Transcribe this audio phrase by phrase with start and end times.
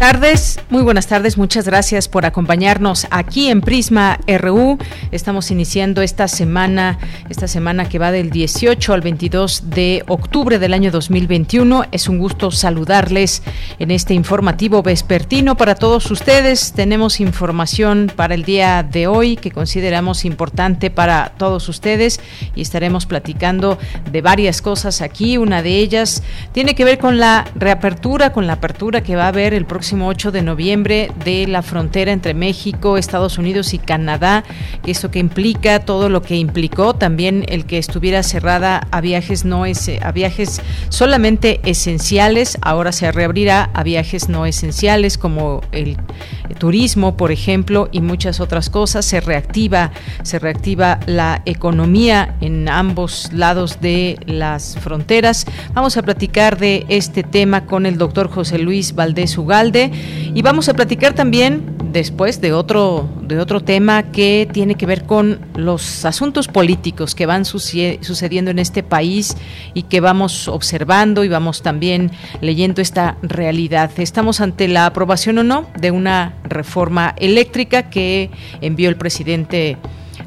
[0.00, 4.78] Tardes, muy buenas tardes, muchas gracias por acompañarnos aquí en Prisma RU.
[5.12, 10.72] Estamos iniciando esta semana, esta semana que va del 18 al 22 de octubre del
[10.72, 11.84] año 2021.
[11.92, 13.42] Es un gusto saludarles
[13.78, 16.72] en este informativo vespertino para todos ustedes.
[16.72, 22.20] Tenemos información para el día de hoy que consideramos importante para todos ustedes
[22.54, 23.78] y estaremos platicando
[24.10, 25.36] de varias cosas aquí.
[25.36, 29.28] Una de ellas tiene que ver con la reapertura, con la apertura que va a
[29.28, 34.44] haber el próximo 8 de noviembre de la frontera entre México, Estados Unidos y Canadá.
[34.86, 39.66] Esto que implica todo lo que implicó también el que estuviera cerrada a viajes no
[39.66, 42.58] es a viajes solamente esenciales.
[42.62, 45.96] Ahora se reabrirá a viajes no esenciales como el
[46.58, 49.04] turismo, por ejemplo, y muchas otras cosas.
[49.04, 55.46] Se reactiva, se reactiva la economía en ambos lados de las fronteras.
[55.74, 59.79] Vamos a platicar de este tema con el doctor José Luis Valdés Ugalde
[60.34, 65.04] y vamos a platicar también después de otro de otro tema que tiene que ver
[65.04, 69.36] con los asuntos políticos que van sucediendo en este país
[69.72, 72.10] y que vamos observando y vamos también
[72.40, 73.90] leyendo esta realidad.
[73.98, 79.76] Estamos ante la aprobación o no de una reforma eléctrica que envió el presidente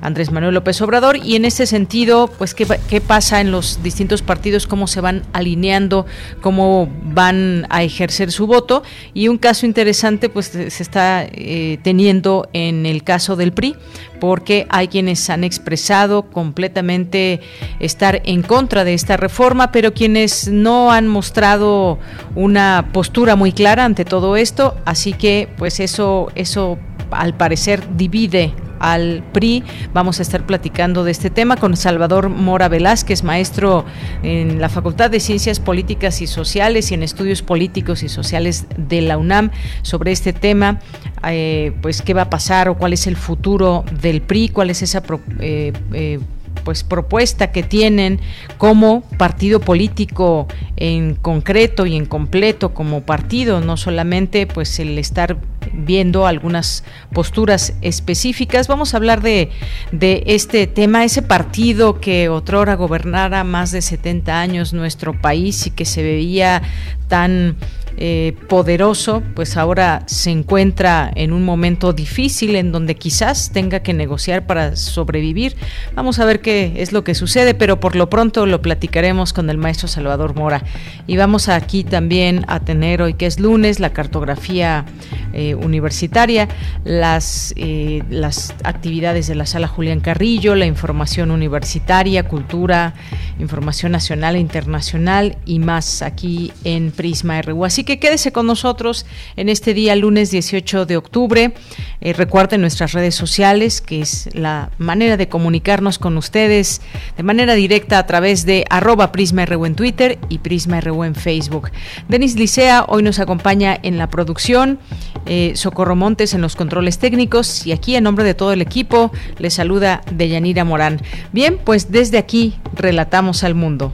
[0.04, 1.18] Andrés Manuel López Obrador.
[1.18, 5.24] Y en ese sentido, pues qué, qué pasa en los distintos partidos, cómo se van
[5.34, 6.06] alineando,
[6.42, 8.84] cómo van a ejercer su voto
[9.14, 13.76] y un caso interesante pues se está eh, teniendo en el caso del PRI
[14.20, 17.42] porque hay quienes han expresado completamente
[17.80, 22.00] estar en contra de esta reforma, pero quienes no han mostrado
[22.36, 26.78] una postura muy clara ante todo esto, así que pues eso eso
[27.12, 29.64] al parecer divide al PRI.
[29.94, 33.86] Vamos a estar platicando de este tema con Salvador Mora Velázquez, maestro
[34.24, 39.02] en la Facultad de Ciencias Políticas y Sociales y en Estudios Políticos y Sociales de
[39.02, 39.52] la UNAM
[39.84, 40.82] sobre este tema.
[41.26, 44.82] Eh, pues qué va a pasar o cuál es el futuro del PRI, cuál es
[44.82, 45.02] esa
[45.40, 46.20] eh, eh,
[46.64, 48.20] pues propuesta que tienen
[48.58, 50.48] como partido político
[50.78, 55.38] en concreto y en completo como partido, no solamente pues el estar
[55.72, 58.68] viendo algunas posturas específicas.
[58.68, 59.50] Vamos a hablar de,
[59.92, 65.72] de este tema, ese partido que otrora gobernara más de 70 años nuestro país y
[65.72, 66.62] que se veía
[67.08, 67.56] tan
[67.98, 73.94] eh, poderoso, pues ahora se encuentra en un momento difícil en donde quizás tenga que
[73.94, 75.56] negociar para sobrevivir.
[75.96, 79.50] Vamos a ver qué es lo que sucede, pero por lo pronto lo platicaremos con
[79.50, 80.64] el maestro Salvador Mora.
[81.08, 84.86] Y vamos aquí también a tener hoy que es lunes la cartografía
[85.34, 86.48] eh, universitaria,
[86.84, 92.94] las, eh, las actividades de la sala Julián Carrillo, la información universitaria, cultura,
[93.40, 97.66] información nacional e internacional y más aquí en Prisma RU.
[97.84, 99.06] Que quédese con nosotros
[99.36, 101.54] en este día, lunes 18 de octubre.
[102.02, 106.82] Eh, recuerden nuestras redes sociales, que es la manera de comunicarnos con ustedes
[107.18, 111.72] de manera directa a través de arroba Prisma en Twitter y Prisma RU en Facebook.
[112.08, 114.80] Denis Licea hoy nos acompaña en la producción,
[115.26, 119.12] eh, Socorro Montes en los controles técnicos y aquí en nombre de todo el equipo
[119.38, 121.02] les saluda Deyanira Morán.
[121.32, 123.94] Bien, pues desde aquí relatamos al mundo.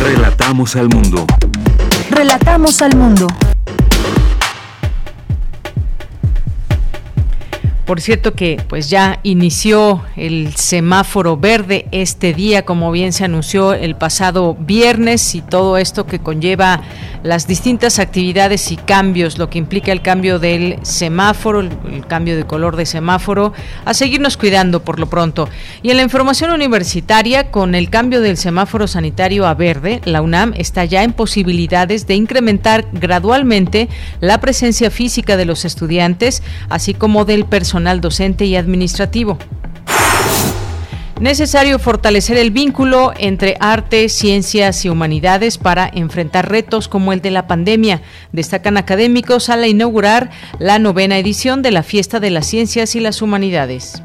[0.00, 1.26] Relatamos al mundo.
[2.14, 3.26] Relatamos al mundo.
[7.84, 13.74] Por cierto que pues ya inició el semáforo verde este día, como bien se anunció
[13.74, 16.80] el pasado viernes y todo esto que conlleva
[17.22, 22.44] las distintas actividades y cambios, lo que implica el cambio del semáforo, el, cambio de
[22.44, 23.52] color de semáforo,
[23.84, 25.48] a seguirnos cuidando por lo pronto.
[25.82, 30.54] Y en la información universitaria, con el cambio del semáforo sanitario a verde, la UNAM
[30.56, 33.88] está ya en posibilidades de incrementar gradualmente
[34.20, 37.44] la presencia física de los estudiantes, así como del
[38.00, 39.38] docente y administrativo.
[41.20, 47.30] Necesario fortalecer el vínculo entre arte, ciencias y humanidades para enfrentar retos como el de
[47.30, 52.96] la pandemia, destacan académicos al inaugurar la novena edición de la Fiesta de las Ciencias
[52.96, 54.02] y las Humanidades.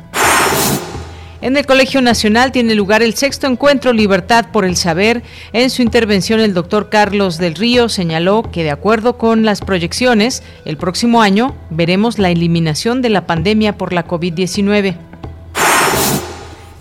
[1.41, 5.23] En el Colegio Nacional tiene lugar el sexto encuentro Libertad por el Saber.
[5.53, 10.43] En su intervención, el doctor Carlos del Río señaló que, de acuerdo con las proyecciones,
[10.65, 14.97] el próximo año veremos la eliminación de la pandemia por la COVID-19.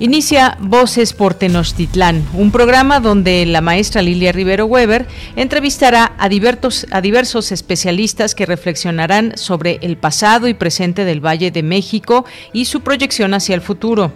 [0.01, 5.07] Inicia Voces por Tenochtitlán, un programa donde la maestra Lilia Rivero Weber
[5.37, 11.53] entrevistará a diversos, a diversos especialistas que reflexionarán sobre el pasado y presente del Valle
[11.53, 14.13] de México y su proyección hacia el futuro.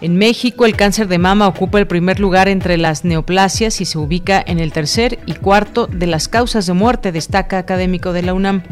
[0.00, 3.96] En México, el cáncer de mama ocupa el primer lugar entre las neoplasias y se
[3.96, 8.34] ubica en el tercer y cuarto de las causas de muerte, destaca académico de la
[8.34, 8.62] UNAM.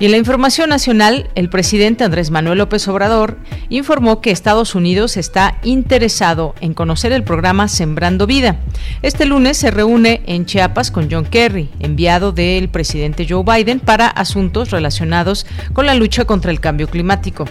[0.00, 3.36] Y en la información nacional, el presidente Andrés Manuel López Obrador
[3.68, 8.56] informó que Estados Unidos está interesado en conocer el programa Sembrando Vida.
[9.02, 14.08] Este lunes se reúne en Chiapas con John Kerry, enviado del presidente Joe Biden para
[14.08, 17.44] asuntos relacionados con la lucha contra el cambio climático.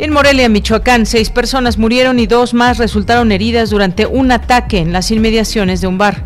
[0.00, 4.92] En Morelia, Michoacán, seis personas murieron y dos más resultaron heridas durante un ataque en
[4.92, 6.22] las inmediaciones de un bar.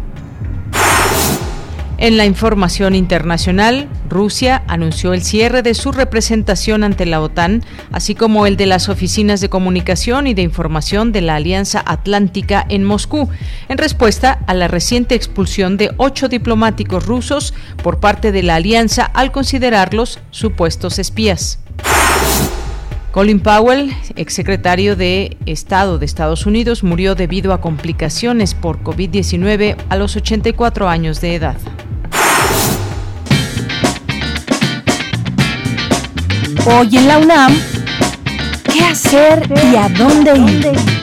[1.97, 8.15] En la información internacional, Rusia anunció el cierre de su representación ante la OTAN, así
[8.15, 12.85] como el de las oficinas de comunicación y de información de la Alianza Atlántica en
[12.85, 13.31] Moscú,
[13.71, 19.05] en respuesta a la reciente expulsión de ocho diplomáticos rusos por parte de la Alianza
[19.05, 21.59] al considerarlos supuestos espías.
[23.13, 29.97] Colin Powell, exsecretario de Estado de Estados Unidos, murió debido a complicaciones por COVID-19 a
[29.97, 31.57] los 84 años de edad.
[36.65, 37.55] Hoy en la UNAM,
[38.73, 41.02] ¿qué hacer y a dónde ir?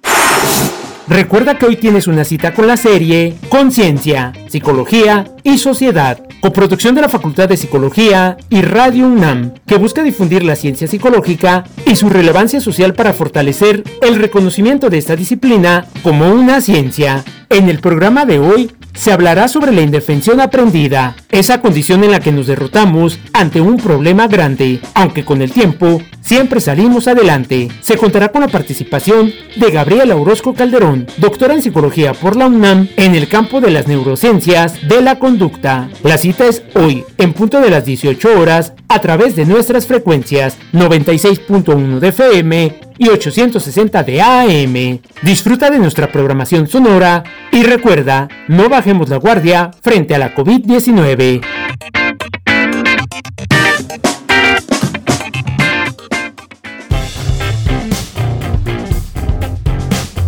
[1.09, 7.01] Recuerda que hoy tienes una cita con la serie Conciencia, Psicología y Sociedad, coproducción de
[7.01, 12.09] la Facultad de Psicología y Radio UNAM, que busca difundir la ciencia psicológica y su
[12.09, 17.23] relevancia social para fortalecer el reconocimiento de esta disciplina como una ciencia.
[17.49, 22.19] En el programa de hoy se hablará sobre la indefensión aprendida, esa condición en la
[22.19, 27.69] que nos derrotamos ante un problema grande, aunque con el tiempo siempre salimos adelante.
[27.81, 32.89] Se contará con la participación de Gabriela Orozco Calderón, doctora en psicología por la UNAM
[32.97, 35.89] en el campo de las neurociencias de la conducta.
[36.01, 40.57] La cita es hoy, en punto de las 18 horas, a través de nuestras frecuencias
[40.71, 44.99] 96.1 de FM y 860 de AM.
[45.23, 51.41] Disfruta de nuestra programación sonora y recuerda, no bajemos la guardia frente a la COVID-19.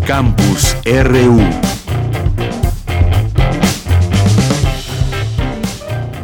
[0.06, 1.81] Campus RU.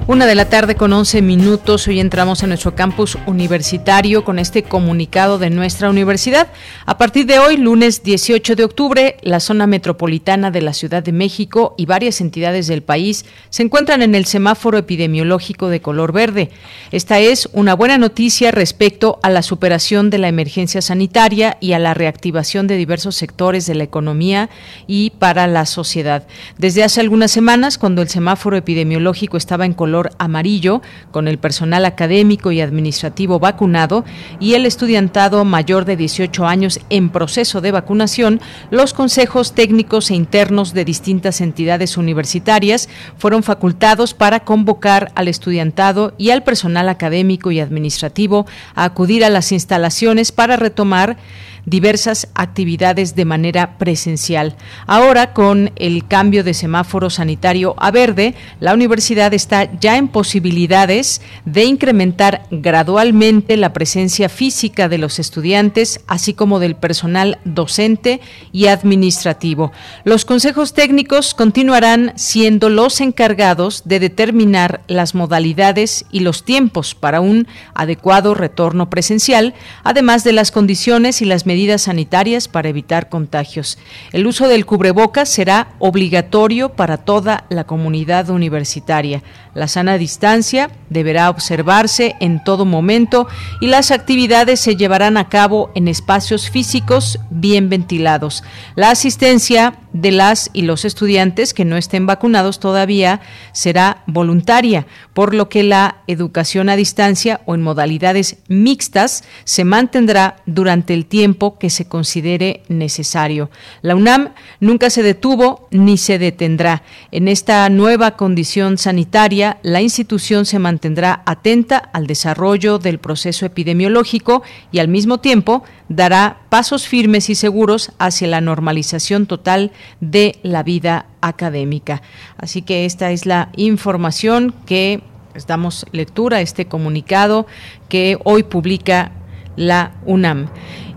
[0.10, 1.86] Una de la tarde con 11 minutos.
[1.90, 6.48] Hoy entramos en nuestro campus universitario con este comunicado de nuestra universidad.
[6.86, 11.12] A partir de hoy, lunes 18 de octubre, la zona metropolitana de la Ciudad de
[11.12, 16.52] México y varias entidades del país se encuentran en el semáforo epidemiológico de color verde.
[16.94, 21.80] Esta es una buena noticia respecto a la superación de la emergencia sanitaria y a
[21.80, 24.50] la reactivación de diversos sectores de la economía
[24.88, 26.26] y para la sociedad.
[26.58, 31.86] Desde hace algunas semanas, cuando el semáforo epidemiológico estaba en color amarillo, con el personal
[31.86, 34.06] académico y administrativo vacunado
[34.40, 38.40] y el estudiantado mayor de 18 años en proceso de vacunación,
[38.72, 46.14] los consejos técnicos e internos de distintas entidades universitarias fueron facultados para convocar al estudiantado
[46.18, 51.18] y al personal académico y administrativo a acudir a las instalaciones para retomar
[51.68, 54.56] diversas actividades de manera presencial.
[54.88, 61.22] Ahora, con el cambio de semáforo sanitario a verde, la universidad está ya en posibilidades
[61.44, 68.22] de incrementar gradualmente la presencia física de los estudiantes, así como del personal docente
[68.54, 69.74] y administrativo.
[70.06, 77.20] Los consejos técnicos continuarán siendo los encargados de determinar las modalidades y los tiempos para
[77.20, 83.10] un adecuado retorno presencial, además de las condiciones y las medidas medidas sanitarias para evitar
[83.10, 83.80] contagios.
[84.12, 89.24] El uso del cubrebocas será obligatorio para toda la comunidad universitaria.
[89.56, 93.28] La sana distancia deberá observarse en todo momento
[93.60, 98.44] y las actividades se llevarán a cabo en espacios físicos bien ventilados.
[98.76, 105.34] La asistencia de las y los estudiantes que no estén vacunados todavía será voluntaria, por
[105.34, 111.58] lo que la educación a distancia o en modalidades mixtas se mantendrá durante el tiempo
[111.58, 113.50] que se considere necesario.
[113.82, 116.84] La UNAM nunca se detuvo ni se detendrá.
[117.12, 124.44] En esta nueva condición sanitaria, la institución se mantendrá atenta al desarrollo del proceso epidemiológico
[124.72, 130.64] y al mismo tiempo dará pasos firmes y seguros hacia la normalización total de la
[130.64, 132.02] vida académica.
[132.38, 135.02] Así que esta es la información que
[135.46, 137.46] damos lectura a este comunicado
[137.90, 139.12] que hoy publica
[139.58, 140.48] la UNAM.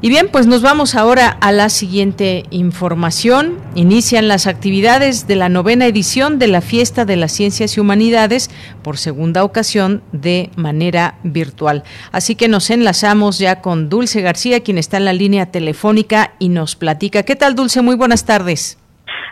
[0.02, 3.58] Y bien, pues nos vamos ahora a la siguiente información.
[3.74, 8.48] Inician las actividades de la novena edición de la Fiesta de las Ciencias y Humanidades
[8.82, 11.82] por segunda ocasión de manera virtual.
[12.12, 16.48] Así que nos enlazamos ya con Dulce García, quien está en la línea telefónica y
[16.48, 17.24] nos platica.
[17.24, 17.82] ¿Qué tal, Dulce?
[17.82, 18.78] Muy buenas tardes.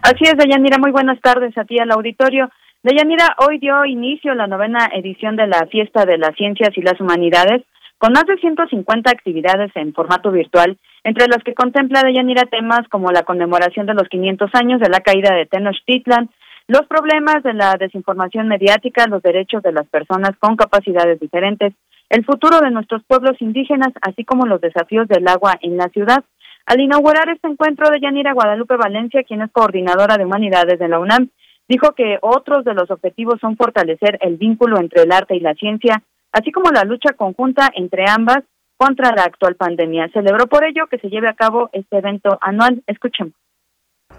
[0.03, 0.77] Así es, Deyanira.
[0.77, 2.51] Muy buenas tardes a ti al auditorio.
[2.83, 7.01] Deyanira, hoy dio inicio la novena edición de la Fiesta de las Ciencias y las
[7.01, 7.63] Humanidades
[7.99, 12.89] con más de 150 actividades en formato virtual, entre las que contempla de Yanira temas
[12.89, 16.31] como la conmemoración de los 500 años de la caída de Tenochtitlan,
[16.69, 21.73] los problemas de la desinformación mediática, los derechos de las personas con capacidades diferentes,
[22.09, 26.25] el futuro de nuestros pueblos indígenas, así como los desafíos del agua en la ciudad.
[26.67, 30.99] Al inaugurar este encuentro de Yanira Guadalupe Valencia, quien es coordinadora de humanidades de la
[30.99, 31.31] UNAM,
[31.67, 35.55] dijo que otros de los objetivos son fortalecer el vínculo entre el arte y la
[35.55, 36.03] ciencia,
[36.39, 38.45] así como la lucha conjunta entre ambas
[38.77, 40.09] contra la actual pandemia.
[40.13, 42.83] Celebró por ello que se lleve a cabo este evento anual.
[42.87, 43.35] Escuchemos.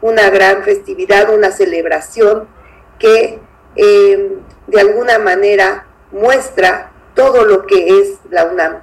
[0.01, 2.47] Una gran festividad, una celebración
[2.99, 3.39] que
[3.75, 8.81] eh, de alguna manera muestra todo lo que es la UNAM,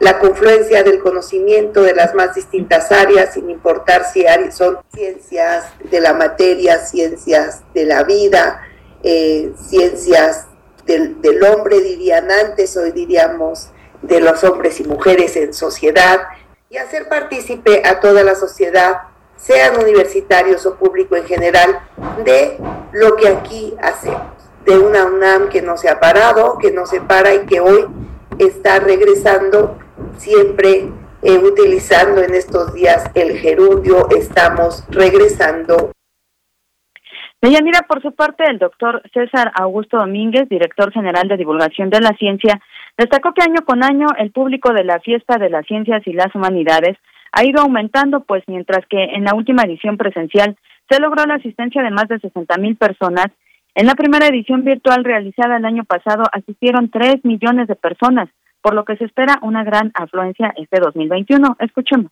[0.00, 6.00] la confluencia del conocimiento de las más distintas áreas, sin importar si son ciencias de
[6.00, 8.62] la materia, ciencias de la vida,
[9.02, 10.47] eh, ciencias
[10.88, 13.68] del, hombre, dirían antes, hoy diríamos
[14.02, 16.22] de los hombres y mujeres en sociedad,
[16.70, 19.02] y hacer partícipe a toda la sociedad,
[19.36, 21.80] sean universitarios o público en general,
[22.24, 22.58] de
[22.92, 24.32] lo que aquí hacemos,
[24.64, 27.86] de una UNAM que no se ha parado, que no se para y que hoy
[28.38, 29.78] está regresando
[30.16, 30.90] siempre
[31.22, 35.92] eh, utilizando en estos días el gerundio, estamos regresando
[37.40, 42.10] Deyanira, por su parte, el doctor César Augusto Domínguez, director general de divulgación de la
[42.18, 42.60] ciencia,
[42.96, 46.34] destacó que año con año el público de la fiesta de las ciencias y las
[46.34, 46.96] humanidades
[47.30, 50.56] ha ido aumentando, pues mientras que en la última edición presencial
[50.90, 53.28] se logró la asistencia de más de 60 mil personas,
[53.76, 58.28] en la primera edición virtual realizada el año pasado asistieron 3 millones de personas,
[58.60, 61.56] por lo que se espera una gran afluencia este 2021.
[61.60, 62.10] Escuchemos.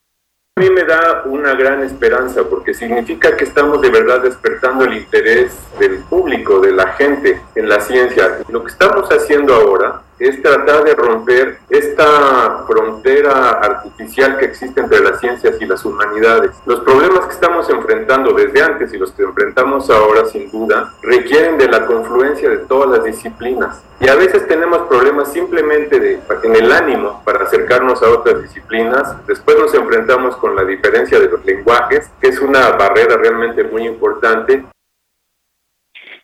[0.58, 4.94] A mí me da una gran esperanza porque significa que estamos de verdad despertando el
[4.94, 8.38] interés del público, de la gente en la ciencia.
[8.48, 15.00] Lo que estamos haciendo ahora es tratar de romper esta frontera artificial que existe entre
[15.00, 16.52] las ciencias y las humanidades.
[16.64, 21.58] Los problemas que estamos enfrentando desde antes y los que enfrentamos ahora, sin duda, requieren
[21.58, 23.82] de la confluencia de todas las disciplinas.
[24.00, 29.26] Y a veces tenemos problemas simplemente de, en el ánimo para acercarnos a otras disciplinas.
[29.26, 33.86] Después nos enfrentamos con la diferencia de los lenguajes, que es una barrera realmente muy
[33.86, 34.64] importante.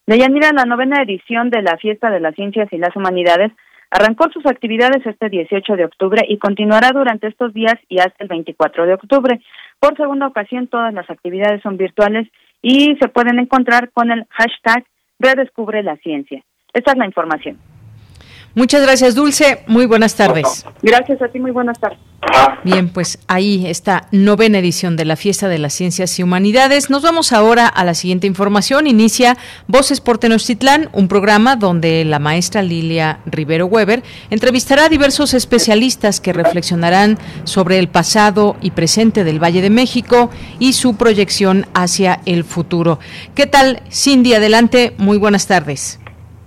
[0.06, 3.52] Deyanira, la novena edición de la Fiesta de las Ciencias y las Humanidades
[3.94, 8.28] Arrancó sus actividades este 18 de octubre y continuará durante estos días y hasta el
[8.28, 9.38] 24 de octubre.
[9.78, 12.26] Por segunda ocasión, todas las actividades son virtuales
[12.62, 14.86] y se pueden encontrar con el hashtag
[15.18, 16.42] Redescubre la Ciencia.
[16.72, 17.58] Esta es la información.
[18.54, 19.62] Muchas gracias, Dulce.
[19.66, 20.66] Muy buenas tardes.
[20.82, 21.98] Gracias a ti, muy buenas tardes.
[22.64, 26.88] Bien, pues ahí está novena edición de la Fiesta de las Ciencias y Humanidades.
[26.88, 28.86] Nos vamos ahora a la siguiente información.
[28.86, 35.34] Inicia Voces por Tenochtitlán, un programa donde la maestra Lilia Rivero Weber entrevistará a diversos
[35.34, 41.66] especialistas que reflexionarán sobre el pasado y presente del Valle de México y su proyección
[41.74, 42.98] hacia el futuro.
[43.34, 44.34] ¿Qué tal, Cindy?
[44.34, 45.98] Adelante, muy buenas tardes.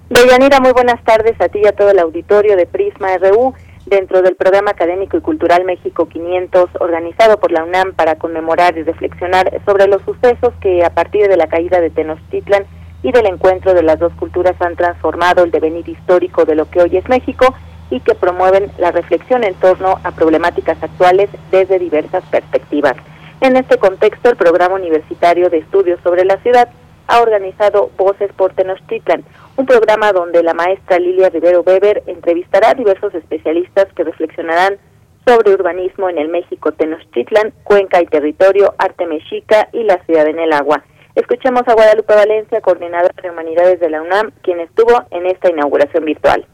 [0.09, 3.55] Deyanira, muy buenas tardes a ti y a todo el auditorio de Prisma RU
[3.88, 8.83] dentro del programa académico y cultural México 500 organizado por la UNAM para conmemorar y
[8.83, 12.65] reflexionar sobre los sucesos que a partir de la caída de Tenochtitlan
[13.01, 16.83] y del encuentro de las dos culturas han transformado el devenir histórico de lo que
[16.83, 17.55] hoy es México
[17.89, 22.95] y que promueven la reflexión en torno a problemáticas actuales desde diversas perspectivas.
[23.41, 26.69] En este contexto, el Programa Universitario de Estudios sobre la Ciudad
[27.07, 29.24] ha organizado Voces por Tenochtitlan,
[29.57, 34.77] un programa donde la maestra Lilia Rivero Weber entrevistará a diversos especialistas que reflexionarán
[35.25, 40.39] sobre urbanismo en el México Tenochtitlan, Cuenca y Territorio, Arte Mexica y la Ciudad en
[40.39, 40.83] el Agua.
[41.15, 46.05] Escuchemos a Guadalupe Valencia, coordinadora de Humanidades de la UNAM, quien estuvo en esta inauguración
[46.05, 46.45] virtual.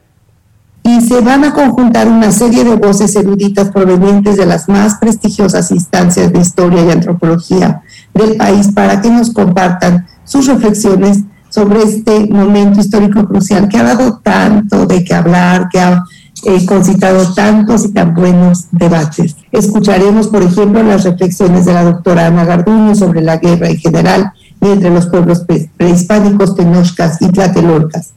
[0.84, 5.72] Y se van a conjuntar una serie de voces eruditas provenientes de las más prestigiosas
[5.72, 7.84] instancias de historia y antropología
[8.14, 11.20] del país para que nos compartan sus reflexiones
[11.50, 16.04] sobre este momento histórico crucial que ha dado tanto de qué hablar, que ha
[16.44, 19.36] eh, concitado tantos y tan buenos debates.
[19.52, 24.32] Escucharemos, por ejemplo, las reflexiones de la doctora Ana Garduño sobre la guerra en general
[24.60, 25.46] y entre los pueblos
[25.78, 28.14] prehispánicos, tenochcas y tlatelolcas.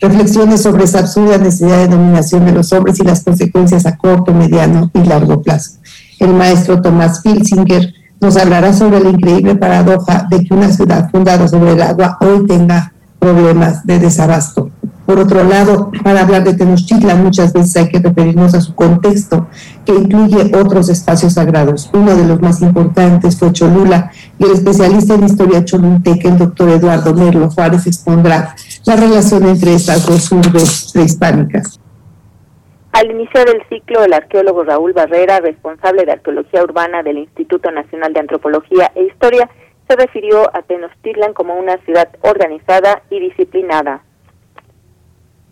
[0.00, 4.32] Reflexiones sobre esa absurda necesidad de dominación de los hombres y las consecuencias a corto,
[4.34, 5.78] mediano y largo plazo.
[6.18, 11.48] El maestro Tomás Pilsinger nos hablará sobre la increíble paradoja de que una ciudad fundada
[11.48, 14.70] sobre el agua hoy tenga problemas de desabasto.
[15.06, 19.46] Por otro lado, para hablar de Tenochtitlan muchas veces hay que referirnos a su contexto,
[19.84, 21.88] que incluye otros espacios sagrados.
[21.92, 26.70] Uno de los más importantes fue Cholula, y el especialista en historia cholulteca, el doctor
[26.70, 31.78] Eduardo Merlo Juárez, expondrá la relación entre estas dos urbes prehispánicas.
[32.90, 38.12] Al inicio del ciclo, el arqueólogo Raúl Barrera, responsable de arqueología urbana del Instituto Nacional
[38.12, 39.48] de Antropología e Historia,
[39.86, 44.02] se refirió a Tenochtitlan como una ciudad organizada y disciplinada.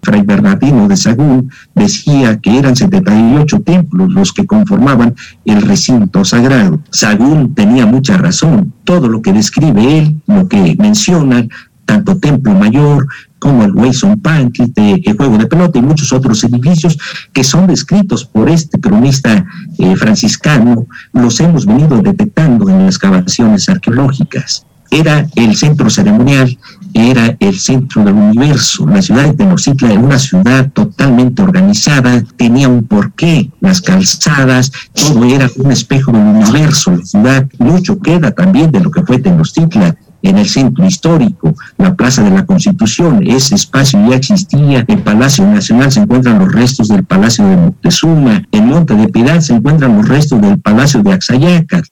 [0.04, 6.80] Fray Bernardino de Sagún decía que eran 78 templos los que conformaban el recinto sagrado.
[6.90, 8.72] Sagún tenía mucha razón.
[8.84, 11.46] Todo lo que describe él, lo que menciona,
[11.84, 13.06] tanto Templo Mayor
[13.38, 16.98] como el Wilson Park, de, el juego de pelota y muchos otros edificios
[17.32, 19.44] que son descritos por este cronista
[19.78, 24.64] eh, franciscano, los hemos venido detectando en las excavaciones arqueológicas.
[24.90, 26.56] Era el centro ceremonial,
[26.92, 28.86] era el centro del universo.
[28.86, 35.24] La ciudad de Tenochtitlan era una ciudad totalmente organizada, tenía un porqué, las calzadas, todo
[35.24, 36.92] era un espejo del universo.
[36.92, 41.94] La ciudad, mucho queda también de lo que fue Tenochtitlan en el centro histórico, la
[41.94, 43.22] Plaza de la Constitución.
[43.26, 44.84] Ese espacio ya existía.
[44.88, 48.42] En Palacio Nacional se encuentran los restos del Palacio de Moctezuma.
[48.50, 51.82] En Monte de Piedad se encuentran los restos del Palacio de Axayaca.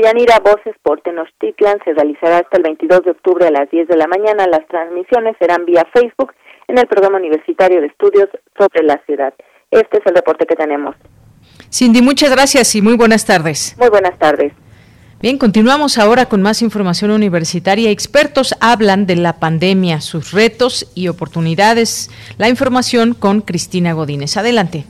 [0.00, 3.96] Yanira Voces por Tenochtitlan se realizará hasta el 22 de octubre a las 10 de
[3.96, 4.46] la mañana.
[4.46, 6.32] Las transmisiones serán vía Facebook
[6.68, 8.28] en el programa universitario de estudios
[8.58, 9.34] sobre la ciudad.
[9.70, 10.96] Este es el reporte que tenemos.
[11.70, 13.76] Cindy, muchas gracias y muy buenas tardes.
[13.78, 14.52] Muy buenas tardes.
[15.20, 17.90] Bien, continuamos ahora con más información universitaria.
[17.90, 22.10] Expertos hablan de la pandemia, sus retos y oportunidades.
[22.38, 24.36] La información con Cristina Godínez.
[24.36, 24.84] Adelante.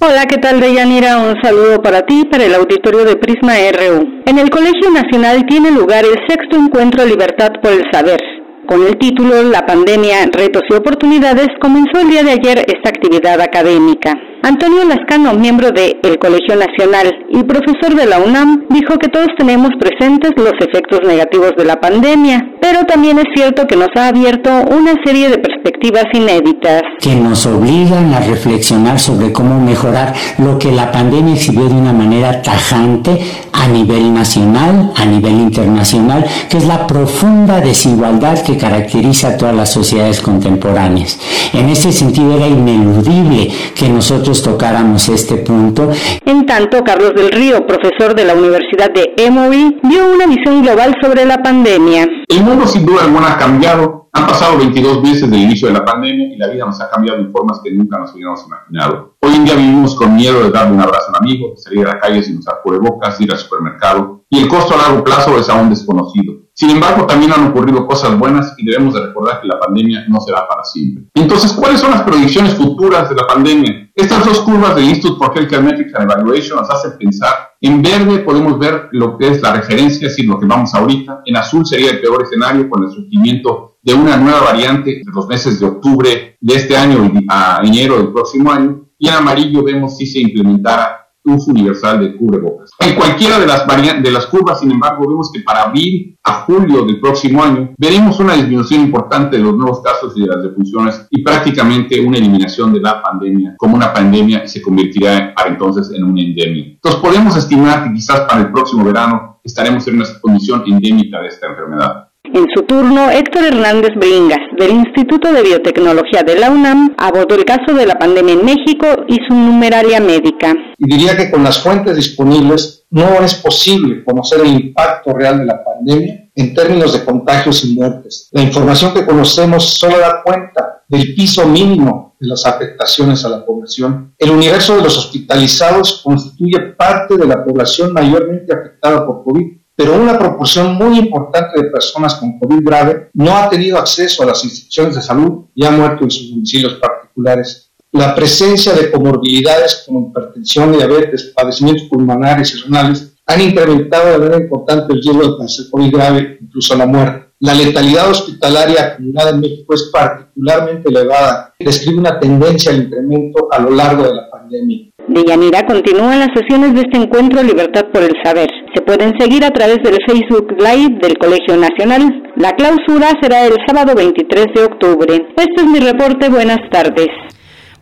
[0.00, 1.18] Hola, ¿qué tal, Deyanira?
[1.18, 4.22] Un saludo para ti, para el auditorio de Prisma RU.
[4.26, 8.20] En el Colegio Nacional tiene lugar el sexto encuentro Libertad por el Saber.
[8.68, 13.40] Con el título La pandemia, retos y oportunidades, comenzó el día de ayer esta actividad
[13.40, 14.14] académica.
[14.42, 19.70] Antonio Lascano, miembro del Colegio Nacional y profesor de la UNAM, dijo que todos tenemos
[19.80, 24.50] presentes los efectos negativos de la pandemia, pero también es cierto que nos ha abierto
[24.70, 26.82] una serie de perspectivas inéditas.
[27.00, 31.92] Que nos obligan a reflexionar sobre cómo mejorar lo que la pandemia exhibió de una
[31.92, 33.18] manera tajante
[33.52, 39.54] a nivel nacional, a nivel internacional, que es la profunda desigualdad que caracteriza a todas
[39.54, 41.18] las sociedades contemporáneas.
[41.52, 45.90] En ese sentido era ineludible que nosotros tocáramos este punto.
[46.26, 50.94] En tanto, Carlos del Río, profesor de la Universidad de Emory, dio una visión global
[51.02, 52.06] sobre la pandemia.
[52.28, 54.10] El mundo sin duda alguna ha cambiado.
[54.12, 57.18] Han pasado 22 meses del inicio de la pandemia y la vida nos ha cambiado
[57.20, 59.16] en formas que nunca nos hubiéramos imaginado.
[59.20, 61.94] Hoy en día vivimos con miedo de darle un abrazo a un amigo, salir a
[61.94, 65.48] la calle sin usar cubrebocas, ir al supermercado y el costo a largo plazo es
[65.48, 66.34] aún desconocido.
[66.58, 70.20] Sin embargo, también han ocurrido cosas buenas y debemos de recordar que la pandemia no
[70.20, 71.04] será para siempre.
[71.14, 73.88] Entonces, ¿cuáles son las proyecciones futuras de la pandemia?
[73.94, 77.52] Estas dos curvas del Institute for Healthcare Metrics and Evaluation nos hacen pensar.
[77.60, 81.20] En verde podemos ver lo que es la referencia, es decir, lo que vamos ahorita.
[81.26, 85.28] En azul sería el peor escenario con el surgimiento de una nueva variante en los
[85.28, 88.84] meses de octubre de este año a enero del próximo año.
[88.98, 90.97] Y en amarillo vemos si se implementara
[91.30, 92.70] uso universal de cubrebocas.
[92.78, 93.66] En cualquiera de las,
[94.02, 98.18] de las curvas, sin embargo, vemos que para abril a julio del próximo año veremos
[98.20, 102.72] una disminución importante de los nuevos casos y de las defunciones y prácticamente una eliminación
[102.72, 106.64] de la pandemia como una pandemia y se convertirá para entonces en una endemia.
[106.64, 111.28] Entonces podemos estimar que quizás para el próximo verano estaremos en una condición endémica de
[111.28, 112.07] esta enfermedad.
[112.34, 117.46] En su turno, Héctor Hernández Bringas, del Instituto de Biotecnología de la UNAM, abordó el
[117.46, 120.54] caso de la pandemia en México y su numeralia médica.
[120.76, 125.46] Y diría que con las fuentes disponibles no es posible conocer el impacto real de
[125.46, 128.28] la pandemia en términos de contagios y muertes.
[128.32, 133.44] La información que conocemos solo da cuenta del piso mínimo de las afectaciones a la
[133.44, 134.14] población.
[134.18, 139.94] El universo de los hospitalizados constituye parte de la población mayormente afectada por COVID pero
[139.94, 144.42] una proporción muy importante de personas con COVID grave no ha tenido acceso a las
[144.42, 147.70] instituciones de salud y ha muerto en sus domicilios particulares.
[147.92, 154.42] La presencia de comorbilidades como hipertensión, diabetes, padecimientos pulmonares y renales han incrementado de manera
[154.42, 157.28] importante el riesgo de cáncer COVID grave, incluso la muerte.
[157.38, 161.54] La letalidad hospitalaria acumulada en México es particularmente elevada.
[161.56, 164.87] Describe una tendencia al incremento a lo largo de la pandemia.
[165.08, 168.50] Deyanira continúan las sesiones de este encuentro Libertad por el Saber.
[168.74, 172.30] Se pueden seguir a través del Facebook Live del Colegio Nacional.
[172.36, 175.14] La clausura será el sábado 23 de octubre.
[175.34, 176.28] Este es mi reporte.
[176.28, 177.08] Buenas tardes.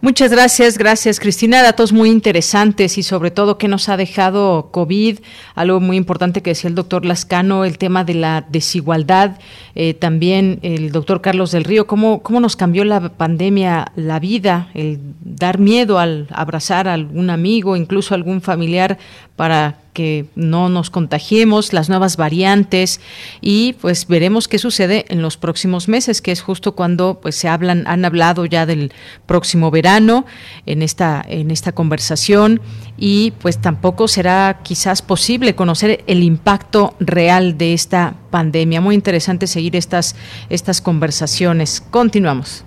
[0.03, 1.63] Muchas gracias, gracias Cristina.
[1.63, 5.21] Datos muy interesantes y sobre todo que nos ha dejado COVID,
[5.55, 9.39] algo muy importante que decía el doctor Lascano, el tema de la desigualdad,
[9.75, 14.69] eh, también el doctor Carlos del Río, cómo, cómo nos cambió la pandemia la vida,
[14.75, 18.99] el dar miedo al abrazar a algún amigo, incluso a algún familiar
[19.37, 23.01] para que no nos contagiemos, las nuevas variantes
[23.41, 27.49] y pues veremos qué sucede en los próximos meses, que es justo cuando pues se
[27.49, 28.93] hablan, han hablado ya del
[29.25, 30.27] próximo verano
[30.67, 32.61] en esta en esta conversación
[32.99, 38.83] y pues tampoco será quizás posible conocer el impacto real de esta pandemia.
[38.83, 40.15] Muy interesante seguir estas
[40.51, 41.83] estas conversaciones.
[41.91, 42.65] Continuamos.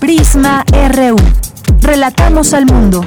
[0.00, 1.16] Prisma RU.
[1.80, 3.06] Relatamos al mundo.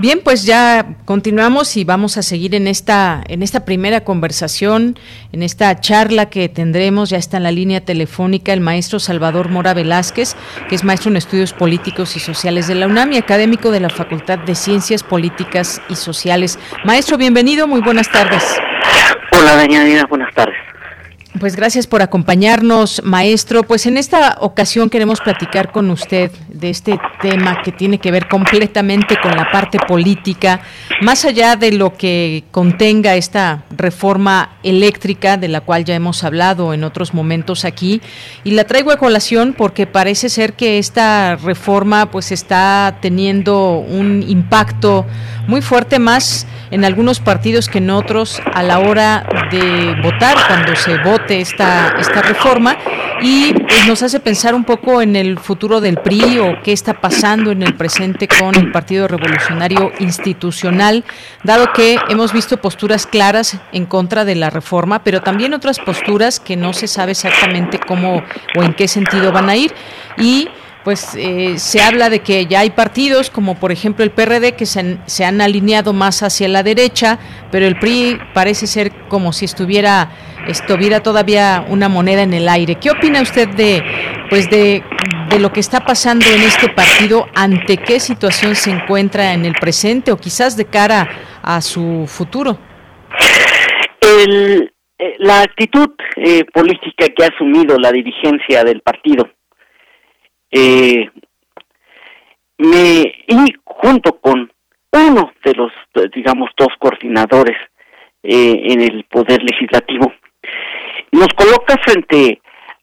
[0.00, 4.98] Bien, pues ya continuamos y vamos a seguir en esta en esta primera conversación,
[5.30, 7.10] en esta charla que tendremos.
[7.10, 10.36] Ya está en la línea telefónica el maestro Salvador Mora Velázquez,
[10.70, 13.90] que es maestro en estudios políticos y sociales de la UNAM y académico de la
[13.90, 16.58] Facultad de Ciencias Políticas y Sociales.
[16.86, 18.42] Maestro, bienvenido, muy buenas tardes.
[19.32, 20.69] Hola, Daniela, buenas tardes.
[21.38, 23.62] Pues gracias por acompañarnos, maestro.
[23.62, 28.26] Pues en esta ocasión queremos platicar con usted de este tema que tiene que ver
[28.26, 30.60] completamente con la parte política,
[31.02, 36.74] más allá de lo que contenga esta reforma eléctrica de la cual ya hemos hablado
[36.74, 38.02] en otros momentos aquí.
[38.42, 44.24] Y la traigo a colación porque parece ser que esta reforma pues está teniendo un
[44.26, 45.06] impacto
[45.46, 50.76] muy fuerte más en algunos partidos que en otros a la hora de votar, cuando
[50.76, 52.76] se vote esta, esta reforma,
[53.22, 57.00] y pues, nos hace pensar un poco en el futuro del PRI o qué está
[57.00, 61.04] pasando en el presente con el Partido Revolucionario Institucional,
[61.44, 66.40] dado que hemos visto posturas claras en contra de la reforma, pero también otras posturas
[66.40, 68.22] que no se sabe exactamente cómo
[68.56, 69.74] o en qué sentido van a ir.
[70.16, 70.48] Y
[70.84, 74.66] pues eh, se habla de que ya hay partidos como por ejemplo el PRD que
[74.66, 77.18] se han, se han, alineado más hacia la derecha,
[77.50, 80.10] pero el PRI parece ser como si estuviera
[80.46, 82.76] estuviera todavía una moneda en el aire.
[82.76, 83.82] ¿Qué opina usted de
[84.30, 84.82] pues de,
[85.28, 87.26] de lo que está pasando en este partido?
[87.34, 91.08] ¿Ante qué situación se encuentra en el presente o quizás de cara
[91.42, 92.58] a su futuro?
[94.00, 99.28] El, eh, la actitud eh, política que ha asumido la dirigencia del partido
[100.50, 101.10] eh,
[102.58, 104.52] me y junto con
[104.92, 105.72] uno de los
[106.14, 107.56] digamos dos coordinadores
[108.22, 110.12] eh, en el poder legislativo
[111.12, 112.40] nos coloca frente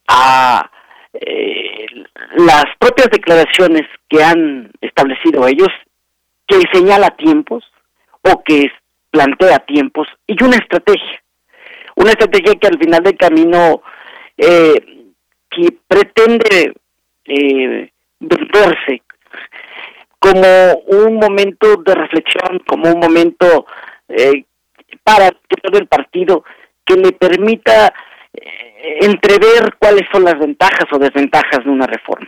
[0.07, 0.69] a
[1.13, 1.85] eh,
[2.37, 5.69] las propias declaraciones que han establecido ellos
[6.47, 7.63] que señala tiempos
[8.21, 8.71] o que
[9.11, 11.23] plantea tiempos y una estrategia.
[11.95, 13.81] Una estrategia que al final del camino
[14.37, 15.11] eh,
[15.49, 16.73] que pretende
[17.27, 19.01] eh, verse
[20.19, 23.65] como un momento de reflexión, como un momento
[24.09, 24.45] eh,
[25.03, 26.43] para todo el partido
[26.85, 27.93] que le permita
[28.33, 32.27] eh, entrever cuáles son las ventajas o desventajas de una reforma.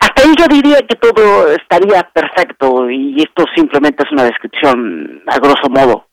[0.00, 5.38] Hasta ahí yo diría que todo estaría perfecto y esto simplemente es una descripción a
[5.38, 6.08] grosso modo.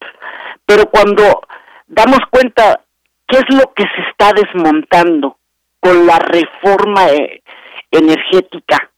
[0.65, 1.41] Pero cuando
[1.87, 2.79] damos cuenta
[3.27, 5.37] qué es lo que se está desmontando
[5.81, 7.41] con la reforma eh,
[7.89, 8.89] energética,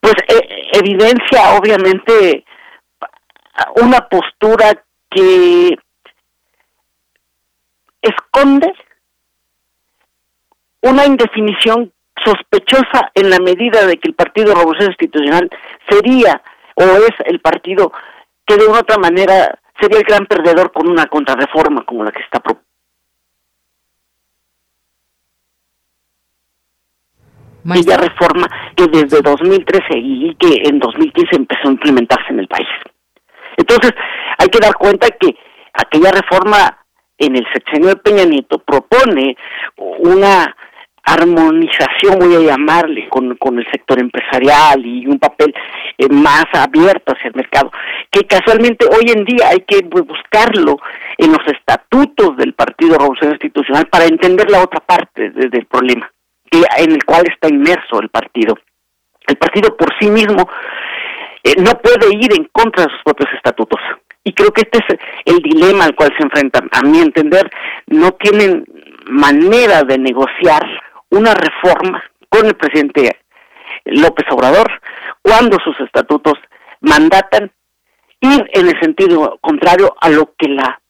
[0.00, 2.44] pues eh, evidencia obviamente
[3.82, 5.76] una postura que
[8.00, 8.72] esconde
[10.82, 11.92] una indefinición
[12.24, 15.50] sospechosa en la medida de que el Partido Revolución Institucional
[15.88, 16.40] sería
[16.74, 17.92] o es el partido
[18.46, 22.22] que de una otra manera sería el gran perdedor con una contrarreforma como la que
[22.22, 22.40] está
[27.70, 32.68] Aquella reforma que desde 2013 y que en 2015 empezó a implementarse en el país.
[33.56, 33.92] Entonces,
[34.38, 35.36] hay que dar cuenta que
[35.74, 36.78] aquella reforma
[37.18, 39.36] en el sexenio de Peña Nieto propone
[39.76, 40.56] una
[41.08, 45.54] armonización, voy a llamarle, con, con el sector empresarial y un papel
[45.96, 47.72] eh, más abierto hacia el mercado,
[48.10, 50.76] que casualmente hoy en día hay que buscarlo
[51.16, 56.10] en los estatutos del Partido Revolución Institucional para entender la otra parte del problema,
[56.50, 58.56] que, en el cual está inmerso el partido.
[59.26, 60.48] El partido por sí mismo
[61.44, 63.80] eh, no puede ir en contra de sus propios estatutos.
[64.24, 66.68] Y creo que este es el dilema al cual se enfrentan.
[66.72, 67.50] A mi entender,
[67.86, 68.64] no tienen
[69.06, 70.62] manera de negociar
[71.10, 73.18] una reforma con el presidente
[73.84, 74.80] López Obrador
[75.22, 76.34] cuando sus estatutos
[76.80, 77.50] mandatan
[78.20, 80.80] ir en el sentido contrario a lo que la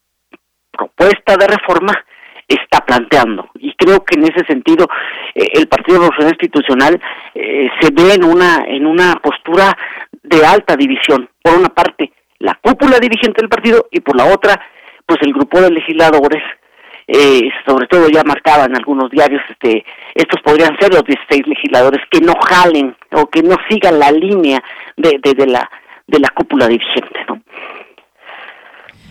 [0.73, 2.05] propuesta de reforma
[2.49, 4.87] está planteando y creo que en ese sentido
[5.35, 7.01] eh, el Partido Revolucionario Institucional
[7.35, 9.77] eh, se ve en una en una postura
[10.23, 14.61] de alta división por una parte la cúpula dirigente del partido y por la otra
[15.05, 16.43] pues el grupo de legisladores
[17.07, 19.83] eh, sobre todo ya marcaba en algunos diarios, este,
[20.15, 24.63] estos podrían ser los 16 legisladores que no jalen o que no sigan la línea
[24.95, 25.71] de, de, de la
[26.09, 27.41] de la cúpula dirigente, ¿no?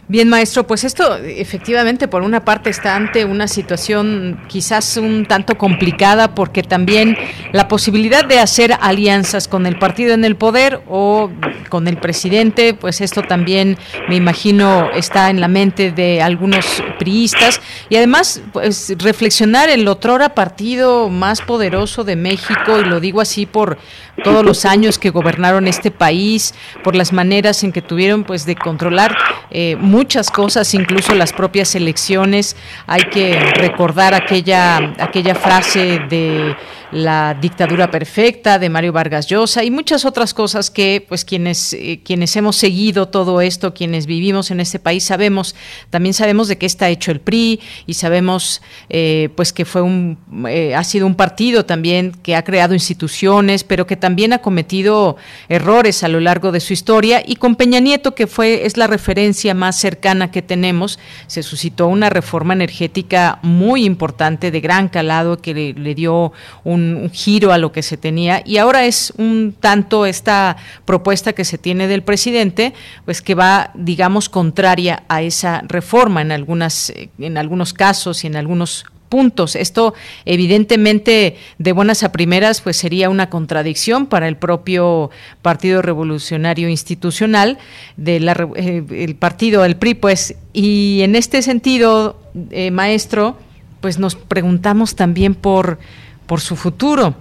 [0.09, 5.57] Bien, maestro, pues esto efectivamente por una parte está ante una situación quizás un tanto
[5.57, 7.17] complicada porque también
[7.51, 11.29] la posibilidad de hacer alianzas con el partido en el poder o
[11.67, 16.65] con el presidente, pues esto también me imagino está en la mente de algunos
[16.99, 17.59] priistas.
[17.89, 23.45] Y además pues reflexionar el otrora partido más poderoso de México y lo digo así
[23.45, 23.77] por
[24.23, 28.55] todos los años que gobernaron este país, por las maneras en que tuvieron pues de
[28.55, 29.15] controlar
[29.51, 32.55] eh, muchas cosas, incluso las propias elecciones.
[32.85, 36.55] Hay que recordar aquella, aquella frase de
[36.91, 42.01] la dictadura perfecta de Mario Vargas Llosa y muchas otras cosas que pues quienes eh,
[42.03, 45.55] quienes hemos seguido todo esto, quienes vivimos en este país sabemos,
[45.89, 50.17] también sabemos de qué está hecho el PRI y sabemos eh, pues que fue un
[50.47, 55.17] eh, ha sido un partido también que ha creado instituciones, pero que también ha cometido
[55.49, 57.21] errores a lo largo de su historia.
[57.25, 61.87] Y con Peña Nieto que fue es la referencia más cercana que tenemos, se suscitó
[61.87, 66.31] una reforma energética muy importante de gran calado que le, le dio
[66.63, 71.33] un un, giro a lo que se tenía y ahora es un tanto esta propuesta
[71.33, 72.73] que se tiene del presidente,
[73.05, 78.35] pues que va, digamos, contraria a esa reforma en algunas, en algunos casos y en
[78.35, 79.55] algunos puntos.
[79.55, 79.93] Esto
[80.25, 85.09] evidentemente de buenas a primeras pues sería una contradicción para el propio
[85.41, 87.57] Partido Revolucionario Institucional
[87.95, 92.19] del eh, partido el PRI pues y en este sentido
[92.51, 93.37] eh, maestro
[93.81, 95.79] pues nos preguntamos también por
[96.27, 97.15] por su futuro,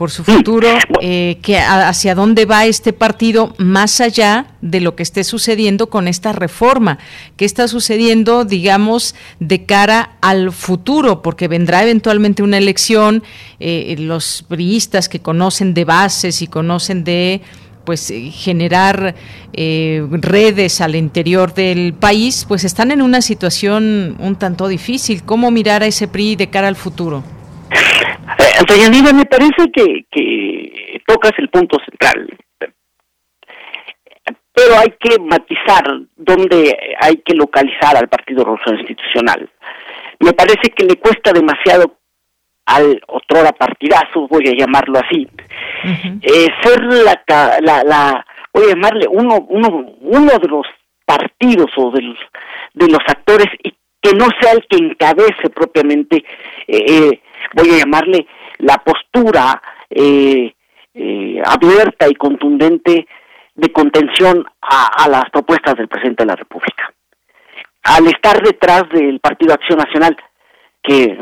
[0.00, 0.68] por su futuro,
[1.02, 6.08] eh, que hacia dónde va este partido más allá de lo que esté sucediendo con
[6.08, 6.98] esta reforma,
[7.36, 13.22] qué está sucediendo, digamos, de cara al futuro, porque vendrá eventualmente una elección,
[13.58, 17.42] eh, los priistas que conocen de bases y conocen de
[17.84, 19.14] pues eh, generar
[19.52, 25.24] redes al interior del país, pues están en una situación un tanto difícil.
[25.24, 27.22] ¿Cómo mirar a ese PRI de cara al futuro?
[27.70, 32.28] Eh, me parece que, que tocas el punto central,
[34.52, 35.84] pero hay que matizar
[36.16, 39.48] dónde hay que localizar al Partido Rojo Institucional.
[40.18, 41.96] Me parece que le cuesta demasiado
[42.66, 45.26] al otrora partidazo, voy a llamarlo así,
[46.22, 47.22] eh, ser la,
[47.60, 49.68] la, la, voy a llamarle uno, uno,
[50.00, 50.66] uno de los
[51.04, 52.18] partidos o de los,
[52.74, 56.24] de los actores y que no sea el que encabece propiamente,
[56.66, 57.20] eh,
[57.54, 58.26] voy a llamarle
[58.58, 60.52] la postura eh,
[61.44, 63.06] abierta y contundente
[63.54, 66.92] de contención a, las propuestas del presidente de la República.
[67.82, 70.16] Al estar detrás del Partido Acción Nacional,
[70.82, 71.18] que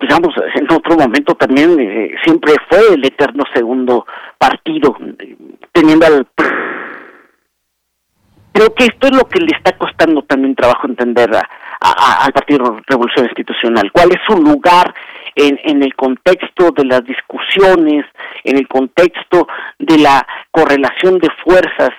[0.00, 1.76] digamos, en otro momento también
[2.24, 4.06] siempre fue el eterno segundo
[4.38, 4.96] partido,
[5.72, 6.26] teniendo al
[8.54, 13.26] Creo que esto es lo que le está costando también trabajo entender al Partido Revolución
[13.26, 13.90] Institucional.
[13.90, 14.94] ¿Cuál es su lugar
[15.34, 18.06] en, en el contexto de las discusiones,
[18.44, 19.48] en el contexto
[19.80, 21.90] de la correlación de fuerzas,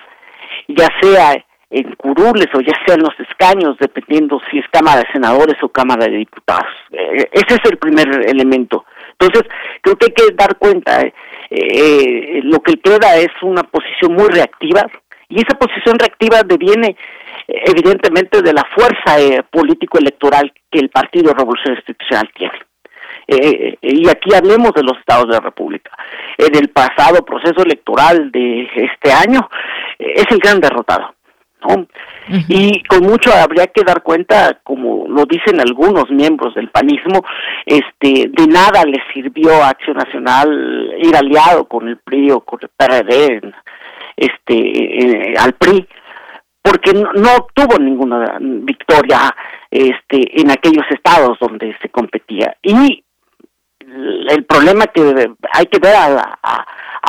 [0.68, 1.36] ya sea
[1.68, 5.68] en curules o ya sea en los escaños, dependiendo si es Cámara de Senadores o
[5.68, 6.72] Cámara de Diputados.
[6.92, 8.86] Eh, ese es el primer elemento.
[9.18, 9.42] Entonces,
[9.82, 11.12] creo que hay que dar cuenta, eh,
[11.50, 14.86] eh, lo que queda es una posición muy reactiva,
[15.28, 16.96] y esa posición reactiva deviene
[17.48, 22.58] evidentemente de la fuerza eh, político-electoral que el Partido Revolución Institucional tiene.
[23.28, 25.90] Eh, y aquí hablemos de los estados de la República.
[26.38, 29.48] En el pasado proceso electoral de este año
[29.98, 31.14] eh, es el gran derrotado.
[31.66, 31.86] ¿no?
[32.48, 37.24] Y con mucho habría que dar cuenta, como lo dicen algunos miembros del panismo,
[37.64, 42.60] este, de nada le sirvió a Acción Nacional ir aliado con el PRI o con
[42.62, 43.40] el PRD
[44.16, 45.86] este, eh, al PRI,
[46.62, 49.34] porque no, obtuvo ninguna victoria
[49.70, 52.56] este, en aquellos estados donde se competía.
[52.62, 53.04] Y
[54.28, 56.66] el problema que hay que ver a, a,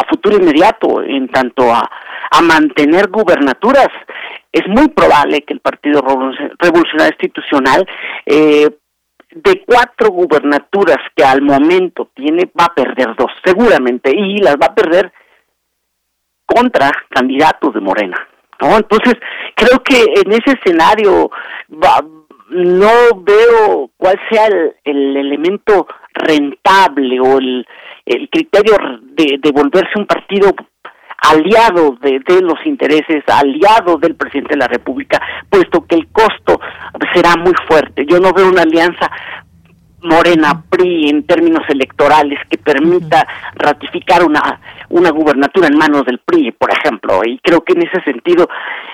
[0.09, 1.89] futuro inmediato en tanto a,
[2.31, 3.89] a mantener gubernaturas,
[4.51, 6.01] es muy probable que el Partido
[6.59, 7.85] Revolucionario Institucional
[8.25, 8.69] eh,
[9.31, 14.67] de cuatro gubernaturas que al momento tiene, va a perder dos, seguramente, y las va
[14.67, 15.11] a perder
[16.57, 18.27] contra candidatos de Morena.
[18.59, 18.77] ¿no?
[18.77, 19.15] Entonces,
[19.55, 21.29] creo que en ese escenario
[22.49, 27.65] no veo cuál sea el, elemento rentable o el,
[28.05, 30.55] el criterio de, de, volverse un partido
[31.17, 36.59] aliado de, los intereses, aliado del presidente de la República, puesto que el costo
[37.13, 38.05] será muy fuerte.
[38.05, 39.11] Yo no veo una alianza
[40.01, 46.51] Morena PRI en términos electorales que permita ratificar una una gubernatura en manos del PRI,
[46.51, 48.47] por ejemplo, y creo que en ese sentido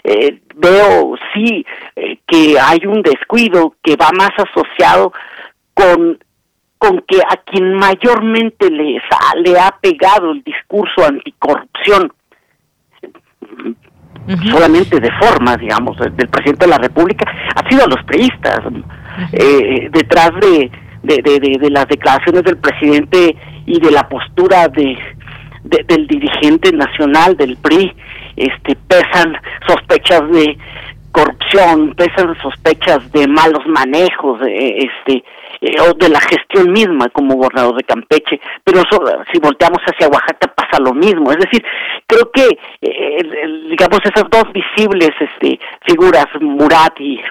[0.03, 5.13] eh, veo sí eh, que hay un descuido que va más asociado
[5.73, 6.17] con
[6.77, 9.01] con que a quien mayormente le,
[9.43, 12.11] le ha pegado el discurso anticorrupción
[14.51, 18.59] solamente de forma, digamos, del presidente de la República, ha sido a los priistas.
[19.33, 20.71] eh, detrás de,
[21.03, 23.35] de, de, de, las declaraciones del presidente
[23.65, 24.97] y de la postura de,
[25.63, 27.93] del dirigente nacional del PRI,
[28.35, 29.37] este, pesan
[29.67, 30.57] sospechas de
[31.11, 35.23] corrupción, pesan sospechas de malos manejos, este,
[35.61, 38.81] eh, o de la gestión misma como gobernador de Campeche, pero
[39.31, 41.63] si volteamos hacia Oaxaca pasa lo mismo, es decir,
[42.07, 47.21] creo que eh, digamos esas dos visibles este figuras Murat y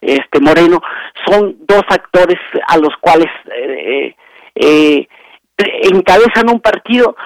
[0.00, 0.80] este Moreno
[1.26, 4.14] son dos actores a los cuales eh,
[4.54, 5.08] eh,
[5.56, 7.16] encabezan un partido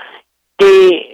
[0.57, 1.13] que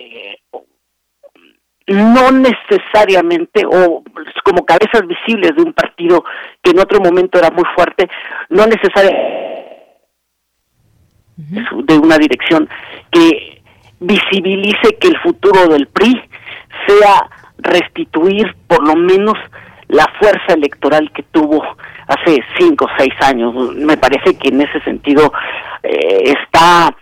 [1.89, 4.03] no necesariamente o
[4.45, 6.23] como cabezas visibles de un partido
[6.63, 8.09] que en otro momento era muy fuerte
[8.51, 9.49] no necesariamente
[11.39, 12.69] de una dirección
[13.11, 13.63] que
[14.01, 16.21] visibilice que el futuro del PRI
[16.87, 19.35] sea restituir por lo menos
[19.89, 21.63] la fuerza electoral que tuvo
[22.07, 23.55] hace cinco o seis años.
[23.75, 25.33] Me parece que en ese sentido
[25.83, 26.95] eh, está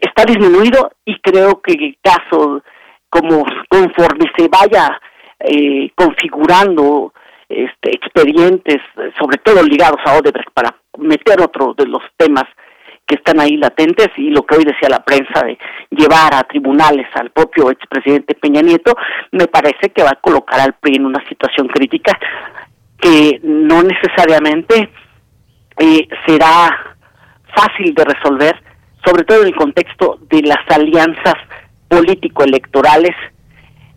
[0.00, 2.62] está disminuido y creo que el caso
[3.10, 5.00] como conforme se vaya
[5.40, 7.12] eh, configurando
[7.48, 8.76] este expedientes
[9.18, 12.44] sobre todo ligados a Odebrecht para meter otro de los temas
[13.08, 15.58] que están ahí latentes y lo que hoy decía la prensa de
[15.90, 18.94] llevar a tribunales al propio expresidente Peña Nieto,
[19.32, 22.16] me parece que va a colocar al PRI en una situación crítica
[23.00, 24.90] que no necesariamente
[25.78, 26.96] eh, será
[27.56, 28.62] fácil de resolver,
[29.06, 31.36] sobre todo en el contexto de las alianzas
[31.88, 33.16] político-electorales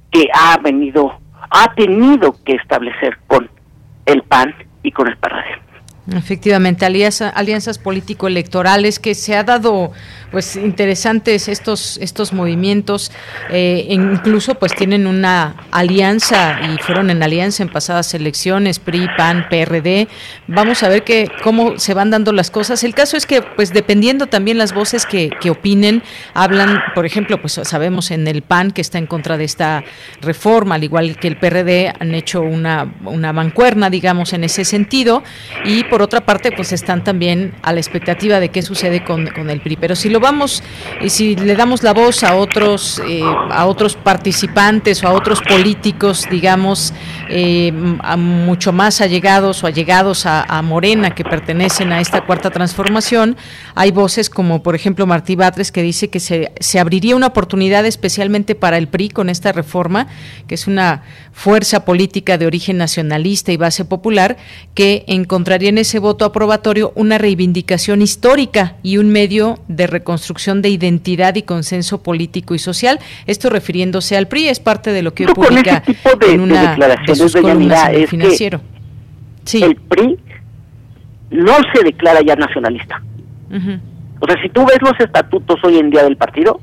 [0.09, 1.19] que ha venido,
[1.49, 3.49] ha tenido que establecer con
[4.05, 5.70] el PAN y con el PRD.
[6.15, 9.91] Efectivamente, alianzas político-electorales que se ha dado
[10.31, 13.11] pues interesantes estos estos movimientos,
[13.49, 19.47] eh, incluso pues tienen una alianza y fueron en alianza en pasadas elecciones, PRI, PAN,
[19.49, 20.07] PRD.
[20.47, 22.83] Vamos a ver que cómo se van dando las cosas.
[22.83, 26.01] El caso es que pues dependiendo también las voces que, que opinen,
[26.33, 29.83] hablan, por ejemplo, pues sabemos en el PAN que está en contra de esta
[30.21, 35.23] reforma, al igual que el PRD han hecho una, una mancuerna, digamos, en ese sentido,
[35.65, 39.61] y por otra parte, pues están también a la expectativa de qué sucede con, el
[39.61, 39.75] PRI.
[39.75, 40.63] Pero si lo vamos,
[40.99, 45.41] y si le damos la voz a otros, eh, a otros participantes o a otros
[45.41, 46.91] políticos, digamos,
[47.29, 53.37] eh, mucho más allegados o allegados a, a, Morena que pertenecen a esta cuarta transformación,
[53.75, 57.85] hay voces como, por ejemplo, Martí Batres, que dice que se, se abriría una oportunidad
[57.85, 60.07] especialmente para el PRI con esta reforma,
[60.47, 64.37] que es una fuerza política de origen nacionalista y base popular,
[64.73, 70.69] que encontraría en ese voto aprobatorio una reivindicación histórica y un medio de reconstrucción de
[70.69, 72.99] identidad y consenso político y social.
[73.27, 75.83] Esto refiriéndose al PRI, es parte de lo que publica
[76.27, 78.61] en una de, sus columnas en el financiero.
[79.43, 79.63] sí.
[79.63, 80.17] El PRI
[81.31, 83.01] no se declara ya nacionalista.
[84.19, 86.61] O sea, si tú ves los estatutos hoy en día del partido,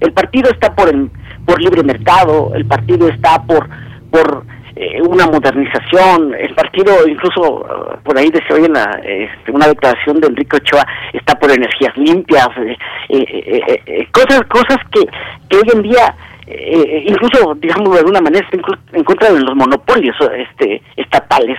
[0.00, 1.10] el partido está por el,
[1.44, 3.68] por libre mercado, el partido está por
[4.10, 4.44] por
[4.80, 10.20] eh, una modernización, el partido incluso uh, por ahí se oye la, este, una declaración
[10.20, 12.76] de Enrique Ochoa está por energías limpias, eh,
[13.08, 15.00] eh, cosas cosas que,
[15.48, 16.14] que hoy en día
[17.04, 21.58] incluso digamos de alguna manera está en contra de los monopolios este estatales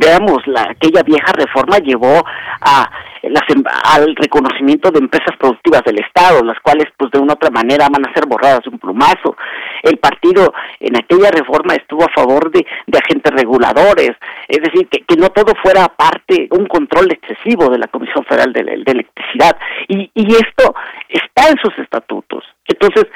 [0.00, 2.24] veamos la aquella vieja reforma llevó
[2.60, 2.90] a
[3.22, 7.50] las, em, al reconocimiento de empresas productivas del Estado, las cuales pues de una otra
[7.50, 9.36] manera van a ser borradas de un plumazo.
[9.82, 14.12] El partido en aquella reforma estuvo a favor de, de agentes reguladores,
[14.48, 18.52] es decir, que, que, no todo fuera parte, un control excesivo de la Comisión Federal
[18.52, 19.56] de, de Electricidad.
[19.88, 20.74] Y, y esto
[21.08, 22.44] está en sus estatutos.
[22.66, 23.06] Entonces,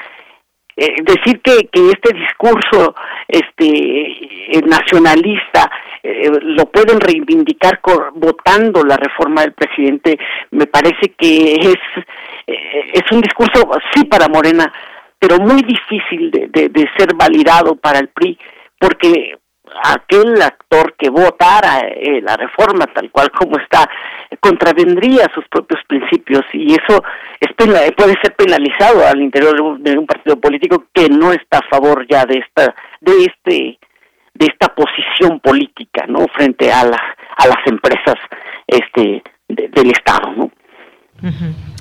[0.77, 2.95] eh, decir que, que este discurso
[3.29, 5.71] este nacionalista
[6.03, 7.81] eh, lo pueden reivindicar
[8.15, 10.19] votando la reforma del presidente
[10.51, 11.77] me parece que es
[12.47, 14.73] eh, es un discurso sí para Morena
[15.19, 18.37] pero muy difícil de, de ser validado para el PRI
[18.79, 19.39] porque
[19.83, 23.89] aquel actor que votara eh, la reforma tal cual como está
[24.41, 27.03] contravendría sus propios principios y eso
[27.41, 32.07] es puede ser penalizado al interior de un, partido político que no está a favor
[32.09, 33.79] ya de esta de este
[34.35, 37.03] de esta posición política no frente a las
[37.37, 38.17] a las empresas
[38.67, 40.51] este del estado no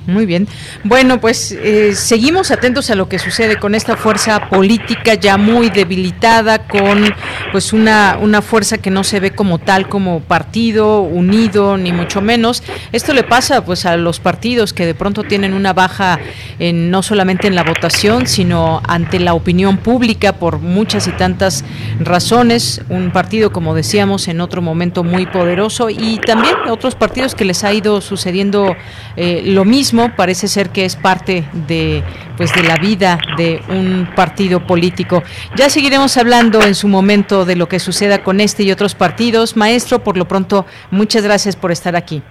[0.05, 0.47] muy bien.
[0.83, 5.69] Bueno, pues eh, seguimos atentos a lo que sucede con esta fuerza política ya muy
[5.69, 7.05] debilitada, con
[7.53, 12.21] pues una, una fuerza que no se ve como tal, como partido unido, ni mucho
[12.21, 12.63] menos.
[12.91, 16.19] Esto le pasa pues a los partidos que de pronto tienen una baja
[16.59, 21.63] en, no solamente en la votación, sino ante la opinión pública por muchas y tantas
[21.99, 22.81] razones.
[22.89, 27.63] Un partido, como decíamos, en otro momento muy poderoso y también otros partidos que les
[27.63, 28.75] ha ido sucediendo
[29.15, 32.03] eh, lo mismo parece ser que es parte de
[32.37, 35.23] pues de la vida de un partido político.
[35.55, 39.55] Ya seguiremos hablando en su momento de lo que suceda con este y otros partidos.
[39.55, 42.21] Maestro, por lo pronto, muchas gracias por estar aquí.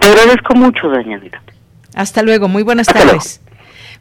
[0.00, 1.20] Te agradezco mucho, doña
[1.94, 3.40] Hasta luego, muy buenas tardes.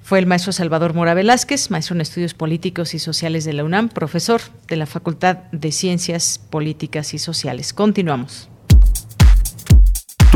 [0.02, 3.90] Fue el maestro Salvador Mora Velázquez, maestro en estudios políticos y sociales de la UNAM,
[3.90, 7.74] profesor de la Facultad de Ciencias Políticas y Sociales.
[7.74, 8.50] Continuamos.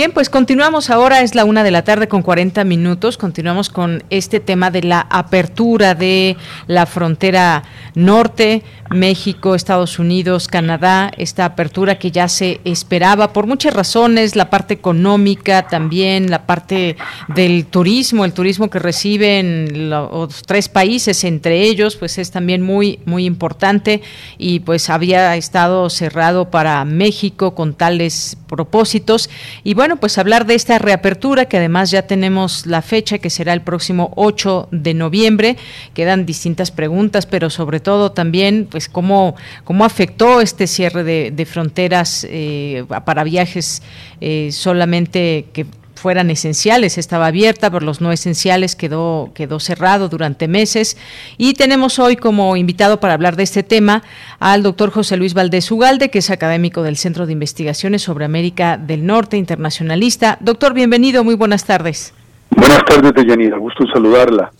[0.00, 0.88] Bien, pues continuamos.
[0.88, 4.82] Ahora, es la una de la tarde con 40 minutos, continuamos con este tema de
[4.82, 6.38] la apertura de
[6.68, 13.74] la frontera norte, México, Estados Unidos, Canadá, esta apertura que ya se esperaba por muchas
[13.74, 16.96] razones, la parte económica también, la parte
[17.28, 23.00] del turismo, el turismo que reciben los tres países, entre ellos, pues es también muy,
[23.04, 24.00] muy importante.
[24.38, 29.30] Y pues había estado cerrado para México con tales propósitos.
[29.62, 33.52] Y bueno, pues hablar de esta reapertura, que además ya tenemos la fecha, que será
[33.52, 35.56] el próximo 8 de noviembre.
[35.94, 39.34] Quedan distintas preguntas, pero sobre todo también, pues, cómo,
[39.64, 43.82] cómo afectó este cierre de, fronteras eh, para viajes
[44.20, 45.66] eh, solamente que
[46.00, 50.96] fueran esenciales estaba abierta, pero los no esenciales quedó, quedó cerrado durante meses.
[51.38, 54.02] Y tenemos hoy como invitado para hablar de este tema
[54.38, 58.78] al doctor José Luis Valdés Ugalde, que es académico del Centro de Investigaciones sobre América
[58.78, 60.38] del Norte, internacionalista.
[60.40, 62.14] Doctor, bienvenido, muy buenas tardes.
[62.50, 64.50] Buenas tardes, Deyanira, gusto saludarla.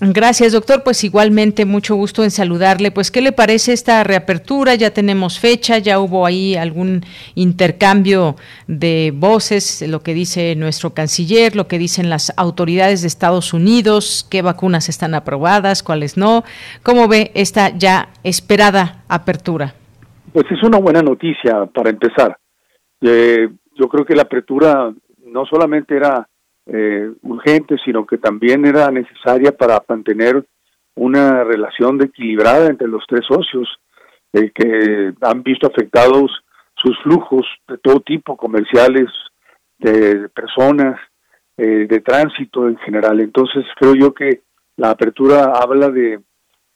[0.00, 0.82] Gracias, doctor.
[0.82, 2.90] Pues igualmente, mucho gusto en saludarle.
[2.90, 4.74] Pues, ¿qué le parece esta reapertura?
[4.74, 7.02] Ya tenemos fecha, ya hubo ahí algún
[7.34, 8.34] intercambio
[8.66, 14.26] de voces, lo que dice nuestro canciller, lo que dicen las autoridades de Estados Unidos,
[14.28, 16.42] qué vacunas están aprobadas, cuáles no.
[16.82, 19.74] ¿Cómo ve esta ya esperada apertura?
[20.32, 22.38] Pues es una buena noticia para empezar.
[23.02, 24.92] Eh, yo creo que la apertura
[25.26, 26.26] no solamente era
[26.66, 30.44] eh, urgente, sino que también era necesaria para mantener
[30.94, 33.68] una relación de equilibrada entre los tres socios
[34.32, 36.30] eh, que han visto afectados
[36.76, 39.08] sus flujos de todo tipo, comerciales,
[39.78, 41.00] de, personas,
[41.56, 43.20] eh, de tránsito en general.
[43.20, 44.42] Entonces creo yo que
[44.76, 46.20] la apertura habla de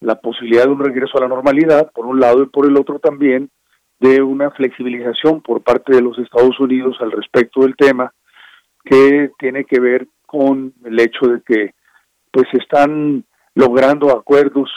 [0.01, 2.99] la posibilidad de un regreso a la normalidad, por un lado, y por el otro
[2.99, 3.51] también
[3.99, 8.13] de una flexibilización por parte de los Estados Unidos al respecto del tema,
[8.87, 11.75] que tiene que ver con el hecho de que
[12.31, 13.25] pues están
[13.55, 14.71] logrando acuerdos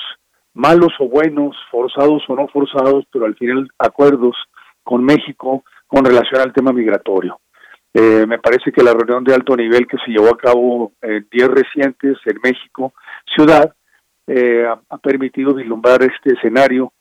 [0.54, 4.36] malos o buenos, forzados o no forzados, pero al final acuerdos
[4.84, 7.40] con México con relación al tema migratorio.
[7.94, 11.28] Eh, me parece que la reunión de alto nivel que se llevó a cabo en
[11.32, 12.94] días recientes en México,
[13.36, 13.74] ciudad,
[14.28, 16.94] eh, ha, permitido vislumbrar este escenario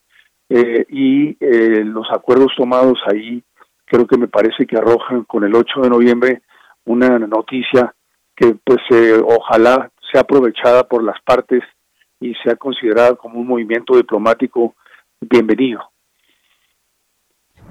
[0.49, 1.37] eh, y
[1.83, 3.43] los acuerdos tomados ahí
[3.85, 6.41] creo que me parece que arrojan con el 8 de noviembre
[6.89, 7.93] una noticia
[8.35, 11.61] que pues eh, ojalá sea aprovechada por las partes
[12.19, 14.75] y sea considerada como un movimiento diplomático
[15.21, 15.81] bienvenido.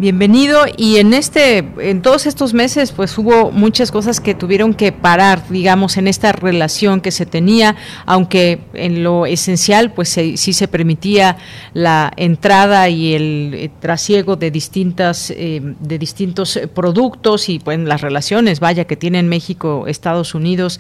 [0.01, 4.93] Bienvenido y en este en todos estos meses pues hubo muchas cosas que tuvieron que
[4.93, 7.75] parar, digamos, en esta relación que se tenía,
[8.07, 11.37] aunque en lo esencial pues sí se permitía
[11.75, 17.81] la entrada y el eh, trasiego de distintas eh, de distintos eh, productos y pues
[17.81, 20.79] las relaciones, vaya que tienen México, Estados Unidos,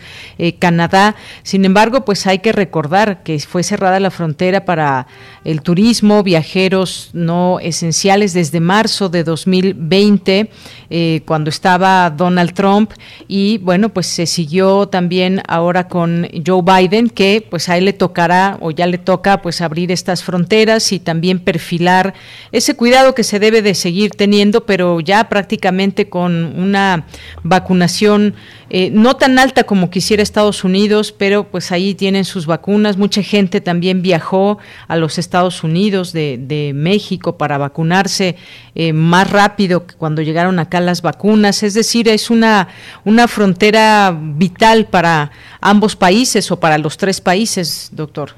[0.61, 1.17] Canadá.
[1.43, 5.09] Sin embargo, pues hay que recordar que fue cerrada la frontera para
[5.45, 10.51] el turismo, viajeros no esenciales desde marzo de 2020,
[10.91, 12.93] eh, cuando estaba Donald Trump,
[13.27, 17.93] y bueno, pues se siguió también ahora con Joe Biden, que pues a él le
[17.93, 22.15] tocará o ya le toca pues abrir estas fronteras y también perfilar
[22.53, 27.07] ese cuidado que se debe de seguir teniendo, pero ya prácticamente con una
[27.43, 28.35] vacunación
[28.71, 32.99] eh, no tan alta como quisiera Estados Unidos, pero pues ahí tienen sus vacunas.
[32.99, 34.59] Mucha gente también viajó
[34.89, 38.37] a los Estados Unidos de, México para vacunarse
[38.75, 41.63] eh, más rápido que cuando llegaron acá las vacunas.
[41.63, 42.69] Es decir, es una,
[43.05, 48.31] una frontera vital para ambos países o para los tres países, doctor.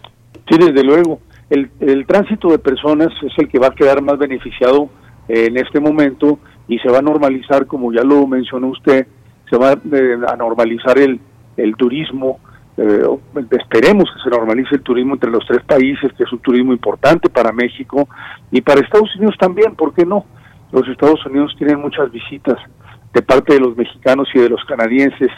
[0.49, 1.21] Sí, desde luego.
[1.49, 4.89] El, el tránsito de personas es el que va a quedar más beneficiado
[5.29, 9.07] eh, en este momento y se va a normalizar, como ya lo mencionó usted,
[9.51, 11.21] se va eh, a normalizar el,
[11.57, 12.39] el turismo,
[12.77, 13.03] eh,
[13.51, 17.29] esperemos que se normalice el turismo entre los tres países, que es un turismo importante
[17.29, 18.09] para México
[18.51, 20.25] y para Estados Unidos también, ¿por qué no?
[20.73, 22.57] Los Estados Unidos tienen muchas visitas
[23.13, 25.31] de parte de los mexicanos y de los canadienses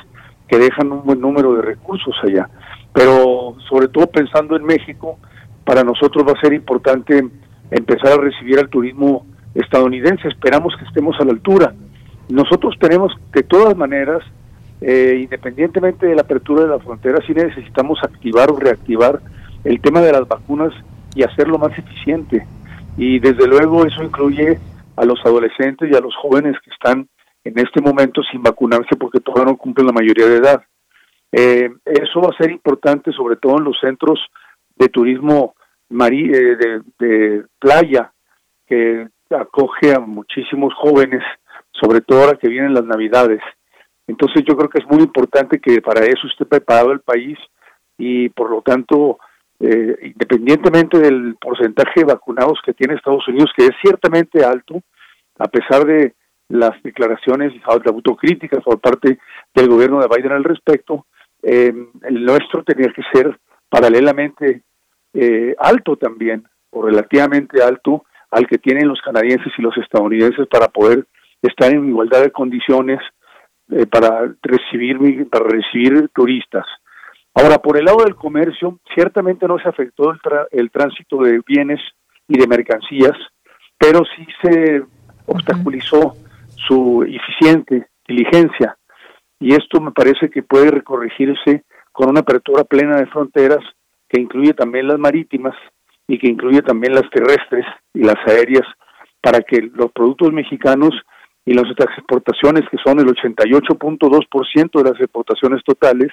[0.47, 2.49] que dejan un buen número de recursos allá.
[2.93, 5.19] Pero sobre todo pensando en México,
[5.65, 7.27] para nosotros va a ser importante
[7.71, 10.29] empezar a recibir al turismo estadounidense.
[10.29, 11.73] Esperamos que estemos a la altura.
[12.29, 14.23] Nosotros tenemos de todas maneras,
[14.81, 19.21] eh, independientemente de la apertura de la frontera, sí necesitamos activar o reactivar
[19.65, 20.73] el tema de las vacunas
[21.15, 22.47] y hacerlo más eficiente.
[22.97, 24.59] Y desde luego eso incluye
[24.97, 27.09] a los adolescentes y a los jóvenes que están
[27.45, 30.63] en este momento sin vacunarse porque todavía no cumplen la mayoría de edad.
[31.33, 34.21] Eh, eso va a ser importante sobre todo en los centros
[34.77, 35.55] de turismo
[35.89, 38.13] marí eh, de, de playa
[38.67, 41.23] que acoge a muchísimos jóvenes
[41.83, 43.41] sobre todo ahora que vienen las navidades.
[44.07, 47.39] Entonces yo creo que es muy importante que para eso esté preparado el país
[47.99, 49.19] y por lo tanto,
[49.61, 54.81] eh, independientemente del porcentaje de vacunados que tiene Estados Unidos, que es ciertamente alto,
[55.39, 56.15] a pesar de
[56.49, 59.19] las declaraciones de autocríticas por parte
[59.55, 61.07] del gobierno de Biden al respecto,
[61.43, 61.73] eh,
[62.03, 64.63] el nuestro tenía que ser paralelamente
[65.15, 70.69] eh, alto también, o relativamente alto al que tienen los canadienses y los estadounidenses para
[70.69, 71.07] poder
[71.43, 73.01] estar en igualdad de condiciones
[73.71, 76.67] eh, para recibir para recibir turistas.
[77.35, 80.21] Ahora, por el lado del comercio, ciertamente no se afectó el,
[80.51, 81.81] el tránsito de bienes
[82.29, 83.17] y de mercancías,
[83.79, 84.83] pero sí se
[85.27, 86.15] obstaculizó
[86.67, 88.77] su eficiente diligencia.
[89.41, 93.65] Y esto me parece que puede recorregirse con una apertura plena de fronteras
[94.09, 95.55] que incluye también las marítimas
[96.07, 97.65] y que incluye también las terrestres
[97.95, 98.67] y las aéreas
[99.21, 100.95] para que los productos mexicanos
[101.45, 106.13] y las exportaciones, que son el 88.2% de las exportaciones totales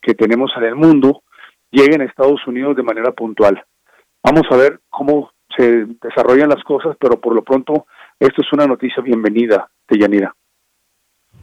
[0.00, 1.22] que tenemos en el mundo,
[1.70, 3.62] lleguen a Estados Unidos de manera puntual.
[4.22, 7.86] Vamos a ver cómo se desarrollan las cosas, pero por lo pronto
[8.18, 10.34] esto es una noticia bienvenida, Yanira.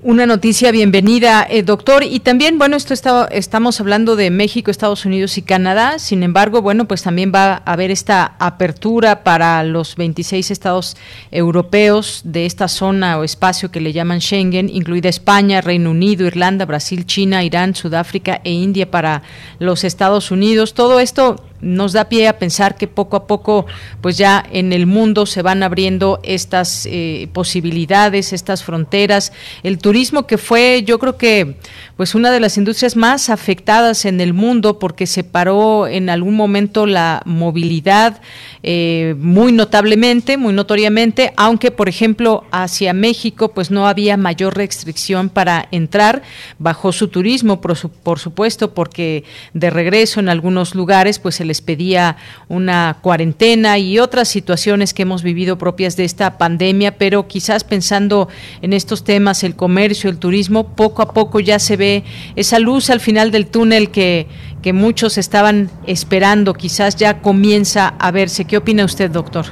[0.03, 2.03] Una noticia bienvenida, eh, doctor.
[2.03, 5.97] Y también, bueno, esto está, estamos hablando de México, Estados Unidos y Canadá.
[5.97, 10.97] Sin embargo, bueno, pues también va a haber esta apertura para los 26 estados
[11.31, 16.65] europeos de esta zona o espacio que le llaman Schengen, incluida España, Reino Unido, Irlanda,
[16.65, 19.23] Brasil, China, Irán, Sudáfrica e India para
[19.57, 20.75] los Estados Unidos.
[20.75, 23.66] Todo esto nos da pie a pensar que poco a poco,
[24.01, 29.32] pues ya en el mundo se van abriendo estas eh, posibilidades, estas fronteras.
[29.64, 31.55] El turismo que fue, yo creo que,
[31.95, 36.36] pues una de las industrias más afectadas en el mundo porque se paró en algún
[36.36, 38.22] momento la movilidad
[38.64, 45.30] eh, muy notablemente, muy notoriamente, aunque por ejemplo hacia México, pues no había mayor restricción
[45.30, 46.22] para entrar.
[46.60, 51.61] Bajó su turismo, por, por supuesto, porque de regreso en algunos lugares, pues el les
[51.61, 52.17] pedía
[52.47, 58.27] una cuarentena y otras situaciones que hemos vivido propias de esta pandemia, pero quizás pensando
[58.61, 62.03] en estos temas, el comercio, el turismo, poco a poco ya se ve
[62.35, 64.27] esa luz al final del túnel que,
[64.61, 68.45] que muchos estaban esperando, quizás ya comienza a verse.
[68.45, 69.45] ¿Qué opina usted, doctor?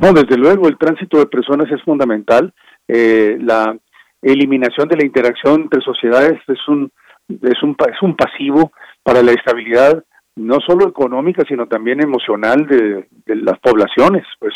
[0.00, 2.52] No, desde luego, el tránsito de personas es fundamental.
[2.88, 3.76] Eh, la
[4.22, 6.90] eliminación de la interacción entre sociedades es un,
[7.28, 8.72] es un, es un pasivo
[9.02, 10.04] para la estabilidad
[10.36, 14.54] no solo económica, sino también emocional de, las poblaciones, pues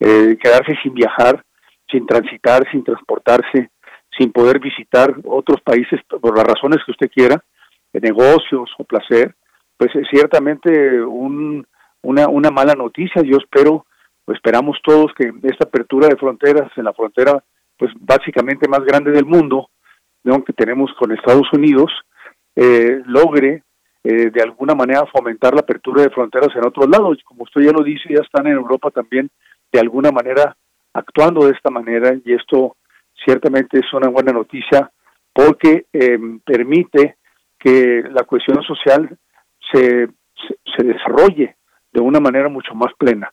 [0.00, 1.42] eh, quedarse sin viajar,
[1.90, 3.70] sin transitar, sin transportarse,
[4.16, 7.42] sin poder visitar otros países por las razones que usted quiera,
[7.92, 9.34] de negocios o placer,
[9.76, 11.66] pues es ciertamente un,
[12.02, 13.22] una, una mala noticia.
[13.22, 13.86] Yo espero,
[14.28, 17.42] esperamos todos que esta apertura de fronteras en la frontera,
[17.76, 19.68] pues básicamente más grande del mundo,
[20.44, 21.92] que tenemos con Estados Unidos,
[22.56, 23.62] eh, logre
[24.08, 27.18] eh, de alguna manera fomentar la apertura de fronteras en otros lados.
[27.24, 29.28] Como usted ya lo dice, ya están en Europa también
[29.72, 30.56] de alguna manera
[30.92, 32.76] actuando de esta manera y esto
[33.24, 34.92] ciertamente es una buena noticia
[35.32, 37.16] porque em, permite
[37.58, 39.18] que la cuestión social
[39.72, 40.08] se,
[40.76, 41.56] se desarrolle
[41.92, 43.32] de una manera mucho más plena.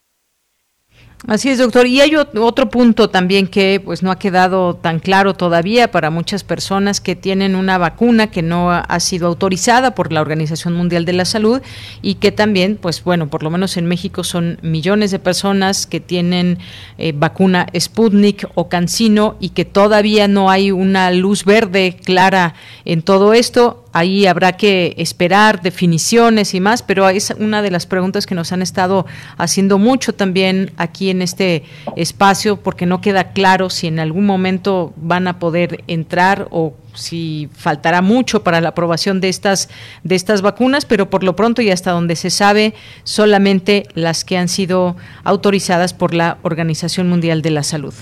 [1.26, 1.88] Así es, doctor.
[1.88, 6.44] Y hay otro punto también que pues no ha quedado tan claro todavía para muchas
[6.44, 11.14] personas que tienen una vacuna que no ha sido autorizada por la Organización Mundial de
[11.14, 11.62] la Salud
[12.02, 16.02] y que también, pues bueno, por lo menos en México son millones de personas que
[16.02, 16.60] tienen
[16.98, 22.54] eh, vacuna Sputnik o Cancino y que todavía no hay una luz verde clara
[22.84, 27.86] en todo esto ahí habrá que esperar definiciones y más, pero es una de las
[27.86, 29.06] preguntas que nos han estado
[29.38, 31.64] haciendo mucho también aquí en este
[31.96, 37.50] espacio, porque no queda claro si en algún momento van a poder entrar o si
[37.54, 39.70] faltará mucho para la aprobación de estas
[40.04, 42.74] de estas vacunas, pero por lo pronto y hasta donde se sabe,
[43.04, 47.94] solamente las que han sido autorizadas por la Organización Mundial de la Salud.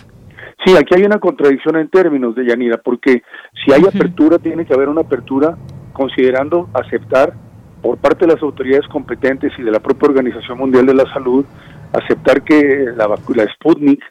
[0.65, 3.23] Sí, aquí hay una contradicción en términos de Yanira, porque
[3.65, 5.57] si hay apertura, tiene que haber una apertura
[5.93, 7.33] considerando aceptar
[7.81, 11.45] por parte de las autoridades competentes y de la propia Organización Mundial de la Salud,
[11.93, 14.01] aceptar que la, vacuna Sputnik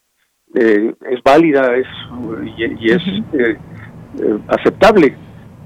[0.55, 1.87] eh, es válida es,
[2.57, 3.03] y, es
[3.33, 3.57] eh,
[4.19, 5.15] eh, aceptable,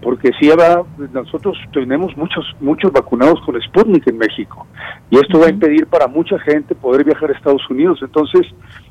[0.02, 4.66] porque si va, nosotros tenemos muchos muchos vacunados con Sputnik en México
[5.10, 8.00] y esto va a impedir para mucha gente poder viajar a Estados Unidos.
[8.02, 8.46] Entonces,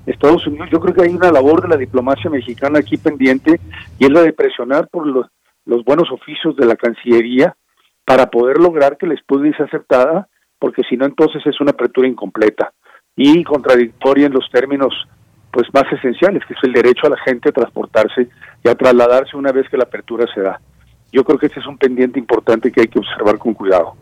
[0.07, 3.59] Estados Unidos, yo creo que hay una labor de la diplomacia mexicana aquí pendiente
[3.99, 5.27] y es la de presionar por los
[5.65, 7.55] los buenos oficios de la Cancillería
[8.05, 10.27] para poder lograr que la Sputnik sea aceptada,
[10.59, 12.73] porque si no entonces es una apertura incompleta
[13.15, 14.93] y contradictoria en los términos
[15.51, 18.27] pues más esenciales, que es el derecho a la gente a transportarse
[18.63, 20.59] y a trasladarse una vez que la apertura se da.
[21.11, 23.93] Yo creo que ese es un pendiente importante que hay que observar con cuidado.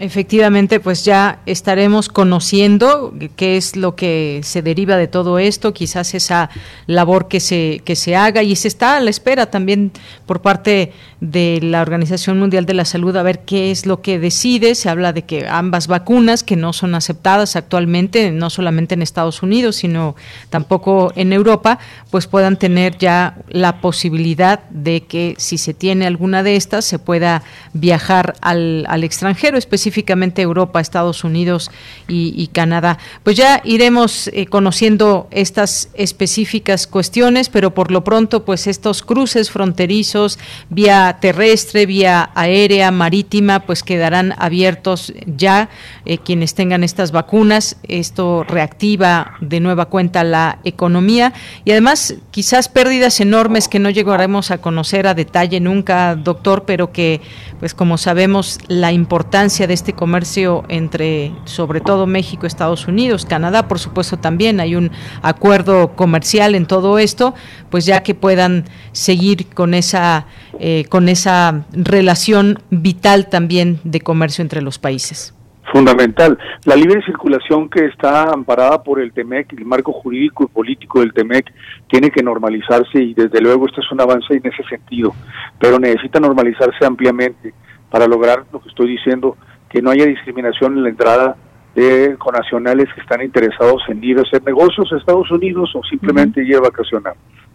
[0.00, 6.14] Efectivamente, pues ya estaremos conociendo qué es lo que se deriva de todo esto, quizás
[6.14, 6.50] esa
[6.86, 9.90] labor que se que se haga y se está a la espera también
[10.24, 14.20] por parte de la Organización Mundial de la Salud a ver qué es lo que
[14.20, 14.76] decide.
[14.76, 19.42] Se habla de que ambas vacunas que no son aceptadas actualmente, no solamente en Estados
[19.42, 20.14] Unidos, sino
[20.48, 21.80] tampoco en Europa,
[22.12, 27.00] pues puedan tener ya la posibilidad de que si se tiene alguna de estas se
[27.00, 27.42] pueda
[27.72, 31.70] viajar al, al extranjero, específicamente específicamente Europa, Estados Unidos
[32.08, 32.98] y, Canadá.
[33.22, 39.50] Pues ya iremos eh, conociendo estas específicas cuestiones, pero por lo pronto, pues estos cruces
[39.50, 45.68] fronterizos, vía terrestre, vía aérea, marítima, pues quedarán abiertos ya
[46.04, 47.76] eh, quienes tengan estas vacunas.
[47.82, 51.32] Esto reactiva de nueva cuenta la economía
[51.64, 56.92] y además quizás pérdidas enormes que no llegaremos a conocer a detalle nunca, doctor, pero
[56.92, 57.20] que,
[57.60, 63.68] pues como sabemos, la importancia de este comercio entre sobre todo México, Estados Unidos, Canadá,
[63.68, 64.90] por supuesto también hay un
[65.22, 67.34] acuerdo comercial en todo esto,
[67.70, 70.26] pues ya que puedan seguir con esa
[70.58, 75.32] eh, con esa relación vital también de comercio entre los países
[75.70, 76.38] fundamental.
[76.64, 81.12] La libre circulación que está amparada por el TEMEC, el marco jurídico y político del
[81.12, 81.52] TEMEC,
[81.88, 85.14] tiene que normalizarse y desde luego este es un avance en ese sentido,
[85.60, 87.52] pero necesita normalizarse ampliamente
[87.90, 89.36] para lograr lo que estoy diciendo,
[89.68, 91.36] que no haya discriminación en la entrada
[91.74, 96.42] de conacionales que están interesados en ir a hacer negocios a Estados Unidos o simplemente
[96.42, 97.14] ir a vacacionar.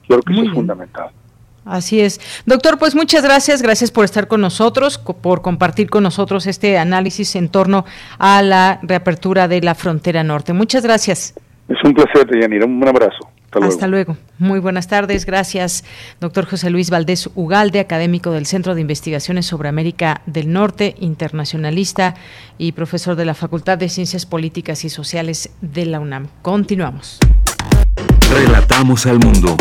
[0.10, 1.10] Yo creo que eso es fundamental.
[1.66, 2.20] Así es.
[2.46, 3.62] Doctor, pues muchas gracias.
[3.62, 7.86] Gracias por estar con nosotros, por compartir con nosotros este análisis en torno
[8.18, 10.54] a la reapertura de la frontera norte.
[10.54, 11.34] Muchas gracias.
[11.68, 12.66] Es un placer, Yanira.
[12.66, 13.30] Un abrazo.
[13.46, 13.74] Hasta luego.
[13.74, 14.18] Hasta luego.
[14.40, 15.26] Muy buenas tardes.
[15.26, 15.84] Gracias,
[16.20, 22.16] doctor José Luis Valdés Ugalde, académico del Centro de Investigaciones sobre América del Norte, internacionalista
[22.58, 26.28] y profesor de la Facultad de Ciencias Políticas y Sociales de la UNAM.
[26.42, 27.20] Continuamos.
[28.34, 29.56] Relatamos al mundo.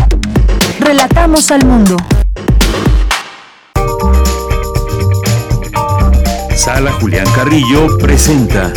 [0.80, 1.96] Relatamos al mundo.
[6.56, 8.72] Sala Julián Carrillo presenta.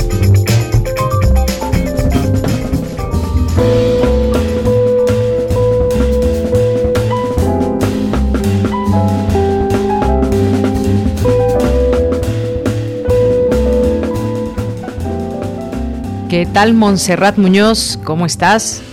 [16.35, 17.97] ¿Qué tal, Montserrat Muñoz?
[18.03, 18.83] ¿Cómo estás?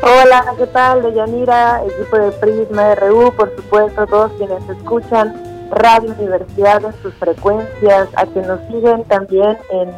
[0.00, 1.02] Hola, ¿qué tal?
[1.02, 5.34] De Yanira, equipo de Prisma RU, por supuesto, todos quienes escuchan
[5.70, 9.90] Radio Universidad en sus frecuencias, a quienes nos siguen también en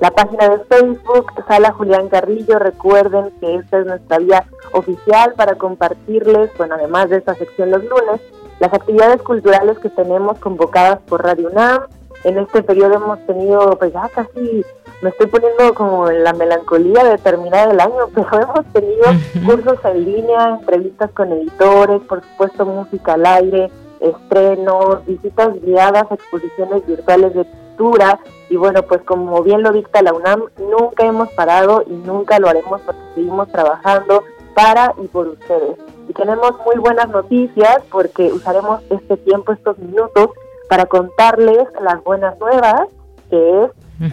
[0.00, 2.58] la página de Facebook, Sala Julián Carrillo.
[2.58, 7.84] Recuerden que esta es nuestra vía oficial para compartirles, bueno, además de esta sección los
[7.84, 8.22] lunes,
[8.58, 11.82] las actividades culturales que tenemos convocadas por Radio UNAM.
[12.24, 14.64] En este periodo hemos tenido, pues ya casi
[15.02, 19.04] me estoy poniendo como en la melancolía de terminar el año, pero hemos tenido
[19.44, 26.86] cursos en línea, entrevistas con editores, por supuesto música al aire, estrenos, visitas guiadas, exposiciones
[26.86, 31.82] virtuales de pintura y bueno, pues como bien lo dicta la UNAM, nunca hemos parado
[31.86, 34.22] y nunca lo haremos porque seguimos trabajando
[34.54, 35.78] para y por ustedes.
[36.08, 40.30] Y tenemos muy buenas noticias porque usaremos este tiempo, estos minutos,
[40.68, 42.88] para contarles las buenas nuevas,
[43.30, 43.70] que es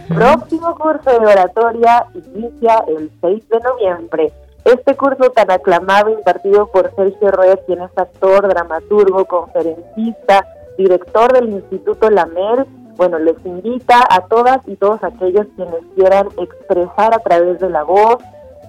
[0.08, 4.32] Próximo curso de oratoria inicia el 6 de noviembre.
[4.64, 11.48] Este curso tan aclamado impartido por Sergio Ruiz, quien es actor, dramaturgo, conferencista, director del
[11.50, 12.66] Instituto Lamer,
[12.96, 17.82] bueno, les invita a todas y todos aquellos quienes quieran expresar a través de la
[17.82, 18.18] voz,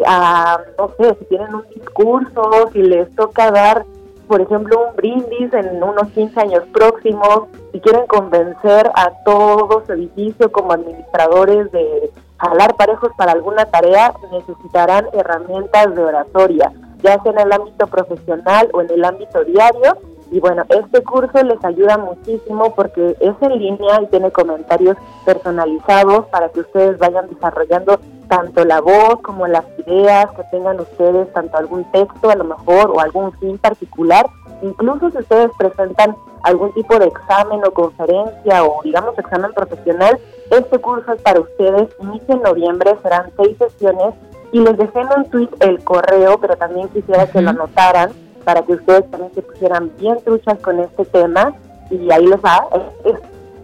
[0.08, 3.86] a, no sé, si tienen un discurso, si les toca dar
[4.32, 9.92] por ejemplo, un brindis en unos 15 años próximos, y quieren convencer a todo su
[9.92, 16.72] edificio como administradores de jalar parejos para alguna tarea, necesitarán herramientas de oratoria,
[17.04, 19.98] ya sea en el ámbito profesional o en el ámbito diario.
[20.32, 26.26] Y bueno, este curso les ayuda muchísimo porque es en línea y tiene comentarios personalizados
[26.28, 31.58] para que ustedes vayan desarrollando tanto la voz como las ideas que tengan ustedes, tanto
[31.58, 34.26] algún texto a lo mejor o algún fin particular.
[34.62, 40.18] Incluso si ustedes presentan algún tipo de examen o conferencia o digamos examen profesional,
[40.50, 41.90] este curso es para ustedes.
[42.00, 44.14] Inicia en noviembre, serán seis sesiones
[44.54, 48.12] y les dejé en un tweet el correo, pero también quisiera que lo anotaran
[48.44, 51.54] para que ustedes también se pusieran bien truchas con este tema
[51.90, 52.68] y ahí les va,
[53.06, 53.16] es,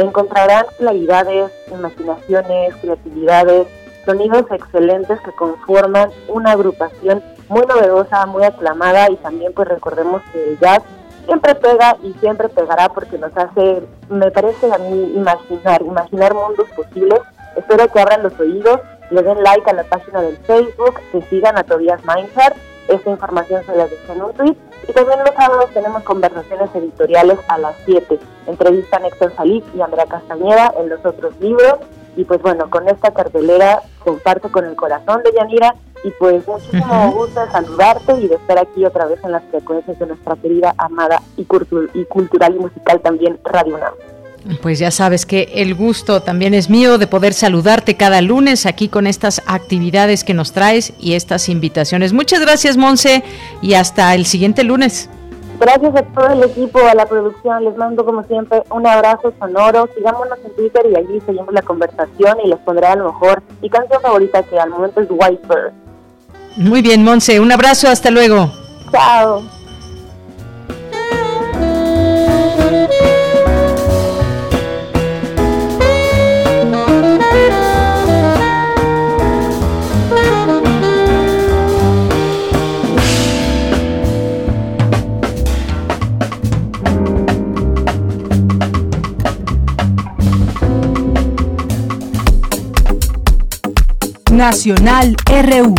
[0.00, 3.68] encontrarán claridades, imaginaciones, creatividades,
[4.04, 10.50] sonidos excelentes que conforman una agrupación muy novedosa, muy aclamada y también pues recordemos que
[10.50, 10.82] el jazz
[11.24, 16.68] siempre pega y siempre pegará porque nos hace, me parece a mí, imaginar, imaginar mundos
[16.76, 17.20] posibles.
[17.56, 21.56] Espero que abran los oídos, le den like a la página del Facebook, que sigan
[21.56, 22.56] a Tobias Mindhart.
[22.88, 24.56] Esta información se la dejé en un tweet.
[24.86, 28.18] Y también los sábados tenemos conversaciones editoriales a las 7.
[28.46, 31.76] Entrevista a Héctor Salí y Andrea Castañeda en los otros libros.
[32.16, 37.12] Y pues bueno, con esta cartelera comparto con el corazón de Yanira y pues muchísimo
[37.12, 40.74] gusto de saludarte y de estar aquí otra vez en las frecuencias de nuestra querida,
[40.76, 43.94] amada y, y cultural y musical también Radio UNAM.
[44.60, 48.88] Pues ya sabes que el gusto también es mío de poder saludarte cada lunes aquí
[48.88, 52.12] con estas actividades que nos traes y estas invitaciones.
[52.12, 53.24] Muchas gracias, Monse,
[53.62, 55.08] y hasta el siguiente lunes.
[55.60, 57.64] Gracias a todo el equipo, a la producción.
[57.64, 59.88] Les mando, como siempre, un abrazo sonoro.
[59.96, 63.70] Sigámonos en Twitter y allí seguimos la conversación y les pondré a lo mejor mi
[63.70, 65.48] canción favorita, que al momento es White
[66.56, 67.40] Muy bien, Monse.
[67.40, 67.88] Un abrazo.
[67.88, 68.50] Hasta luego.
[68.90, 69.42] Chao.
[94.34, 95.76] Nacional RU.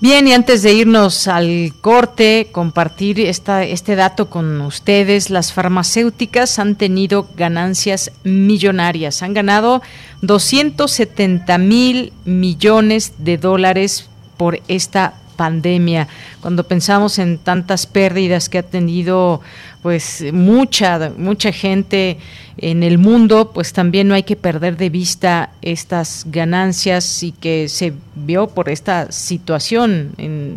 [0.00, 6.60] Bien, y antes de irnos al corte, compartir esta, este dato con ustedes, las farmacéuticas
[6.60, 9.82] han tenido ganancias millonarias, han ganado
[10.22, 16.08] 270 mil millones de dólares por esta pandemia.
[16.42, 19.40] Cuando pensamos en tantas pérdidas que ha tenido
[19.80, 22.18] pues mucha mucha gente
[22.60, 27.68] en el mundo, pues también no hay que perder de vista estas ganancias y que
[27.68, 30.56] se vio por esta situación en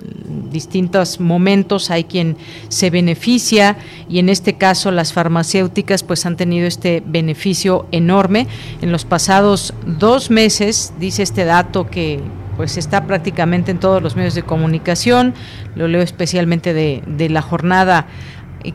[0.52, 2.38] distintos momentos hay quien
[2.70, 3.78] se beneficia
[4.10, 8.48] y en este caso las farmacéuticas pues han tenido este beneficio enorme
[8.82, 12.20] en los pasados dos meses dice este dato que
[12.62, 15.34] pues está prácticamente en todos los medios de comunicación,
[15.74, 18.06] lo leo especialmente de, de la jornada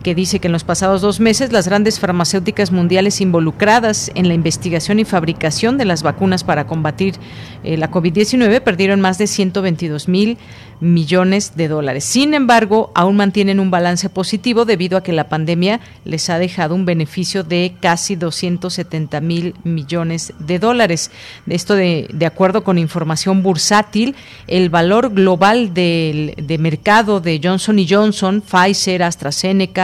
[0.03, 4.34] que dice que en los pasados dos meses las grandes farmacéuticas mundiales involucradas en la
[4.34, 7.14] investigación y fabricación de las vacunas para combatir
[7.62, 10.39] eh, la COVID-19 perdieron más de 122 mil
[10.80, 12.05] millones de dólares.
[12.05, 16.74] Sin embargo, aún mantienen un balance positivo debido a que la pandemia les ha dejado
[16.74, 21.11] un beneficio de casi 270 mil millones de dólares.
[21.47, 24.14] Esto de, de, acuerdo con información bursátil,
[24.47, 29.75] el valor global del de mercado de Johnson Johnson, Pfizer, AstraZeneca,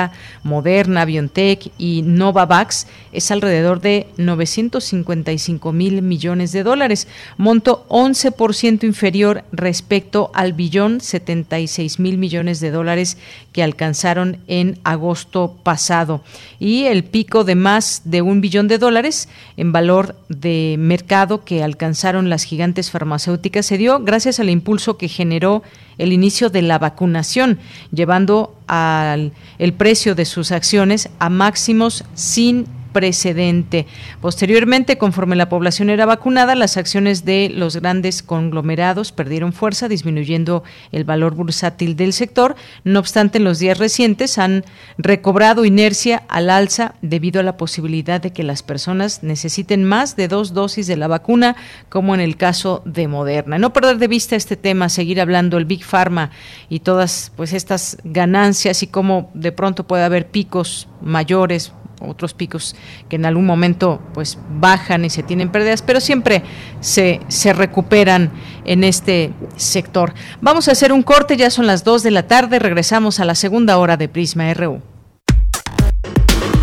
[0.43, 9.45] Moderna, BioNTech y Novavax es alrededor de 955 mil millones de dólares, monto 11% inferior
[9.53, 13.18] respecto al billón 76 mil millones de dólares
[13.53, 16.22] que alcanzaron en agosto pasado.
[16.59, 21.62] Y el pico de más de un billón de dólares en valor de mercado que
[21.62, 25.62] alcanzaron las gigantes farmacéuticas se dio gracias al impulso que generó
[25.99, 27.59] el inicio de la vacunación,
[27.90, 33.86] llevando al el precio de sus acciones a máximos sin precedente.
[34.20, 40.62] Posteriormente, conforme la población era vacunada, las acciones de los grandes conglomerados perdieron fuerza, disminuyendo
[40.93, 42.57] el valor bursátil del sector.
[42.84, 44.64] No obstante, en los días recientes han
[44.99, 50.28] recobrado inercia al alza debido a la posibilidad de que las personas necesiten más de
[50.28, 51.57] dos dosis de la vacuna,
[51.88, 53.59] como en el caso de Moderna.
[53.59, 56.30] No perder de vista este tema, seguir hablando el Big Pharma
[56.68, 61.72] y todas pues estas ganancias y cómo de pronto puede haber picos mayores
[62.09, 62.77] otros picos
[63.09, 66.43] que en algún momento pues bajan y se tienen pérdidas, pero siempre
[66.81, 68.31] se, se recuperan
[68.65, 70.15] en este sector.
[70.41, 73.35] Vamos a hacer un corte, ya son las 2 de la tarde, regresamos a la
[73.35, 74.81] segunda hora de Prisma RU.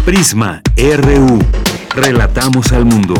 [0.05, 1.39] Prisma RU.
[1.95, 3.13] Relatamos al mundo.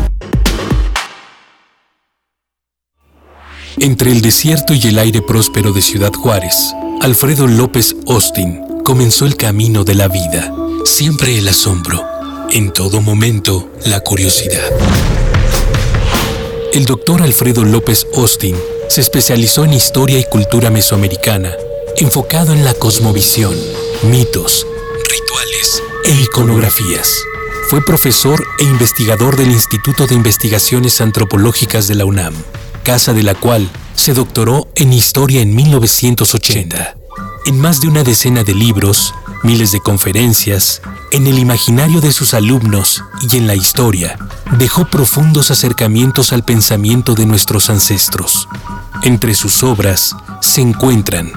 [3.78, 9.36] Entre el desierto y el aire próspero de Ciudad Juárez, Alfredo López Austin comenzó el
[9.36, 10.54] camino de la vida
[10.90, 12.04] Siempre el asombro,
[12.50, 14.70] en todo momento la curiosidad.
[16.74, 18.58] El doctor Alfredo López Austin
[18.90, 21.54] se especializó en historia y cultura mesoamericana,
[21.98, 23.56] enfocado en la cosmovisión,
[24.12, 24.66] mitos,
[25.10, 27.24] rituales e iconografías.
[27.70, 32.34] fue profesor e investigador del Instituto de Investigaciones Antropológicas de la UNAM,
[32.84, 36.99] casa de la cual se doctoró en Historia en 1980.
[37.46, 39.14] En más de una decena de libros,
[39.44, 40.82] miles de conferencias,
[41.12, 44.18] en el imaginario de sus alumnos y en la historia,
[44.58, 48.48] dejó profundos acercamientos al pensamiento de nuestros ancestros.
[49.04, 51.32] Entre sus obras se encuentran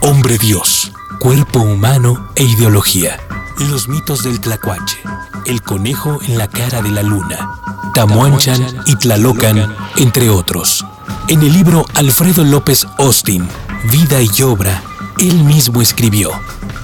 [0.00, 3.18] Hombre Dios, Cuerpo Humano e Ideología,
[3.58, 4.98] Los mitos del Tlacuache,
[5.46, 7.50] El conejo en la cara de la luna,
[7.94, 10.84] Tamuanchan y Tlalocan, entre otros.
[11.28, 13.48] En el libro Alfredo López Austin,
[13.90, 14.82] Vida y Obra,
[15.18, 16.30] él mismo escribió,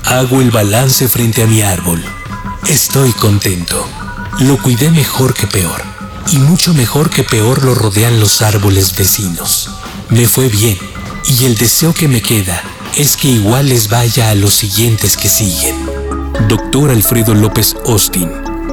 [0.05, 2.03] Hago el balance frente a mi árbol.
[2.69, 3.87] Estoy contento.
[4.41, 5.83] Lo cuidé mejor que peor.
[6.33, 9.71] Y mucho mejor que peor lo rodean los árboles vecinos.
[10.09, 10.79] Me fue bien.
[11.27, 12.63] Y el deseo que me queda
[12.97, 15.77] es que igual les vaya a los siguientes que siguen.
[16.49, 18.29] Doctor Alfredo López Austin.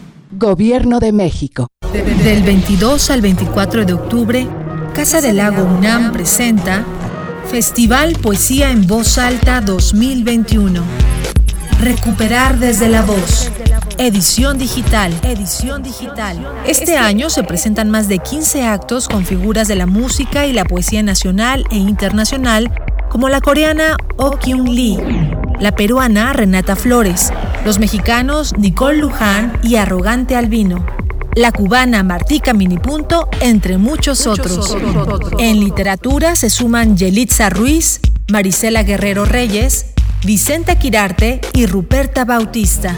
[0.33, 1.67] Gobierno de México.
[2.23, 4.47] Del 22 al 24 de octubre,
[4.95, 6.85] Casa del Lago UNAM presenta
[7.49, 10.81] Festival Poesía en Voz Alta 2021.
[11.81, 13.51] Recuperar desde la voz.
[13.97, 15.13] Edición digital.
[15.23, 16.37] Edición digital.
[16.65, 20.63] Este año se presentan más de 15 actos con figuras de la música y la
[20.63, 22.71] poesía nacional e internacional,
[23.11, 24.97] como la coreana Oh Kyung Lee,
[25.59, 27.33] la peruana Renata Flores,
[27.65, 30.85] los mexicanos Nicole Luján y Arrogante Albino,
[31.35, 34.77] la cubana Martica Minipunto, entre muchos, otros.
[35.39, 37.99] En literatura se suman Yelitza Ruiz,
[38.31, 39.87] Marisela Guerrero Reyes,
[40.23, 42.95] Vicenta Quirarte y Ruperta Bautista.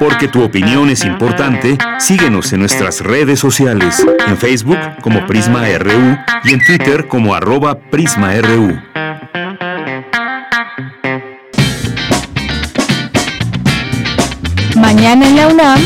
[0.00, 6.18] Porque tu opinión es importante, síguenos en nuestras redes sociales, en Facebook como Prisma RU
[6.42, 9.03] y en Twitter como arroba PrismaRU.
[14.94, 15.80] Mañana en la UNAM,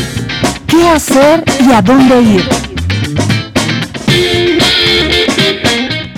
[0.67, 2.43] ¿qué hacer y a dónde ir?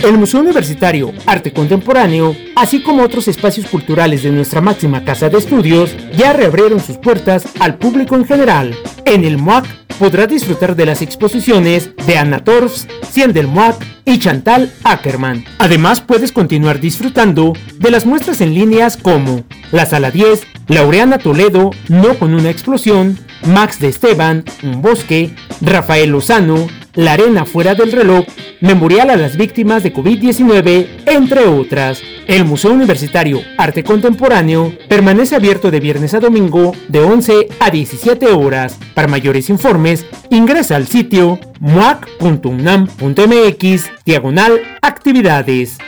[0.04, 5.38] El Museo Universitario Arte Contemporáneo, así como otros espacios culturales de nuestra máxima casa de
[5.38, 8.76] estudios, ya reabrieron sus puertas al público en general.
[9.06, 9.66] En el MUAC
[9.98, 15.46] podrás disfrutar de las exposiciones de Anna Torfs, Cien del MUAC y Chantal Ackerman.
[15.60, 21.72] Además puedes continuar disfrutando de las muestras en líneas como La Sala 10, Laureana Toledo,
[21.90, 27.92] No con una explosión, Max de Esteban, Un bosque, Rafael Lozano, La arena fuera del
[27.92, 28.26] reloj,
[28.62, 32.02] Memorial a las víctimas de COVID-19, entre otras.
[32.26, 38.28] El Museo Universitario Arte Contemporáneo permanece abierto de viernes a domingo de 11 a 17
[38.28, 38.80] horas.
[38.94, 45.80] Para mayores informes, ingresa al sitio muac.unam.mx diagonal actividades.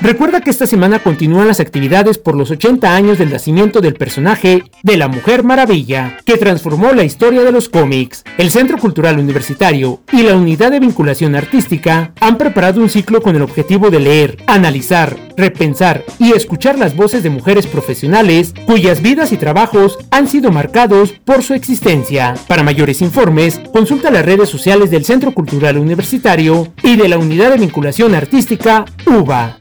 [0.00, 4.62] Recuerda que esta semana continúan las actividades por los 80 años del nacimiento del personaje
[4.84, 8.22] de la Mujer Maravilla, que transformó la historia de los cómics.
[8.38, 13.34] El Centro Cultural Universitario y la Unidad de Vinculación Artística han preparado un ciclo con
[13.34, 19.32] el objetivo de leer, analizar, repensar y escuchar las voces de mujeres profesionales cuyas vidas
[19.32, 22.34] y trabajos han sido marcados por su existencia.
[22.46, 27.50] Para mayores informes, consulta las redes sociales del Centro Cultural Universitario y de la Unidad
[27.50, 29.58] de Vinculación Artística UBA.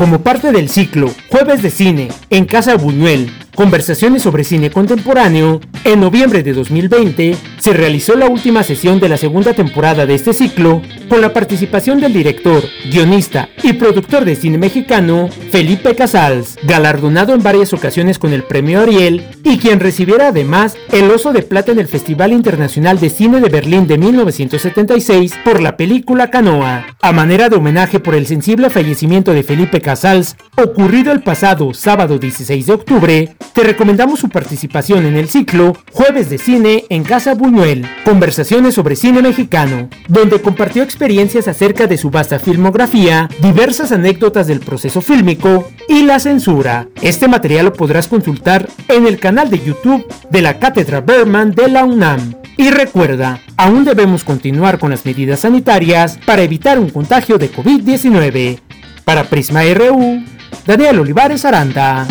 [0.00, 3.30] Como parte del ciclo Jueves de Cine en Casa Buñuel,
[3.60, 9.18] Conversaciones sobre cine contemporáneo, en noviembre de 2020 se realizó la última sesión de la
[9.18, 10.80] segunda temporada de este ciclo
[11.10, 17.42] con la participación del director, guionista y productor de cine mexicano Felipe Casals, galardonado en
[17.42, 21.80] varias ocasiones con el premio Ariel y quien recibiera además el Oso de Plata en
[21.80, 26.86] el Festival Internacional de Cine de Berlín de 1976 por la película Canoa.
[27.02, 32.18] A manera de homenaje por el sensible fallecimiento de Felipe Casals, ocurrido el pasado sábado
[32.18, 37.34] 16 de octubre, te recomendamos su participación en el ciclo Jueves de Cine en Casa
[37.34, 44.46] Buñuel, conversaciones sobre cine mexicano, donde compartió experiencias acerca de su vasta filmografía, diversas anécdotas
[44.46, 46.88] del proceso fílmico y la censura.
[47.02, 51.68] Este material lo podrás consultar en el canal de YouTube de la Cátedra Berman de
[51.68, 52.34] la UNAM.
[52.56, 58.60] Y recuerda, aún debemos continuar con las medidas sanitarias para evitar un contagio de COVID-19.
[59.04, 60.22] Para Prisma RU,
[60.66, 62.06] Daniel Olivares Aranda.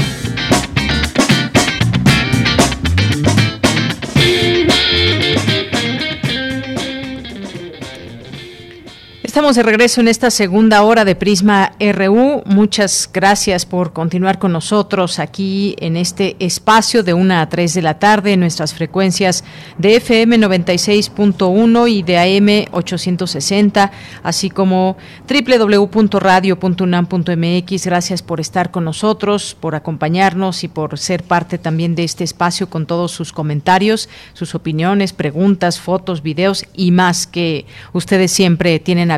[9.40, 12.44] Estamos de regreso en esta segunda hora de Prisma RU.
[12.46, 17.82] Muchas gracias por continuar con nosotros aquí en este espacio de 1 a 3 de
[17.82, 19.46] la tarde en nuestras frecuencias
[19.78, 24.98] de FM 96.1 y de AM 860, así como
[25.30, 27.86] www.radio.unam.mx.
[27.86, 32.70] Gracias por estar con nosotros, por acompañarnos y por ser parte también de este espacio
[32.70, 39.12] con todos sus comentarios, sus opiniones, preguntas, fotos, videos y más que ustedes siempre tienen
[39.12, 39.18] a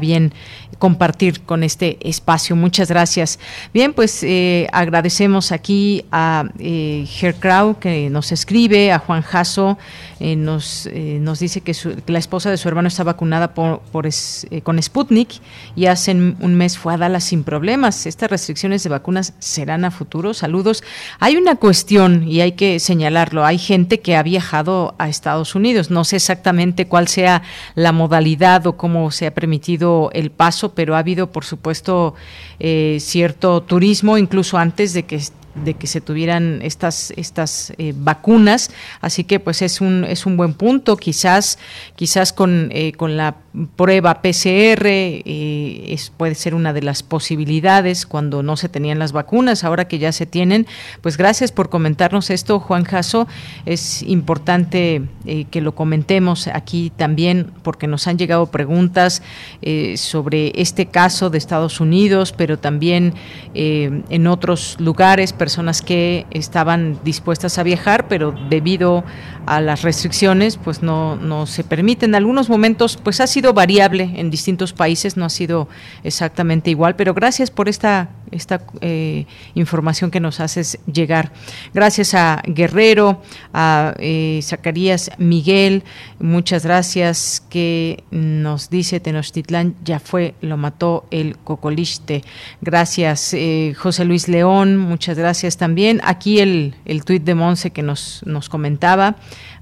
[0.82, 2.56] compartir con este espacio.
[2.56, 3.40] Muchas gracias.
[3.74, 7.06] Bien, pues eh, agradecemos aquí a eh,
[7.40, 9.78] Crow que nos escribe, a Juan Jasso,
[10.20, 11.76] eh, nos, eh, nos dice que,
[12.08, 13.82] la esposa de su hermano está vacunada por,
[14.64, 15.30] con Sputnik
[15.76, 18.06] y hace un mes fue a Dallas sin problemas.
[18.06, 20.34] Estas restricciones de vacunas serán a futuro.
[20.34, 20.84] Saludos.
[21.20, 23.46] Hay una cuestión y hay que señalarlo.
[23.46, 25.92] Hay gente que ha viajado a Estados Unidos.
[25.92, 27.44] No sé exactamente cuál sea
[27.76, 32.16] la modalidad o cómo se ha permitido el paso, pero ha habido, por supuesto,
[32.60, 35.20] eh, cierto turismo, incluso antes de que
[35.56, 38.72] de que se tuvieran estas estas eh, vacunas.
[39.02, 40.98] Así que pues es un es un buen punto.
[40.98, 41.60] Quizás
[41.96, 43.36] quizás con eh, con la
[43.76, 49.12] prueba PCR eh, es, puede ser una de las posibilidades cuando no se tenían las
[49.12, 49.64] vacunas.
[49.64, 50.68] Ahora que ya se tienen
[51.02, 53.28] pues gracias por comentarnos esto Juan Jasso
[53.66, 55.04] es importante
[55.50, 59.22] que lo comentemos aquí también porque nos han llegado preguntas
[59.96, 63.14] sobre este caso de Estados Unidos pero también
[63.54, 69.04] en otros lugares personas que estaban dispuestas a viajar, pero debido
[69.48, 72.12] a las restricciones, pues no, no se permiten.
[72.12, 75.68] En algunos momentos, pues ha sido variable en distintos países, no ha sido
[76.04, 79.26] exactamente igual, pero gracias por esta, esta eh,
[79.56, 81.32] información que nos haces llegar.
[81.74, 83.22] Gracias a Guerrero,
[83.54, 85.84] a eh, Zacarías Miguel,
[86.20, 92.24] muchas gracias que nos dice Tenochtitlán ya fue, lo mató el cocoliste.
[92.62, 96.02] Gracias eh, José Luis León, muchas gracias también.
[96.04, 99.16] Aquí el, el tuit de Monse que nos, nos comentaba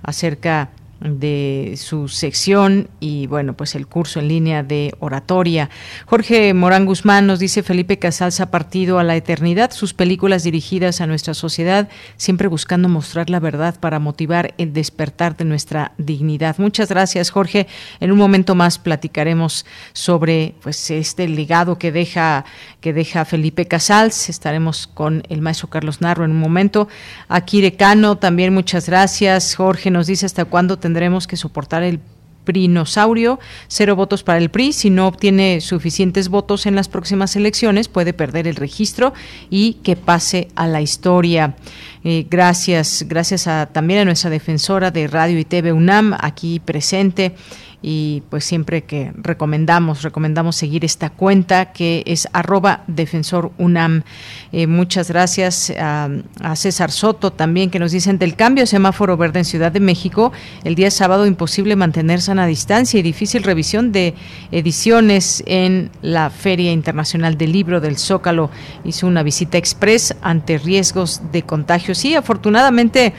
[0.03, 0.69] acerca
[0.99, 5.69] de su sección y bueno, pues el curso en línea de oratoria.
[6.05, 11.01] Jorge Morán Guzmán nos dice Felipe Casals ha partido a la eternidad, sus películas dirigidas
[11.01, 16.57] a nuestra sociedad, siempre buscando mostrar la verdad para motivar el despertar de nuestra dignidad.
[16.57, 17.67] Muchas gracias, Jorge.
[17.99, 22.45] En un momento más platicaremos sobre pues este legado que deja
[22.81, 24.29] que deja Felipe Casals.
[24.29, 26.87] Estaremos con el maestro Carlos Narro en un momento.
[27.27, 29.55] Aquí Decano también muchas gracias.
[29.55, 31.99] Jorge nos dice hasta cuándo tendremos que soportar el
[32.45, 33.37] Prinosaurio,
[33.67, 34.73] cero votos para el PRI.
[34.73, 39.13] Si no obtiene suficientes votos en las próximas elecciones, puede perder el registro
[39.51, 41.55] y que pase a la historia.
[42.03, 47.35] Eh, gracias, gracias a, también a nuestra defensora de Radio y TV UNAM, aquí presente
[47.81, 54.03] y pues siempre que recomendamos, recomendamos seguir esta cuenta que es arroba defensor UNAM.
[54.51, 56.09] Eh, muchas gracias a,
[56.55, 60.31] César Soto también que nos dicen del cambio semáforo verde en Ciudad de México,
[60.63, 64.13] el día sábado imposible mantener sana distancia y difícil revisión de
[64.51, 68.49] ediciones en la Feria Internacional del Libro del Zócalo.
[68.83, 71.95] Hizo una visita express ante riesgos de contagio.
[71.95, 73.13] Sí, afortunadamente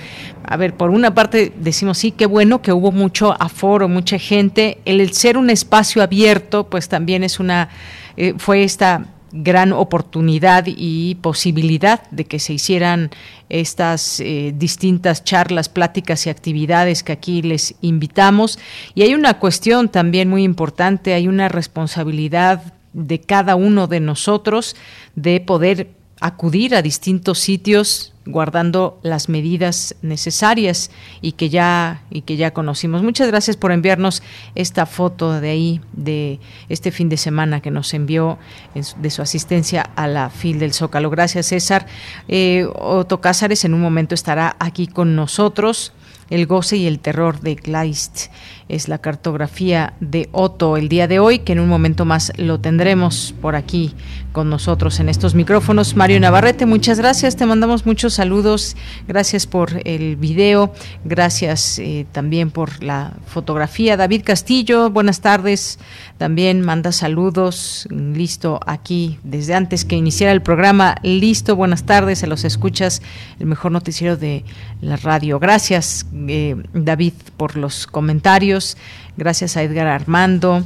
[0.51, 4.79] a ver, por una parte decimos sí, qué bueno que hubo mucho aforo, mucha gente.
[4.85, 7.69] El, ser un espacio abierto, pues también es una,
[8.17, 13.11] eh, fue esta gran oportunidad y posibilidad de que se hicieran
[13.49, 18.59] estas eh, distintas charlas, pláticas y actividades que aquí les invitamos.
[18.97, 24.75] Y hay una cuestión también muy importante, hay una responsabilidad de cada uno de nosotros
[25.15, 30.91] de poder acudir a distintos sitios guardando las medidas necesarias
[31.21, 33.03] y que ya y que ya conocimos.
[33.03, 34.23] Muchas gracias por enviarnos
[34.55, 36.39] esta foto de ahí de
[36.69, 38.39] este fin de semana que nos envió
[38.75, 41.11] de su asistencia a la FIL del Zócalo.
[41.11, 41.87] Gracias César.
[42.29, 45.93] Eh, Otto Cázares en un momento estará aquí con nosotros.
[46.31, 48.29] El goce y el terror de Kleist
[48.69, 52.61] es la cartografía de Otto el día de hoy, que en un momento más lo
[52.61, 53.95] tendremos por aquí
[54.33, 55.97] con nosotros en estos micrófonos.
[55.97, 58.77] Mario Navarrete, muchas gracias, te mandamos muchos saludos,
[59.09, 60.73] gracias por el video,
[61.05, 63.97] gracias eh, también por la fotografía.
[63.97, 65.81] David Castillo, buenas tardes,
[66.21, 72.27] también manda saludos, listo aquí desde antes que iniciara el programa, listo, buenas tardes, se
[72.27, 73.01] los escuchas,
[73.39, 74.45] el mejor noticiero de
[74.83, 75.39] la radio.
[75.39, 78.77] Gracias, eh, David, por los comentarios
[79.17, 80.63] gracias a Edgar Armando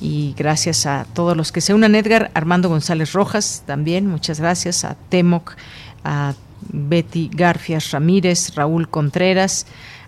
[0.00, 1.96] y gracias a todos los que se unan.
[1.96, 5.56] Edgar Armando González Rojas también, muchas gracias a Temoc,
[6.04, 6.34] a
[6.72, 9.66] Betty Garfias Ramírez, Raúl Contreras,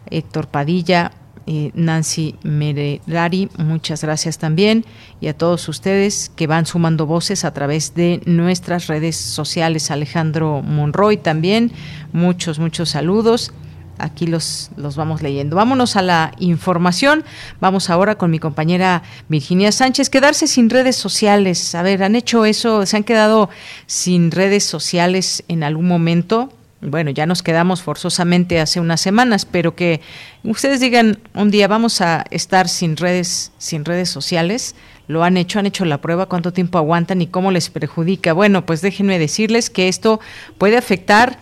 [0.08, 1.10] Héctor Padilla,
[1.46, 4.84] eh, Nancy Mererari, muchas gracias también,
[5.20, 9.90] y a todos ustedes que van sumando voces a través de nuestras redes sociales.
[9.90, 11.72] Alejandro Monroy también,
[12.12, 13.52] muchos, muchos saludos
[13.98, 15.56] aquí los, los vamos leyendo.
[15.56, 17.24] Vámonos a la información.
[17.60, 20.10] Vamos ahora con mi compañera Virginia Sánchez.
[20.10, 21.74] Quedarse sin redes sociales.
[21.74, 22.86] A ver, ¿han hecho eso?
[22.86, 23.50] ¿Se han quedado
[23.86, 26.52] sin redes sociales en algún momento?
[26.84, 30.00] Bueno, ya nos quedamos forzosamente hace unas semanas, pero que
[30.42, 34.76] ustedes digan un día vamos a estar sin redes, sin redes sociales.
[35.08, 38.32] Lo han hecho, han hecho la prueba, cuánto tiempo aguantan y cómo les perjudica.
[38.34, 40.20] Bueno, pues déjenme decirles que esto
[40.58, 41.38] puede afectar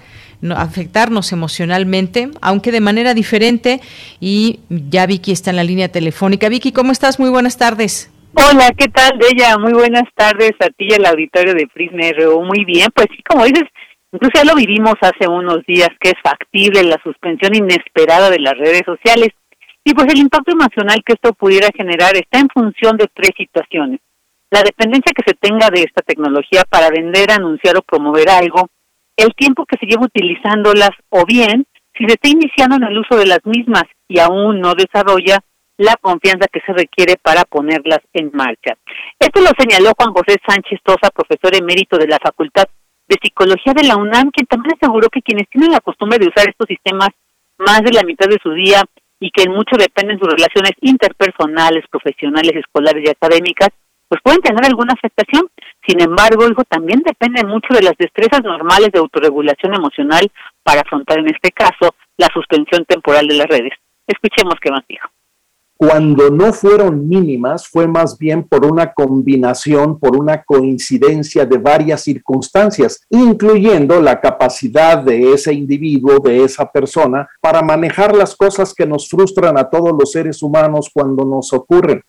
[0.57, 3.81] afectarnos emocionalmente, aunque de manera diferente.
[4.21, 6.49] Y ya Vicky está en la línea telefónica.
[6.49, 7.21] Vicky, ¿cómo estás?
[7.21, 8.11] Muy buenas tardes.
[8.35, 12.43] Hola, ¿qué tal, ella Muy buenas tardes a ti y al auditorio de Prisma RU.
[12.43, 13.65] Muy bien, pues sí, como dices,
[14.13, 18.57] incluso ya lo vivimos hace unos días, que es factible la suspensión inesperada de las
[18.57, 19.31] redes sociales.
[19.85, 24.01] Y pues el impacto emocional que esto pudiera generar está en función de tres situaciones.
[24.51, 28.69] La dependencia que se tenga de esta tecnología para vender, anunciar o promover algo,
[29.17, 31.67] el tiempo que se lleva utilizándolas o bien
[31.97, 35.39] si se está iniciando en el uso de las mismas y aún no desarrolla
[35.79, 38.77] la confianza que se requiere para ponerlas en marcha.
[39.19, 42.67] Esto lo señaló Juan José Sánchez Tosa, profesor emérito de la Facultad
[43.13, 46.49] de Psicología de la UNAM, quien también aseguró que quienes tienen la costumbre de usar
[46.49, 47.11] estos sistemas
[47.59, 48.83] más de la mitad de su día
[49.21, 53.69] y que en mucho dependen sus relaciones interpersonales, profesionales, escolares y académicas,
[54.09, 55.49] pues pueden tener alguna afectación.
[55.87, 60.31] Sin embargo, hijo, también depende mucho de las destrezas normales de autorregulación emocional
[60.63, 63.73] para afrontar en este caso la suspensión temporal de las redes.
[64.07, 65.09] Escuchemos qué más dijo.
[65.85, 72.05] Cuando no fueron mínimas, fue más bien por una combinación, por una coincidencia de varias
[72.05, 78.87] circunstancias, incluyendo la capacidad de ese individuo, de esa persona, para manejar las cosas que
[78.87, 82.01] nos frustran a todos los seres humanos cuando nos ocurren.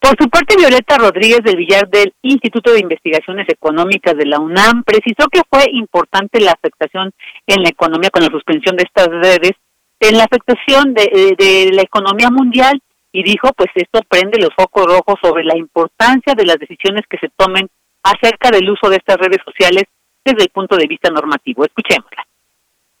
[0.00, 4.82] Por su parte, Violeta Rodríguez del Villar del Instituto de Investigaciones Económicas de la UNAM
[4.82, 7.12] precisó que fue importante la afectación
[7.46, 9.52] en la economía con la suspensión de estas redes,
[10.00, 12.80] en la afectación de, eh, de la economía mundial
[13.12, 17.18] y dijo, pues esto prende los focos rojos sobre la importancia de las decisiones que
[17.18, 17.68] se tomen
[18.02, 19.84] acerca del uso de estas redes sociales
[20.24, 21.64] desde el punto de vista normativo.
[21.64, 22.26] Escuchémosla.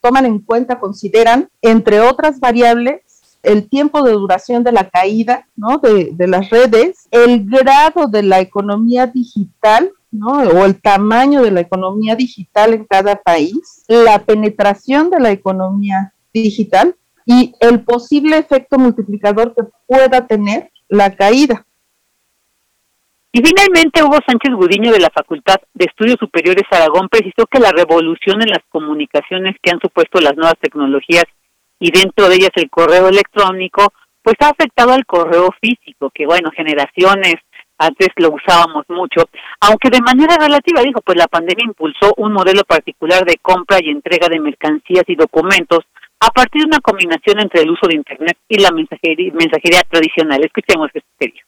[0.00, 3.02] Toman en cuenta, consideran, entre otras variables,
[3.42, 5.78] el tiempo de duración de la caída ¿no?
[5.78, 10.38] de, de las redes, el grado de la economía digital ¿no?
[10.38, 16.12] o el tamaño de la economía digital en cada país, la penetración de la economía
[16.42, 16.94] digital
[17.24, 21.66] y el posible efecto multiplicador que pueda tener la caída.
[23.32, 27.70] Y finalmente Hugo Sánchez Gudiño de la Facultad de Estudios Superiores Aragón precisó que la
[27.70, 31.24] revolución en las comunicaciones que han supuesto las nuevas tecnologías
[31.78, 33.92] y dentro de ellas el correo electrónico,
[34.22, 37.34] pues ha afectado al correo físico, que bueno, generaciones
[37.78, 39.28] antes lo usábamos mucho,
[39.60, 43.90] aunque de manera relativa, dijo, pues la pandemia impulsó un modelo particular de compra y
[43.90, 45.80] entrega de mercancías y documentos
[46.26, 50.44] a partir de una combinación entre el uso de Internet y la mensajería, mensajería tradicional.
[50.44, 51.42] Escuchemos qué serio.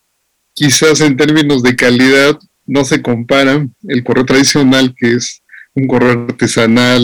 [0.53, 5.43] Quizás en términos de calidad no se compara el correo tradicional, que es
[5.73, 7.01] un correo artesanal,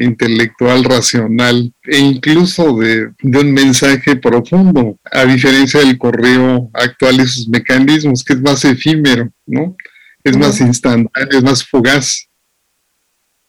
[0.00, 7.48] intelectual, racional e incluso de, un mensaje profundo, a diferencia del correo actual y sus
[7.48, 9.74] mecanismos, que es más efímero, ¿no?
[10.22, 12.28] Es más instantáneo, es más fugaz.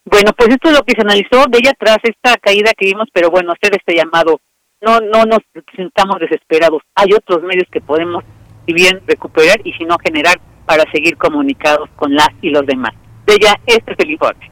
[0.10, 3.10] Bueno, pues esto es lo que se analizó de ella tras esta caída que vimos,
[3.12, 4.40] pero bueno, hacer este llamado,
[4.80, 5.40] no, no nos
[5.76, 6.82] sintamos desesperados.
[6.96, 8.24] Hay otros medios que podemos,
[8.66, 12.94] si bien recuperar y si no generar para seguir comunicados con las y los demás.
[13.26, 14.50] De ella, este es el informe.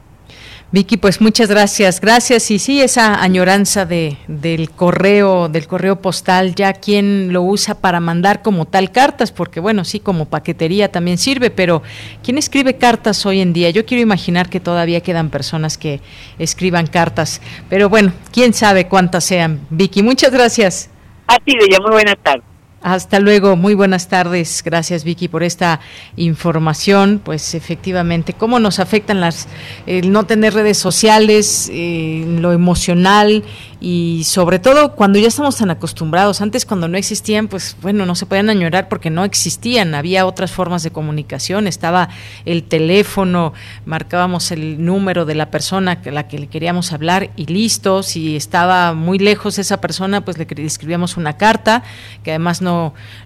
[0.76, 2.50] Vicky, pues muchas gracias, gracias.
[2.50, 7.98] Y sí, esa añoranza de, del correo, del correo postal, ya quien lo usa para
[7.98, 11.82] mandar como tal cartas, porque bueno, sí, como paquetería también sirve, pero
[12.22, 13.70] ¿quién escribe cartas hoy en día?
[13.70, 16.02] Yo quiero imaginar que todavía quedan personas que
[16.38, 17.40] escriban cartas,
[17.70, 19.60] pero bueno, quién sabe cuántas sean.
[19.70, 20.90] Vicky, muchas gracias.
[21.26, 22.55] A ti, Bella, muy buenas tardes.
[22.86, 24.62] Hasta luego, muy buenas tardes.
[24.64, 25.80] Gracias Vicky por esta
[26.14, 27.20] información.
[27.24, 29.48] Pues efectivamente, cómo nos afectan las
[29.86, 33.42] el no tener redes sociales, eh, lo emocional
[33.80, 36.40] y sobre todo cuando ya estamos tan acostumbrados.
[36.40, 39.94] Antes cuando no existían, pues bueno, no se podían añorar porque no existían.
[39.94, 41.66] Había otras formas de comunicación.
[41.66, 42.08] Estaba
[42.44, 43.52] el teléfono,
[43.84, 48.02] marcábamos el número de la persona a la que le queríamos hablar y listo.
[48.02, 51.82] Si estaba muy lejos esa persona, pues le escribíamos una carta
[52.22, 52.76] que además no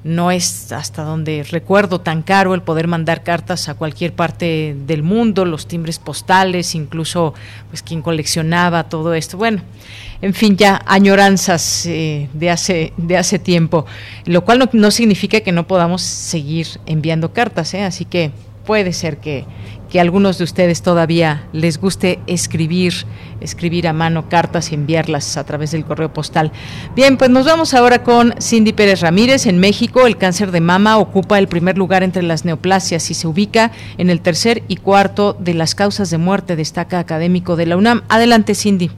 [0.05, 5.03] no, es hasta donde recuerdo tan caro el poder mandar cartas a cualquier parte del
[5.03, 7.35] mundo, los timbres postales, incluso
[7.69, 9.37] pues quien coleccionaba todo esto.
[9.37, 9.63] Bueno,
[10.23, 13.87] en fin, ya añoranzas eh, de, hace, de hace tiempo,
[14.27, 17.83] lo cual no, significa que no podamos seguir enviando cartas, ¿eh?
[17.83, 18.31] así que
[18.67, 19.47] puede ser que,
[19.91, 22.93] que a algunos de ustedes todavía les guste escribir,
[23.41, 26.53] escribir a mano cartas y enviarlas a través del correo postal.
[26.95, 29.47] Bien, pues nos vamos ahora con Cindy Pérez Ramírez.
[29.47, 33.27] En México, el cáncer de mama ocupa el primer lugar entre las neoplasias y se
[33.27, 37.77] ubica en el tercer y cuarto de las causas de muerte, destaca académico de la
[37.77, 38.03] UNAM.
[38.09, 38.91] Adelante, Cindy.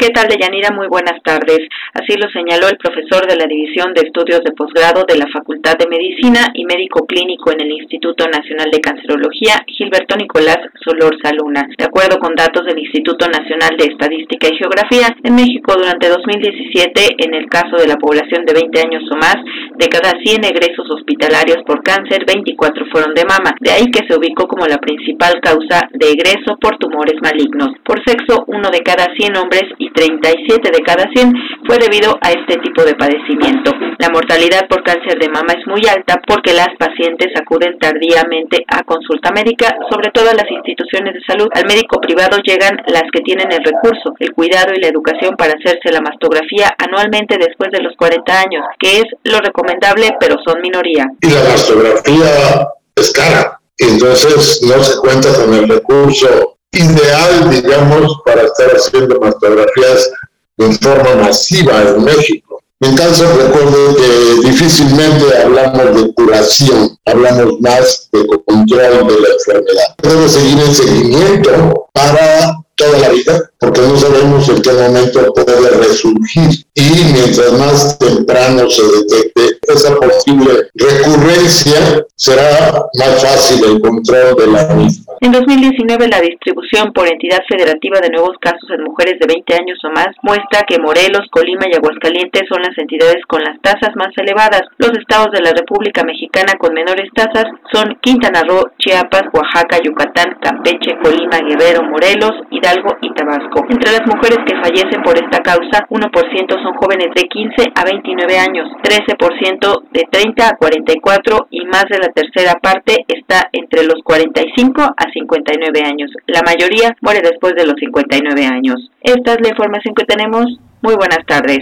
[0.00, 0.72] ¿Qué tal, Deyanira?
[0.72, 1.60] Muy buenas tardes.
[1.92, 5.76] Así lo señaló el profesor de la División de Estudios de Posgrado de la Facultad
[5.76, 11.68] de Medicina y Médico Clínico en el Instituto Nacional de Cancerología, Gilberto Nicolás Solor Saluna.
[11.76, 17.20] De acuerdo con datos del Instituto Nacional de Estadística y Geografía, en México durante 2017,
[17.20, 19.36] en el caso de la población de 20 años o más,
[19.76, 23.52] de cada 100 egresos hospitalarios por cáncer, 24 fueron de mama.
[23.60, 27.76] De ahí que se ubicó como la principal causa de egreso por tumores malignos.
[27.84, 31.32] Por sexo, uno de cada 100 hombres y 37 de cada 100
[31.66, 33.72] fue debido a este tipo de padecimiento.
[33.98, 38.82] La mortalidad por cáncer de mama es muy alta porque las pacientes acuden tardíamente a
[38.84, 41.48] consulta médica, sobre todo a las instituciones de salud.
[41.54, 45.54] Al médico privado llegan las que tienen el recurso, el cuidado y la educación para
[45.54, 50.60] hacerse la mastografía anualmente después de los 40 años, que es lo recomendable, pero son
[50.60, 51.06] minoría.
[51.20, 58.42] Y la mastografía es cara, entonces no se cuenta con el recurso ideal, digamos, para
[58.42, 60.10] estar haciendo mastografías
[60.58, 62.62] en forma masiva en México.
[62.82, 69.94] En caso recuerdo que difícilmente hablamos de curación, hablamos más de control de la enfermedad.
[70.02, 75.70] Debe seguir el seguimiento para toda la vida, porque no sabemos en qué momento puede
[75.70, 76.64] resurgir.
[76.74, 84.46] Y mientras más temprano se detecte esa posible recurrencia, será más fácil el control de
[84.46, 85.09] la misma.
[85.22, 89.76] En 2019, la distribución por entidad federativa de nuevos casos en mujeres de 20 años
[89.84, 94.16] o más muestra que Morelos, Colima y Aguascalientes son las entidades con las tasas más
[94.16, 94.64] elevadas.
[94.78, 100.40] Los estados de la República Mexicana con menores tasas son Quintana Roo, Chiapas, Oaxaca, Yucatán,
[100.40, 103.68] Campeche, Colima, Guerrero, Morelos, Hidalgo y Tabasco.
[103.68, 108.38] Entre las mujeres que fallecen por esta causa, 1% son jóvenes de 15 a 29
[108.40, 114.00] años, 13% de 30 a 44 y más de la tercera parte está entre los
[114.02, 116.10] 45 a 59 años.
[116.26, 118.90] La mayoría muere después de los 59 años.
[119.02, 120.46] Esta es la información que tenemos.
[120.82, 121.60] Muy buenas tardes.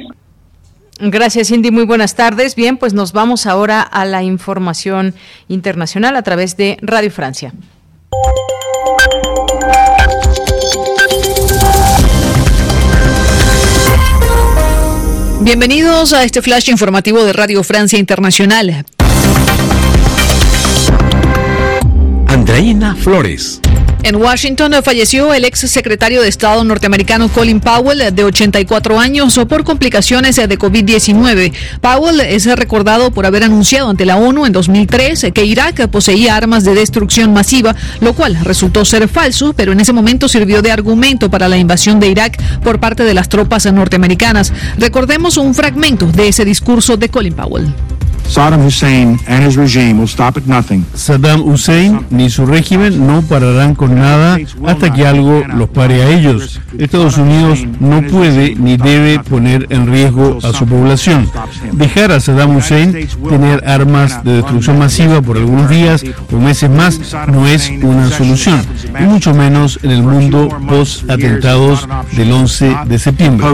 [1.00, 1.70] Gracias, Cindy.
[1.70, 2.56] Muy buenas tardes.
[2.56, 5.14] Bien, pues nos vamos ahora a la información
[5.46, 7.52] internacional a través de Radio Francia.
[15.40, 18.84] Bienvenidos a este flash informativo de Radio Francia Internacional.
[22.28, 23.60] Andreina Flores.
[24.02, 29.64] En Washington falleció el ex secretario de Estado norteamericano Colin Powell, de 84 años, por
[29.64, 31.52] complicaciones de COVID-19.
[31.80, 36.64] Powell es recordado por haber anunciado ante la ONU en 2003 que Irak poseía armas
[36.64, 41.30] de destrucción masiva, lo cual resultó ser falso, pero en ese momento sirvió de argumento
[41.30, 44.52] para la invasión de Irak por parte de las tropas norteamericanas.
[44.78, 47.72] Recordemos un fragmento de ese discurso de Colin Powell.
[48.28, 50.84] Saddam Hussein and his regime will stop at nothing.
[50.94, 56.10] Saddam Hussein ni su régimen no pararán con nada hasta que algo los pare a
[56.10, 56.60] ellos.
[56.78, 61.28] Estados Unidos no puede ni debe poner en riesgo a su población.
[61.72, 67.00] Dejar a Saddam Hussein tener armas de destrucción masiva por algunos días o meses más
[67.28, 68.60] no es una solución,
[69.00, 73.46] y mucho menos en el mundo post-atentados del 11 de septiembre.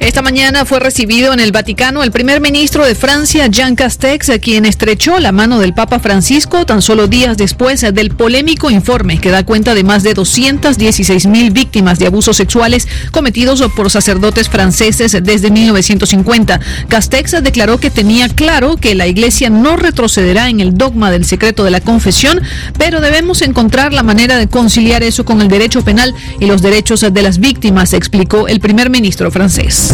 [0.00, 4.64] Esta mañana fue recibido en el Vaticano el primer ministro de Francia, Jean Castex, quien
[4.64, 9.44] estrechó la mano del Papa Francisco tan solo días después del polémico informe que da
[9.44, 15.50] cuenta de más de 216 mil víctimas de abusos sexuales cometidos por sacerdotes franceses desde
[15.50, 16.60] 1950.
[16.88, 21.62] Castex declaró que tenía claro que la Iglesia no retrocederá en el dogma del secreto
[21.62, 22.40] de la confesión,
[22.78, 27.02] pero debemos encontrar la manera de conciliar eso con el derecho penal y los derechos
[27.02, 29.89] de las víctimas, explicó el primer ministro francés.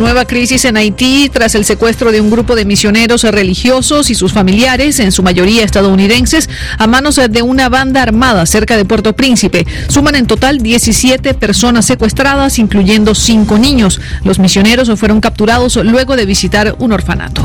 [0.00, 4.32] Nueva crisis en Haití tras el secuestro de un grupo de misioneros religiosos y sus
[4.32, 6.48] familiares, en su mayoría estadounidenses,
[6.78, 9.66] a manos de una banda armada cerca de Puerto Príncipe.
[9.88, 14.00] Suman en total 17 personas secuestradas, incluyendo cinco niños.
[14.24, 17.42] Los misioneros fueron capturados luego de visitar un orfanato.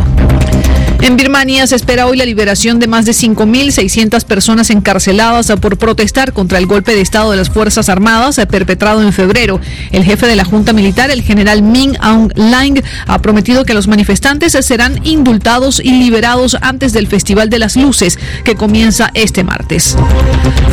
[1.02, 6.34] En Birmania se espera hoy la liberación de más de 5.600 personas encarceladas por protestar
[6.34, 9.60] contra el golpe de Estado de las Fuerzas Armadas perpetrado en febrero.
[9.91, 13.88] El jefe de la Junta Militar, el general Min Aung Hlaing, ha prometido que los
[13.88, 19.95] manifestantes serán indultados y liberados antes del Festival de las Luces, que comienza este martes.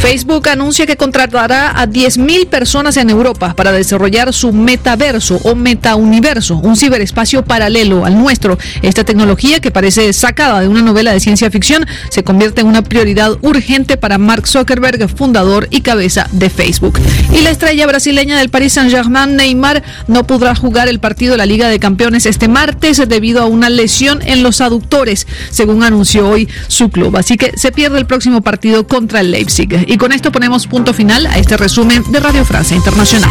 [0.01, 6.57] Facebook anuncia que contratará a 10.000 personas en Europa para desarrollar su metaverso o metauniverso,
[6.57, 8.59] un ciberespacio paralelo al nuestro.
[8.83, 12.83] Esta tecnología que parece sacada de una novela de ciencia ficción se convierte en una
[12.83, 16.99] prioridad urgente para Mark Zuckerberg, fundador y cabeza de Facebook.
[17.33, 21.47] Y la estrella brasileña del Paris Saint-Germain, Neymar, no podrá jugar el partido de la
[21.47, 26.49] Liga de Campeones este martes debido a una lesión en los aductores, según anunció hoy
[26.69, 27.17] su club.
[27.17, 29.85] Así que se pierde el próximo partido contra el Leipzig.
[29.87, 33.31] Y con esto ponemos punto final a este resumen de Radio Francia Internacional.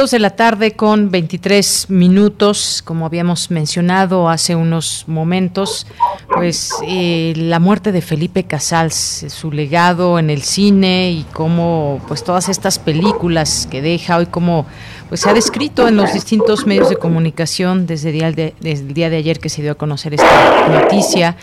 [0.00, 5.86] 43 39 de la tarde con 23 minutos, como habíamos mencionado hace unos momentos,
[6.34, 12.24] pues eh, la muerte de Felipe Casals, su legado en el cine y cómo pues
[12.24, 14.64] todas estas películas que deja hoy como
[15.10, 19.38] pues se ha descrito en los distintos medios de comunicación desde el día de ayer
[19.38, 21.36] que se dio a conocer esta noticia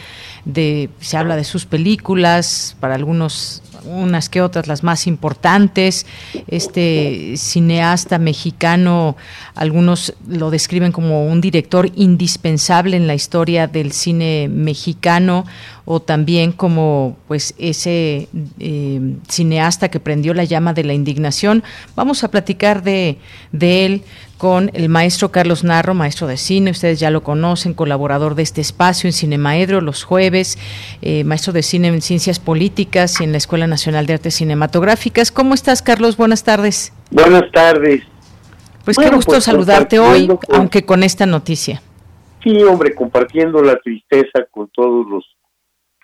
[0.48, 6.06] de se habla de sus películas para algunos unas que otras, las más importantes.
[6.48, 9.15] Este cineasta mexicano,
[9.56, 15.45] algunos lo describen como un director indispensable en la historia del cine mexicano
[15.89, 18.27] o también como pues ese
[18.59, 21.64] eh, cineasta que prendió la llama de la indignación.
[21.95, 23.18] Vamos a platicar de,
[23.53, 24.03] de él
[24.38, 28.59] con el maestro Carlos Narro, maestro de cine, ustedes ya lo conocen, colaborador de este
[28.59, 30.59] espacio en Cinemaedro los jueves,
[31.01, 35.31] eh, maestro de cine en Ciencias Políticas y en la Escuela Nacional de Artes Cinematográficas.
[35.31, 36.18] ¿Cómo estás, Carlos?
[36.18, 36.91] Buenas tardes.
[37.11, 38.03] Buenas tardes.
[38.84, 41.81] Pues qué gusto pues, saludarte hoy, aunque con esta noticia.
[42.43, 45.36] Sí, hombre, compartiendo la tristeza con todos los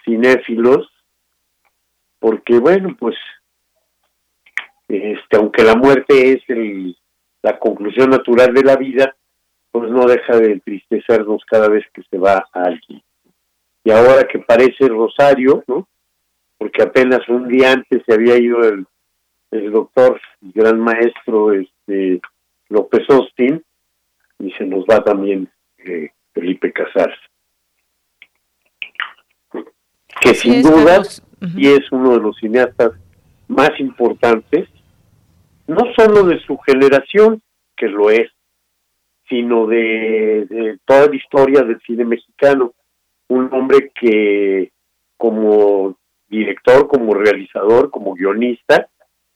[0.04, 0.90] cinéfilos,
[2.20, 3.16] porque bueno, pues,
[4.88, 6.96] este, aunque la muerte es el
[7.44, 9.16] la conclusión natural de la vida,
[9.72, 13.04] pues no deja de entristecernos cada vez que se va a alguien.
[13.84, 15.88] Y ahora que parece Rosario, ¿no?
[16.58, 18.86] Porque apenas un día antes se había ido el,
[19.52, 22.22] el doctor, el gran maestro este,
[22.70, 23.62] López Austin,
[24.40, 25.50] y se nos va también
[25.80, 27.20] eh, Felipe Casars.
[30.24, 31.02] Que sin duda,
[31.56, 32.92] y es uno de los cineastas
[33.48, 34.70] más importantes
[35.68, 37.42] no solo de su generación,
[37.76, 38.30] que lo es,
[39.30, 42.74] sino de, toda la historia del cine mexicano.
[43.30, 44.72] Un hombre que
[45.18, 45.96] como
[46.28, 48.88] director, como realizador, como guionista,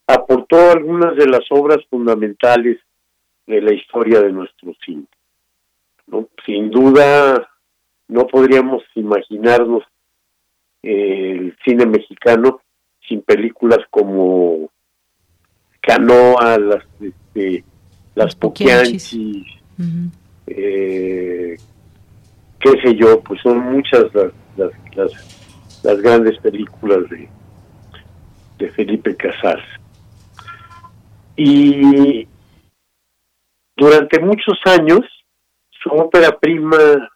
[0.06, 2.80] aportó algunas de las obras fundamentales
[3.46, 5.06] de la historia de nuestro cine.
[6.46, 7.50] Sin duda,
[8.08, 9.84] no podríamos imaginarnos
[10.82, 12.62] el cine mexicano
[13.08, 14.70] sin películas como
[15.82, 17.64] Canoa, las, este,
[18.16, 19.46] las Poquianchis,
[20.48, 21.56] eh,
[22.60, 24.34] qué sé yo, pues son muchas las,
[24.96, 27.30] las, las, grandes películas de,
[28.58, 29.64] de Felipe Casals.
[31.38, 32.28] Y
[33.78, 35.02] durante muchos años
[35.70, 37.10] su ópera prima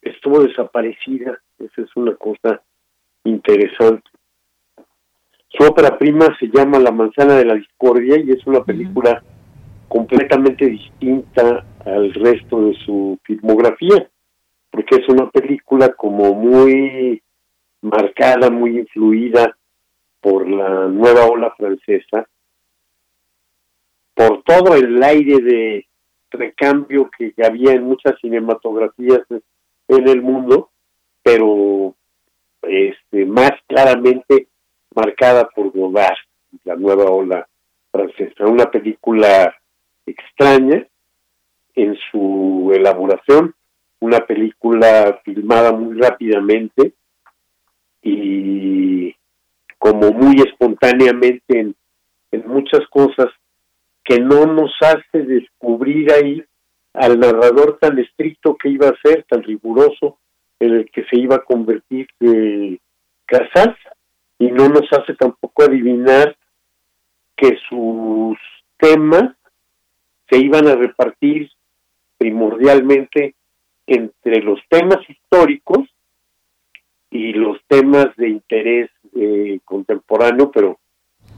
[0.00, 2.62] estuvo desaparecida, esa es una cosa
[3.24, 4.08] interesante.
[5.48, 9.22] Su ópera prima se llama La manzana de la discordia y es una película
[9.88, 14.08] completamente distinta al resto de su filmografía,
[14.70, 17.22] porque es una película como muy
[17.82, 19.54] marcada, muy influida
[20.20, 22.26] por la nueva ola francesa,
[24.14, 25.86] por todo el aire de
[26.30, 29.20] recambio que había en muchas cinematografías
[29.88, 30.70] en el mundo,
[31.22, 31.94] pero
[32.62, 34.48] este, más claramente
[34.94, 36.16] marcada por Godard,
[36.64, 37.48] la nueva ola
[37.90, 38.46] francesa.
[38.46, 39.54] Una película
[40.06, 40.86] extraña
[41.74, 43.54] en su elaboración,
[44.00, 46.92] una película filmada muy rápidamente
[48.02, 49.14] y
[49.78, 51.74] como muy espontáneamente en,
[52.30, 53.28] en muchas cosas
[54.04, 56.44] que no nos hace descubrir ahí
[56.94, 60.18] al narrador tan estricto que iba a ser, tan riguroso,
[60.62, 62.78] en el que se iba a convertir eh,
[63.26, 63.76] Casas,
[64.38, 66.36] y no nos hace tampoco adivinar
[67.36, 68.38] que sus
[68.76, 69.34] temas
[70.30, 71.50] se iban a repartir
[72.18, 73.34] primordialmente
[73.86, 75.88] entre los temas históricos
[77.10, 80.78] y los temas de interés eh, contemporáneo, pero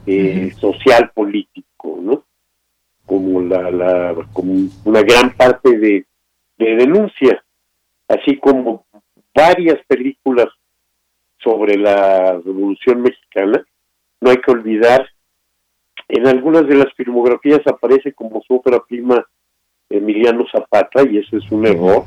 [0.06, 2.24] eh, social político, ¿no?
[3.06, 6.04] Como la, la como una gran parte de,
[6.58, 7.42] de denuncia,
[8.08, 8.83] así como
[9.34, 10.48] varias películas
[11.38, 13.64] sobre la Revolución Mexicana.
[14.20, 15.08] No hay que olvidar,
[16.08, 19.24] en algunas de las filmografías aparece como su ópera prima
[19.90, 22.04] Emiliano Zapata, y eso es un error,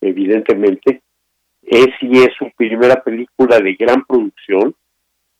[0.00, 1.02] evidentemente.
[1.62, 4.74] Es y es su primera película de gran producción,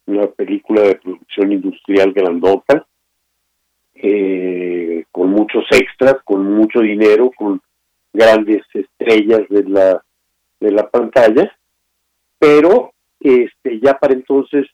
[0.06, 2.86] una película de producción industrial grandota,
[3.94, 7.60] eh, con muchos extras, con mucho dinero, con
[8.12, 10.03] grandes estrellas de la
[10.64, 11.52] de la pantalla,
[12.38, 14.66] pero este ya para entonces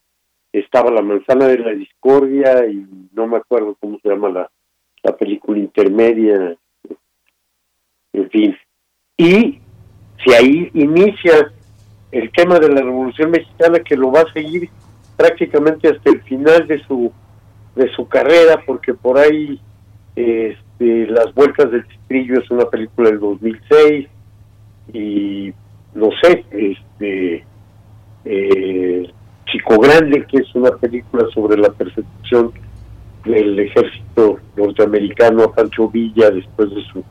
[0.53, 4.51] estaba la manzana de la discordia y no me acuerdo cómo se llama la,
[5.03, 6.57] la película intermedia,
[8.13, 8.57] en fin.
[9.17, 9.61] Y
[10.25, 11.53] si ahí inicia
[12.11, 14.69] el tema de la Revolución Mexicana que lo va a seguir
[15.17, 17.13] prácticamente hasta el final de su
[17.77, 19.61] de su carrera porque por ahí
[20.17, 24.09] este, las vueltas del citrillo es una película del 2006
[24.93, 25.53] y
[25.95, 27.45] no sé, este
[28.25, 29.11] eh,
[29.47, 32.53] Chico Grande, que es una película sobre la persecución
[33.25, 37.05] del ejército norteamericano a Pancho Villa después de su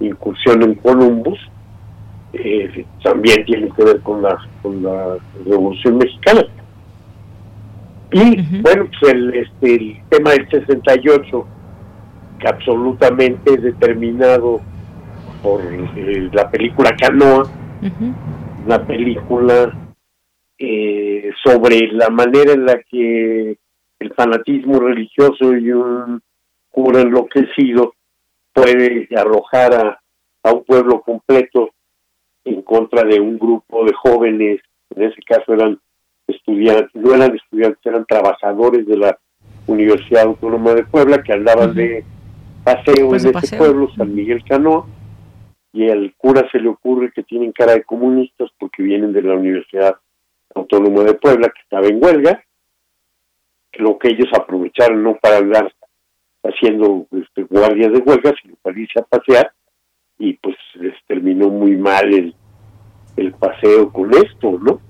[0.00, 1.38] incursión en Columbus,
[2.32, 6.44] eh, también tiene que ver con la, con la Revolución Mexicana.
[8.12, 11.46] Y bueno, pues el, este, el tema del 68,
[12.38, 14.60] que absolutamente es determinado
[15.42, 17.44] por eh, la película Canoa,
[18.64, 19.72] una película
[20.58, 23.56] eh, sobre la manera en la que
[23.98, 26.22] el fanatismo religioso y un
[26.70, 27.94] cura enloquecido
[28.52, 30.00] puede arrojar a,
[30.42, 31.70] a un pueblo completo
[32.44, 34.60] en contra de un grupo de jóvenes,
[34.94, 35.78] en ese caso eran
[36.26, 39.18] estudiantes, no eran estudiantes, eran trabajadores de la
[39.66, 42.04] Universidad Autónoma de Puebla que andaban de
[42.62, 44.86] paseo pues en ese pueblo, San Miguel Canoa,
[45.74, 49.34] y al cura se le ocurre que tienen cara de comunistas porque vienen de la
[49.34, 49.96] Universidad
[50.54, 52.44] Autónoma de Puebla, que estaba en huelga,
[53.72, 55.74] lo que ellos aprovecharon no para andar
[56.44, 59.50] haciendo este, guardias de huelga, sino para irse a pasear,
[60.16, 62.36] y pues les terminó muy mal el,
[63.16, 64.80] el paseo con esto, ¿no?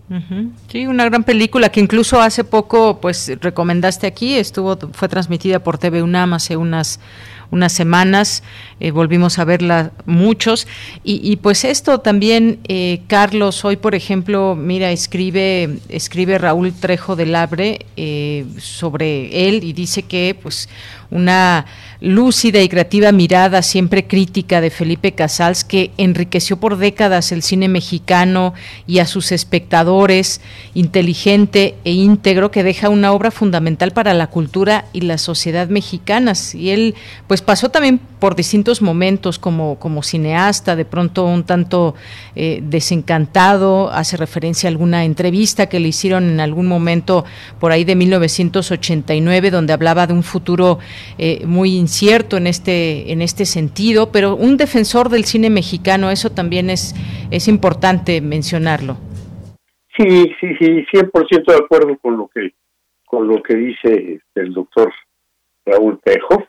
[0.69, 5.79] Sí, una gran película que incluso hace poco, pues recomendaste aquí, estuvo, fue transmitida por
[5.79, 7.01] TV UNAM hace unas
[7.51, 8.43] unas semanas,
[8.81, 10.67] eh, volvimos a verla muchos.
[11.03, 17.35] Y, pues esto también, eh, Carlos, hoy por ejemplo, mira, escribe, escribe Raúl Trejo del
[17.35, 20.69] Abre eh, sobre él y dice que pues
[21.11, 21.67] una
[22.01, 27.69] lúcida y creativa mirada siempre crítica de Felipe Casals que enriqueció por décadas el cine
[27.69, 28.53] mexicano
[28.87, 30.41] y a sus espectadores,
[30.75, 36.55] inteligente e íntegro que deja una obra fundamental para la cultura y la sociedad mexicanas.
[36.55, 36.95] Y él
[37.27, 41.95] pues pasó también por distintos momentos como, como cineasta, de pronto un tanto
[42.35, 47.27] eh, desencantado, hace referencia a alguna entrevista que le hicieron en algún momento
[47.61, 50.79] por ahí de 1989 donde hablaba de un futuro
[51.19, 56.31] eh, muy incierto en este, en este sentido, pero un defensor del cine mexicano, eso
[56.31, 56.95] también es,
[57.31, 58.97] es importante mencionarlo.
[59.99, 62.55] Sí, sí, sí, 100% de acuerdo con lo que
[63.05, 64.91] con lo que dice el doctor
[65.67, 66.49] Raúl Pejo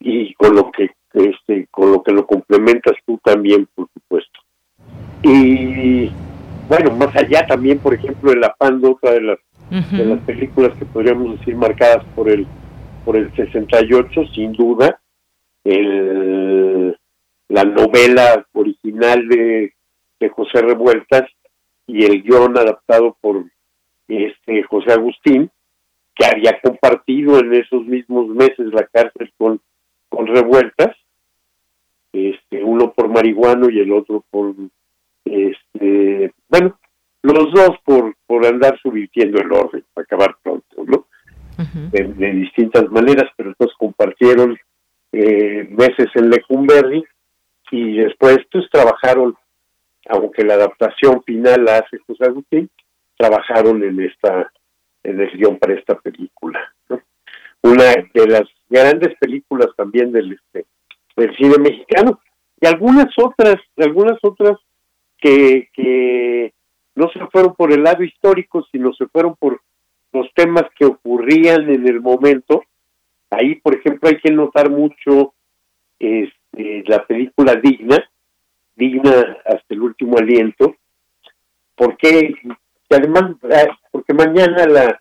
[0.00, 4.40] y con lo que este con lo que lo complementas tú también, por supuesto.
[5.22, 6.10] Y
[6.68, 9.38] bueno, más allá también, por ejemplo, el Apando, otra de las
[9.70, 12.46] de las películas que podríamos decir marcadas por el
[13.04, 15.00] por el 68, sin duda.
[15.62, 16.96] El,
[17.48, 19.74] la novela original de,
[20.18, 21.28] de José Revueltas
[21.86, 23.44] y el guion adaptado por
[24.08, 25.50] este José Agustín,
[26.14, 29.69] que había compartido en esos mismos meses la cárcel con, con
[30.28, 30.96] revueltas,
[32.12, 34.54] este, uno por marihuano y el otro por
[35.24, 36.78] este bueno,
[37.22, 41.06] los dos por, por andar subvirtiendo el orden, para acabar pronto, ¿no?
[41.92, 44.58] de, distintas maneras, pero entonces compartieron
[45.12, 47.04] eh, meses en Lecumberri
[47.70, 49.36] y después pues trabajaron,
[50.08, 52.70] aunque la adaptación final la hace José Agustín,
[53.16, 54.50] trabajaron en esta,
[55.02, 56.74] en el guion para esta película.
[57.62, 57.84] Una
[58.14, 60.66] de las grandes películas también del, este,
[61.16, 62.20] del cine mexicano
[62.60, 64.58] y algunas otras, algunas otras
[65.18, 66.52] que, que
[66.94, 69.60] no se fueron por el lado histórico, sino se fueron por
[70.12, 72.62] los temas que ocurrían en el momento.
[73.30, 75.34] Ahí, por ejemplo, hay que notar mucho
[75.98, 77.98] este, la película Digna,
[78.74, 80.76] Digna hasta el último aliento,
[81.76, 82.34] porque
[82.90, 85.00] además, ah, porque mañana la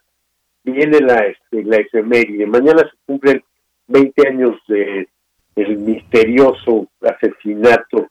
[0.63, 3.43] viene la, este, la efeméride, mañana se cumplen
[3.87, 5.07] 20 años de
[5.55, 8.07] el misterioso asesinato,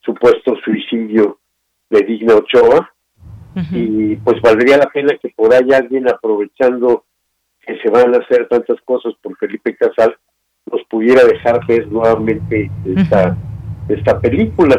[0.00, 1.38] supuesto suicidio
[1.88, 2.92] de Digna Ochoa,
[3.72, 7.04] y pues valdría la pena que por ahí alguien aprovechando
[7.60, 10.16] que se van a hacer tantas cosas por Felipe Casal
[10.70, 13.36] nos pudiera dejar ver nuevamente esta,
[13.88, 14.76] esta película.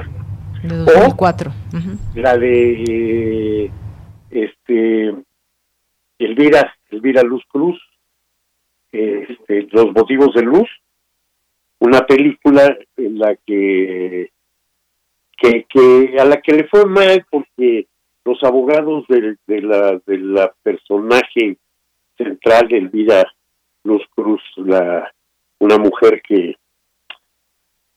[0.64, 1.52] De 2004.
[2.16, 3.72] La de
[4.30, 5.16] este
[6.20, 7.80] Elvira, Elvira Luz Cruz,
[8.92, 10.70] este, Los motivos de luz,
[11.80, 14.32] una película en la que,
[15.38, 17.88] que, que a la que le fue mal porque
[18.24, 21.58] los abogados de, la, de la personaje
[22.18, 23.24] central de Elvira
[23.84, 25.12] Luz Cruz, la,
[25.60, 26.56] una mujer que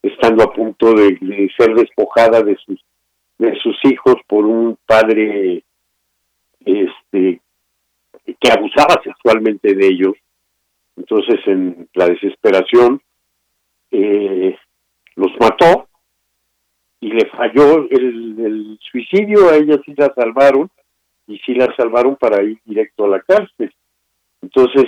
[0.02, 2.80] estando a punto de, ser despojada de sus
[3.36, 5.64] de sus hijos por un padre
[6.64, 7.40] este
[8.24, 10.14] que abusaba sexualmente de ellos
[10.96, 13.00] entonces en la desesperación
[13.90, 14.56] eh,
[15.16, 15.88] los mató
[17.00, 20.70] y le falló el, suicidio, a ella sí la salvaron
[21.26, 23.72] y sí la salvaron para ir directo a la cárcel.
[24.40, 24.84] Entonces,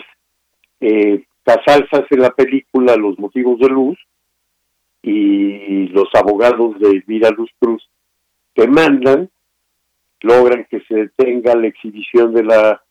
[0.81, 3.99] eh, Casals hace la película Los motivos de luz
[5.03, 7.89] y los abogados de Elvira Luz Cruz
[8.55, 9.31] que mandan
[10.21, 12.83] logran que se detenga la exhibición de la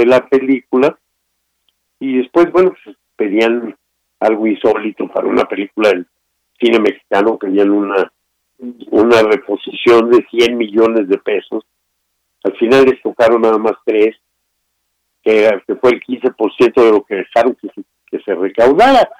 [0.00, 0.98] de la película
[1.98, 3.76] y después bueno pues, pedían
[4.20, 6.06] algo insólito para una película del
[6.58, 8.10] cine mexicano pedían una
[8.90, 11.64] una reposición de 100 millones de pesos.
[12.44, 14.16] Al final les tocaron nada más tres,
[15.22, 15.50] que,
[15.80, 17.68] fue el 15% de lo que dejaron que
[18.08, 19.10] que se recaudara.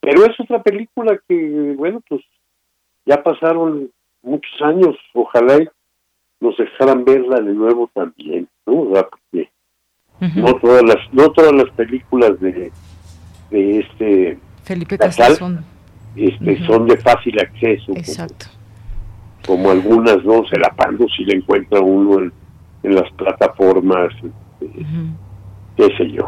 [0.00, 2.22] Pero es otra película que, bueno, pues
[3.04, 3.90] ya pasaron
[4.22, 5.58] muchos años, ojalá
[6.40, 8.92] nos dejaran verla de nuevo también, ¿no?
[10.20, 12.70] No todas las no todas las películas de,
[13.50, 15.64] de este Felipe Casal
[16.16, 17.92] este, son de fácil acceso.
[17.92, 18.46] Exacto.
[19.46, 20.44] Como, algunas, ¿no?
[20.48, 24.12] Se la pando si la encuentra uno en, las plataformas,
[24.60, 24.86] este,
[25.76, 26.26] qué sé yo.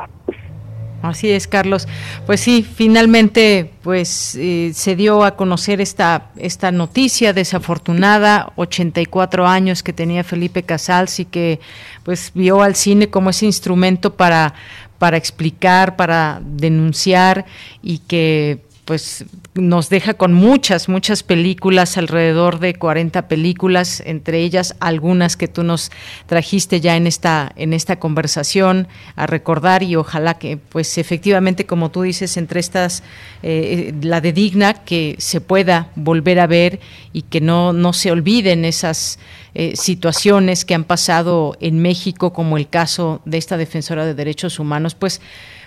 [1.03, 1.89] Así es, Carlos.
[2.27, 9.83] Pues sí, finalmente, pues eh, se dio a conocer esta esta noticia desafortunada, 84 años
[9.83, 11.61] que tenía Felipe Casals y que
[12.05, 14.55] pues vio al cine como ese instrumento para
[14.99, 17.45] para explicar, para denunciar
[17.83, 24.75] y que pues nos deja con muchas, muchas películas, alrededor de 40 películas, entre ellas
[24.81, 25.93] algunas que tú nos
[26.27, 31.93] trajiste ya en esta, en esta conversación a recordar y ojalá que, pues efectivamente, como
[31.93, 33.05] tú dices, entre estas,
[33.45, 36.81] eh, la de Digna, que se pueda volver a ver
[37.13, 39.21] y que no, no se olviden esas
[39.55, 44.59] eh, situaciones que han pasado en México, como el caso de esta defensora de derechos
[44.59, 45.21] humanos, pues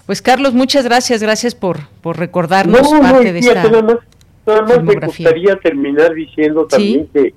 [0.06, 3.98] pues Carlos, muchas gracias, gracias por, por recordarnos parte de esta nada más,
[4.46, 7.34] nada más me gustaría terminar diciendo también que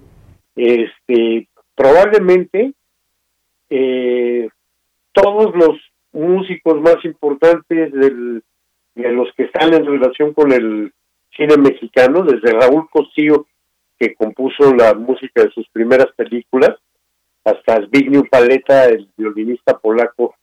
[0.57, 2.73] este probablemente
[3.71, 4.49] eh,
[5.13, 5.79] todos los
[6.13, 8.43] músicos más importantes del,
[8.95, 10.93] de los que están en relación con el
[11.37, 13.47] cine mexicano, desde Raúl Costillo,
[13.99, 16.77] que compuso la música de sus primeras películas,
[17.45, 20.35] hasta Zbigniew Paleta, el violinista polaco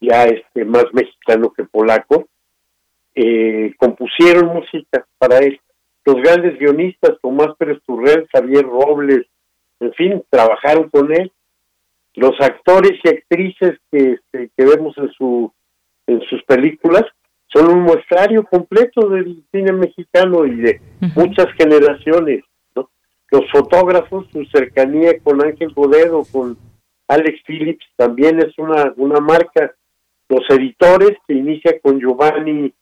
[0.00, 2.28] ya este más mexicano que polaco,
[3.14, 5.60] eh, compusieron música para él.
[6.04, 9.26] Los grandes guionistas, Tomás Pérez Turrell, Javier Robles,
[9.80, 11.32] en fin, trabajaron con él.
[12.14, 15.52] Los actores y actrices que, este, que vemos en, su,
[16.06, 17.04] en sus películas
[17.48, 20.80] son un muestrario completo del cine mexicano y de
[21.14, 22.44] muchas generaciones.
[22.74, 22.90] ¿no?
[23.30, 26.56] los fotógrafos, su cercanía con Ángel Bodedo, con
[27.08, 29.74] Alex Phillips, también es una, una marca.
[30.28, 32.72] Los editores, que inicia con Giovanni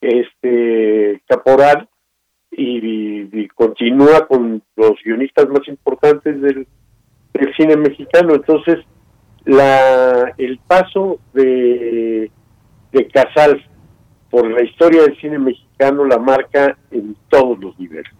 [0.00, 1.88] este Caporal
[2.50, 6.66] y, continúa con los guionistas más importantes del,
[7.56, 8.34] cine mexicano.
[8.34, 8.78] Entonces,
[9.44, 12.30] la el paso de,
[12.92, 13.62] de Casals
[14.30, 18.12] por la historia del cine mexicano la marca en todos los niveles.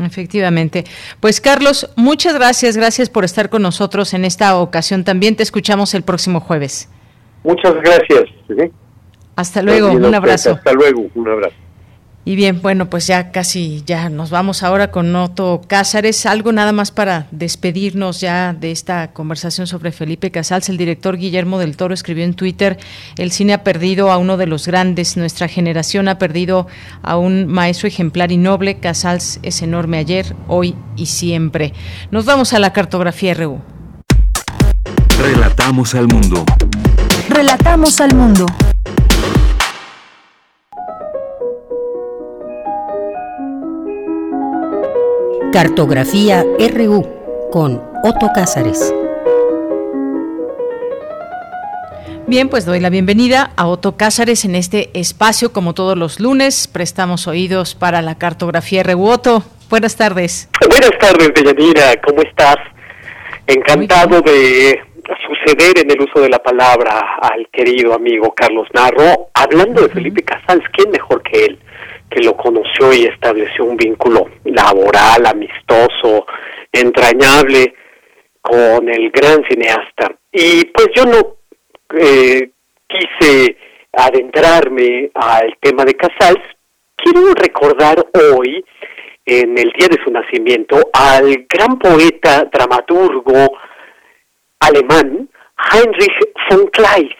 [0.00, 0.84] Efectivamente.
[1.20, 5.04] Pues Carlos, muchas gracias, gracias por estar con nosotros en esta ocasión.
[5.04, 6.88] También te escuchamos el próximo jueves.
[7.44, 8.24] Muchas gracias.
[9.36, 10.52] Hasta luego, un abrazo.
[10.52, 11.56] Hasta luego, un abrazo.
[12.24, 16.24] Y bien, bueno, pues ya casi ya nos vamos ahora con Otto Cázares.
[16.24, 20.68] Algo nada más para despedirnos ya de esta conversación sobre Felipe Casals.
[20.68, 22.78] El director Guillermo del Toro escribió en Twitter,
[23.18, 26.68] el cine ha perdido a uno de los grandes, nuestra generación ha perdido
[27.02, 28.78] a un maestro ejemplar y noble.
[28.78, 31.72] Casals es enorme ayer, hoy y siempre.
[32.12, 33.60] Nos vamos a la cartografía RU.
[35.20, 36.44] Relatamos al mundo.
[37.34, 38.44] Relatamos al mundo.
[45.50, 46.44] Cartografía
[46.74, 47.08] RU
[47.50, 48.92] con Otto Cázares.
[52.26, 56.68] Bien, pues doy la bienvenida a Otto Cázares en este espacio, como todos los lunes.
[56.68, 59.06] Prestamos oídos para la cartografía RU.
[59.06, 60.50] Otto, buenas tardes.
[60.68, 62.56] Buenas tardes, Deyanira, ¿cómo estás?
[63.46, 64.91] Encantado de
[65.26, 69.28] suceder en el uso de la palabra al querido amigo Carlos Narro.
[69.34, 71.58] Hablando de Felipe Casals, ¿quién mejor que él?
[72.12, 76.26] que lo conoció y estableció un vínculo laboral, amistoso,
[76.70, 77.74] entrañable
[78.40, 80.14] con el gran cineasta.
[80.30, 81.36] Y pues yo no
[81.98, 82.50] eh,
[82.86, 83.56] quise
[83.92, 86.42] adentrarme al tema de Casals.
[86.96, 88.04] Quiero recordar
[88.34, 88.64] hoy,
[89.24, 93.52] en el día de su nacimiento, al gran poeta, dramaturgo
[94.62, 95.28] alemán,
[95.72, 96.18] Heinrich
[96.48, 97.18] von Kleist,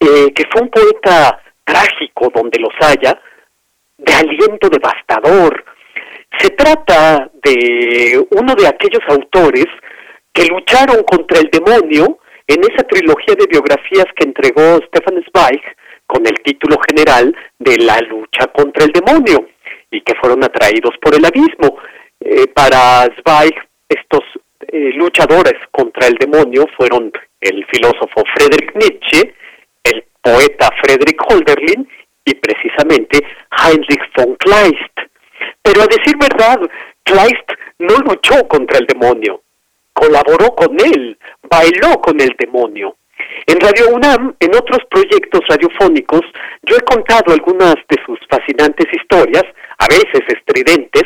[0.00, 3.20] eh, que fue un poeta trágico donde los haya,
[3.98, 5.64] de aliento devastador.
[6.38, 9.66] Se trata de uno de aquellos autores
[10.32, 15.62] que lucharon contra el demonio en esa trilogía de biografías que entregó Stefan Zweig
[16.06, 19.48] con el título general de La lucha contra el demonio
[19.90, 21.78] y que fueron atraídos por el abismo.
[22.20, 23.54] Eh, para Zweig,
[23.88, 24.22] estos
[24.72, 29.34] eh, luchadores contra el demonio fueron el filósofo Friedrich Nietzsche,
[29.84, 31.88] el poeta Friedrich Holderlin
[32.24, 33.24] y precisamente
[33.62, 34.98] Heinrich von Kleist.
[35.62, 36.60] Pero a decir verdad,
[37.04, 39.42] Kleist no luchó contra el demonio,
[39.92, 41.18] colaboró con él,
[41.48, 42.96] bailó con el demonio.
[43.48, 46.22] En Radio UNAM, en otros proyectos radiofónicos,
[46.62, 49.44] yo he contado algunas de sus fascinantes historias,
[49.78, 51.04] a veces estridentes,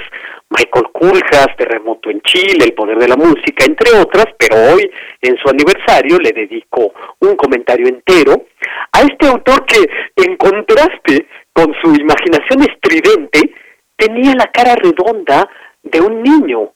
[0.48, 4.90] Michael Kuljas, Terremoto en Chile, El Poder de la Música, entre otras, pero hoy,
[5.20, 8.46] en su aniversario, le dedico un comentario entero
[8.92, 9.86] a este autor que,
[10.16, 13.52] en contraste con su imaginación estridente,
[13.96, 15.46] tenía la cara redonda
[15.82, 16.70] de un niño,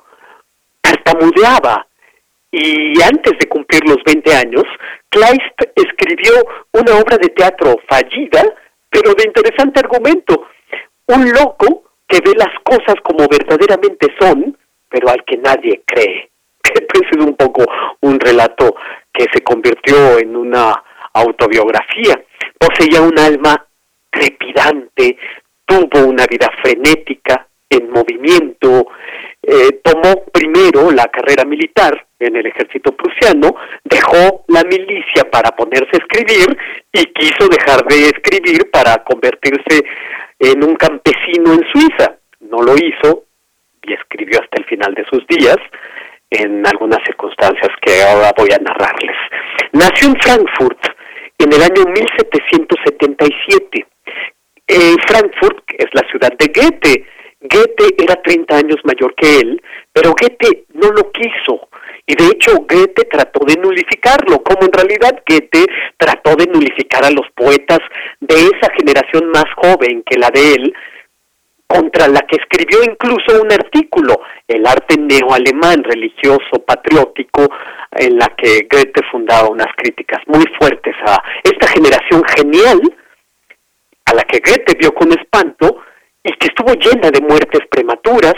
[0.82, 1.86] tartamudeaba,
[2.56, 4.62] y antes de cumplir los 20 años,
[5.08, 6.32] Kleist escribió
[6.72, 8.44] una obra de teatro fallida,
[8.88, 10.46] pero de interesante argumento.
[11.08, 14.56] Un loco que ve las cosas como verdaderamente son,
[14.88, 16.30] pero al que nadie cree.
[16.92, 17.64] Pues es un poco
[18.00, 18.76] un relato
[19.12, 20.82] que se convirtió en una
[21.12, 22.22] autobiografía.
[22.58, 23.66] Poseía un alma
[24.10, 25.16] trepidante,
[25.66, 28.86] tuvo una vida frenética, en movimiento,
[29.46, 33.54] eh, tomó primero la carrera militar en el ejército prusiano,
[33.84, 36.56] dejó la milicia para ponerse a escribir
[36.92, 39.84] y quiso dejar de escribir para convertirse
[40.38, 42.16] en un campesino en Suiza.
[42.40, 43.24] No lo hizo
[43.82, 45.58] y escribió hasta el final de sus días
[46.30, 49.16] en algunas circunstancias que ahora voy a narrarles.
[49.72, 50.78] Nació en Frankfurt
[51.38, 53.86] en el año 1777.
[54.66, 57.04] En Frankfurt es la ciudad de Goethe.
[57.44, 59.62] Goethe era 30 años mayor que él,
[59.92, 61.68] pero Goethe no lo quiso.
[62.06, 65.66] Y de hecho Goethe trató de nulificarlo, como en realidad Goethe
[65.98, 67.80] trató de nulificar a los poetas
[68.20, 70.74] de esa generación más joven que la de él,
[71.66, 77.48] contra la que escribió incluso un artículo, El arte neoalemán religioso patriótico,
[77.92, 82.80] en la que Goethe fundaba unas críticas muy fuertes a esta generación genial,
[84.06, 85.82] a la que Goethe vio con espanto
[86.24, 88.34] y que estuvo llena de muertes prematuras,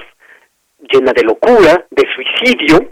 [0.93, 2.89] llena de locura, de suicidio,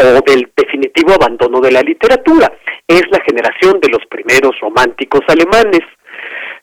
[0.00, 2.52] o del definitivo abandono de la literatura.
[2.86, 5.82] Es la generación de los primeros románticos alemanes.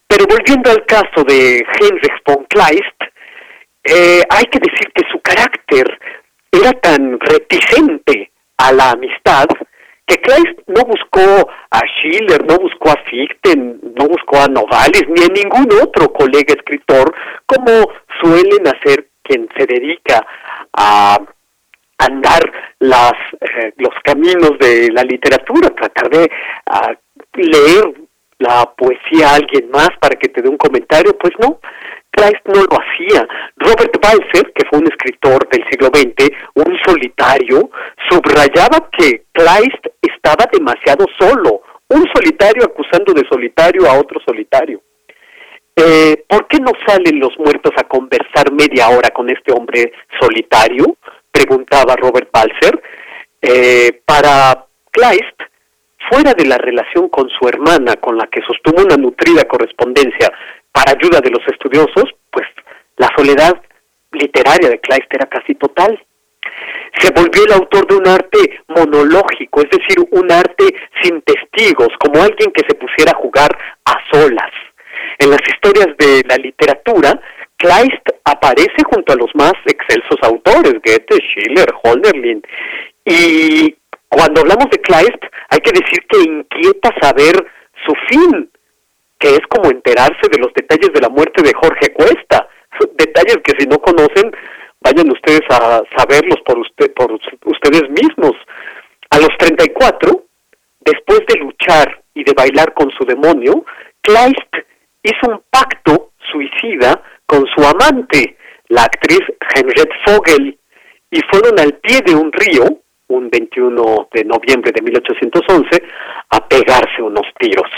[0.08, 3.02] Pero volviendo al caso de Heinrich von Kleist,
[3.84, 6.00] eh, hay que decir que su carácter
[6.52, 9.48] era tan reticente a la amistad
[10.06, 15.24] que Kleist no buscó a Schiller, no buscó a Fichte, no buscó a Novales ni
[15.24, 17.14] a ningún otro colega escritor,
[17.46, 17.92] como
[18.22, 20.26] suelen hacer quien se dedica
[20.74, 21.18] a
[21.98, 22.42] andar
[22.80, 26.30] las, eh, los caminos de la literatura, tratar de
[27.34, 27.94] leer
[28.38, 31.60] la poesía a alguien más para que te dé un comentario, pues no,
[32.16, 33.28] Kleist no lo hacía.
[33.58, 37.70] Robert Balzer, que fue un escritor del siglo XX, un solitario,
[38.10, 44.82] subrayaba que Kleist estaba demasiado solo, un solitario acusando de solitario a otro solitario.
[45.76, 50.96] Eh, ¿Por qué no salen los muertos a conversar media hora con este hombre solitario?
[51.32, 52.82] Preguntaba Robert Balzer.
[53.42, 55.42] Eh, para Kleist,
[56.10, 60.32] fuera de la relación con su hermana, con la que sostuvo una nutrida correspondencia
[60.76, 62.46] para ayuda de los estudiosos, pues
[62.98, 63.54] la soledad
[64.12, 65.98] literaria de Kleist era casi total.
[67.00, 70.66] Se volvió el autor de un arte monológico, es decir, un arte
[71.02, 74.52] sin testigos, como alguien que se pusiera a jugar a solas.
[75.20, 77.20] En las historias de la literatura,
[77.56, 82.42] Kleist aparece junto a los más excelsos autores, Goethe, Schiller, Holderlin,
[83.06, 83.76] y
[84.10, 87.34] cuando hablamos de Kleist, hay que decir que inquieta saber
[87.86, 88.50] su fin,
[89.20, 92.48] que es como enterarse de los detalles de la muerte de Jorge Cuesta,
[92.98, 94.32] detalles que si no conocen,
[94.82, 98.34] vayan ustedes a saberlos por, usted, por ustedes mismos.
[99.10, 100.24] A los 34,
[100.82, 103.66] después de luchar y de bailar con su demonio,
[104.02, 104.56] Kleist
[105.04, 108.38] hizo un pacto suicida con su amante,
[108.70, 109.22] la actriz
[109.56, 110.60] Henriette Vogel,
[111.12, 115.84] y fueron al pie de un río, un 21 de noviembre de 1811,
[116.30, 117.70] a pegarse unos tiros.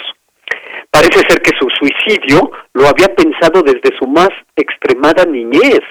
[0.91, 5.81] Parece ser que su suicidio lo había pensado desde su más extremada niñez.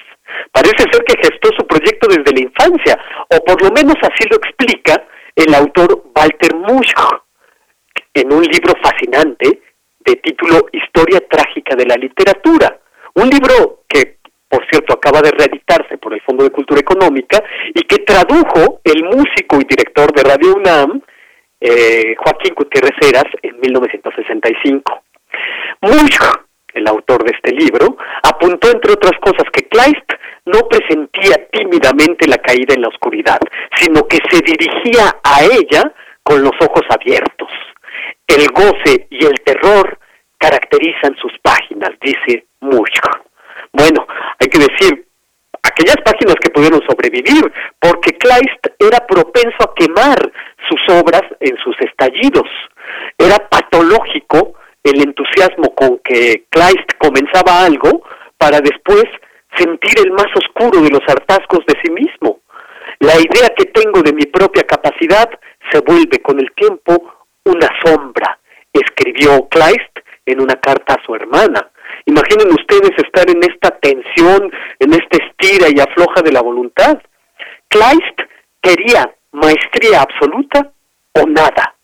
[0.51, 4.37] Parece ser que gestó su proyecto desde la infancia, o por lo menos así lo
[4.37, 5.01] explica
[5.35, 6.91] el autor Walter Musch
[8.13, 9.61] en un libro fascinante
[9.99, 12.79] de título Historia trágica de la literatura.
[13.13, 14.17] Un libro que,
[14.49, 17.43] por cierto, acaba de reeditarse por el Fondo de Cultura Económica
[17.73, 21.01] y que tradujo el músico y director de Radio UNAM,
[21.59, 25.03] eh, Joaquín Gutiérrez Heras, en 1965.
[25.81, 26.19] Musch,
[26.73, 30.13] el autor de este libro, apuntó, entre otras cosas, que Kleist
[30.45, 33.39] no presentía tímidamente la caída en la oscuridad,
[33.75, 35.93] sino que se dirigía a ella
[36.23, 37.49] con los ojos abiertos.
[38.27, 39.99] El goce y el terror
[40.37, 42.99] caracterizan sus páginas, dice Musch.
[43.71, 44.07] Bueno,
[44.39, 45.06] hay que decir,
[45.77, 50.31] aquellas páginas que pudieron sobrevivir, porque Kleist era propenso a quemar
[50.67, 52.49] sus obras en sus estallidos.
[53.17, 58.03] Era patológico el entusiasmo con que Kleist comenzaba algo
[58.37, 59.05] para después
[59.55, 62.39] sentir el más oscuro de los hartazgos de sí mismo.
[62.99, 65.29] La idea que tengo de mi propia capacidad
[65.71, 67.13] se vuelve con el tiempo
[67.45, 68.39] una sombra,
[68.73, 71.69] escribió Kleist en una carta a su hermana.
[72.07, 76.97] Imaginen ustedes estar en esta tensión, en esta estira y afloja de la voluntad.
[77.67, 78.21] Kleist
[78.61, 80.71] quería maestría absoluta
[81.13, 81.75] o nada.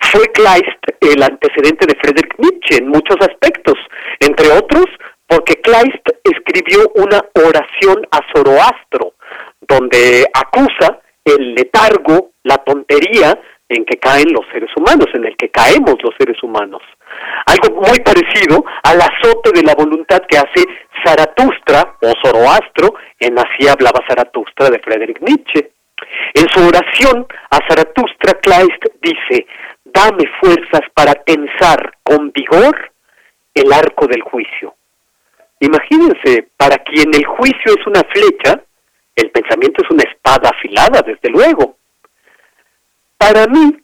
[0.00, 3.74] Fue Kleist el antecedente de Friedrich Nietzsche en muchos aspectos,
[4.20, 4.84] entre otros
[5.26, 9.14] porque Kleist escribió una oración a Zoroastro,
[9.66, 13.38] donde acusa el letargo, la tontería
[13.68, 16.82] en que caen los seres humanos, en el que caemos los seres humanos.
[17.46, 20.64] Algo muy parecido al azote de la voluntad que hace
[21.04, 25.72] Zaratustra o Zoroastro en Así hablaba Zaratustra de Friedrich Nietzsche.
[26.34, 29.46] En su oración a Zaratustra, Kleist dice,
[29.84, 32.92] dame fuerzas para tensar con vigor
[33.54, 34.74] el arco del juicio.
[35.60, 38.62] Imagínense, para quien el juicio es una flecha,
[39.16, 41.77] el pensamiento es una espada afilada, desde luego.
[43.18, 43.76] Para mí,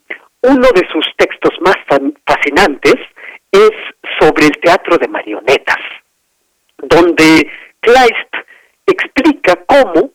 [0.42, 1.76] uno de sus textos más
[2.24, 2.94] fascinantes
[3.50, 3.70] es
[4.20, 5.78] sobre el teatro de marionetas,
[6.78, 7.50] donde
[7.80, 8.34] Kleist
[8.86, 10.10] explica cómo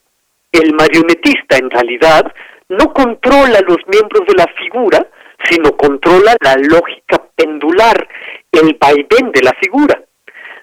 [0.52, 2.32] el marionetista en realidad
[2.70, 5.06] no controla los miembros de la figura,
[5.44, 8.08] sino controla la lógica pendular,
[8.52, 10.00] el vaivén de la figura.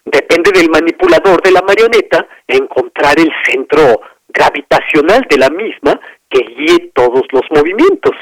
[0.05, 6.91] Depende del manipulador de la marioneta encontrar el centro gravitacional de la misma que guíe
[6.93, 8.15] todos los movimientos.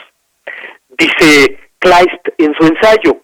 [0.97, 3.21] Dice Kleist en su ensayo,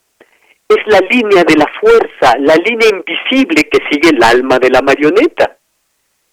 [0.67, 4.81] es la línea de la fuerza, la línea invisible que sigue el alma de la
[4.81, 5.57] marioneta.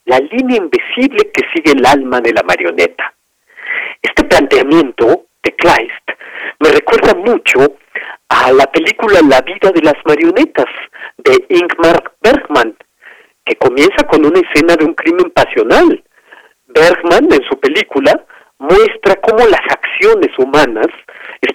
[0.04, 3.14] La línea invisible que sigue el alma de la marioneta.
[4.02, 6.08] Este planteamiento de Kleist
[6.60, 7.76] me recuerda mucho
[8.28, 10.66] a la película La vida de las marionetas
[11.18, 12.76] de Ingmar Bergman,
[13.44, 16.02] que comienza con una escena de un crimen pasional.
[16.66, 18.24] Bergman, en su película,
[18.58, 20.88] muestra cómo las acciones humanas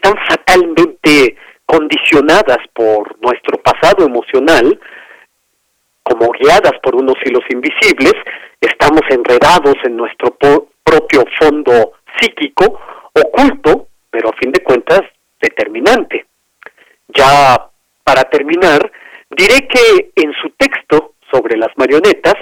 [0.04, 4.80] están fatalmente condicionadas por nuestro pasado emocional,
[6.04, 8.14] como guiadas por unos hilos invisibles,
[8.60, 10.38] estamos enredados en nuestro
[10.84, 12.80] propio fondo psíquico,
[13.14, 15.02] oculto, pero a fin de cuentas
[15.42, 16.26] determinante.
[17.08, 17.70] Ya
[18.04, 18.92] para terminar,
[19.30, 22.36] diré que en su texto sobre las marionetas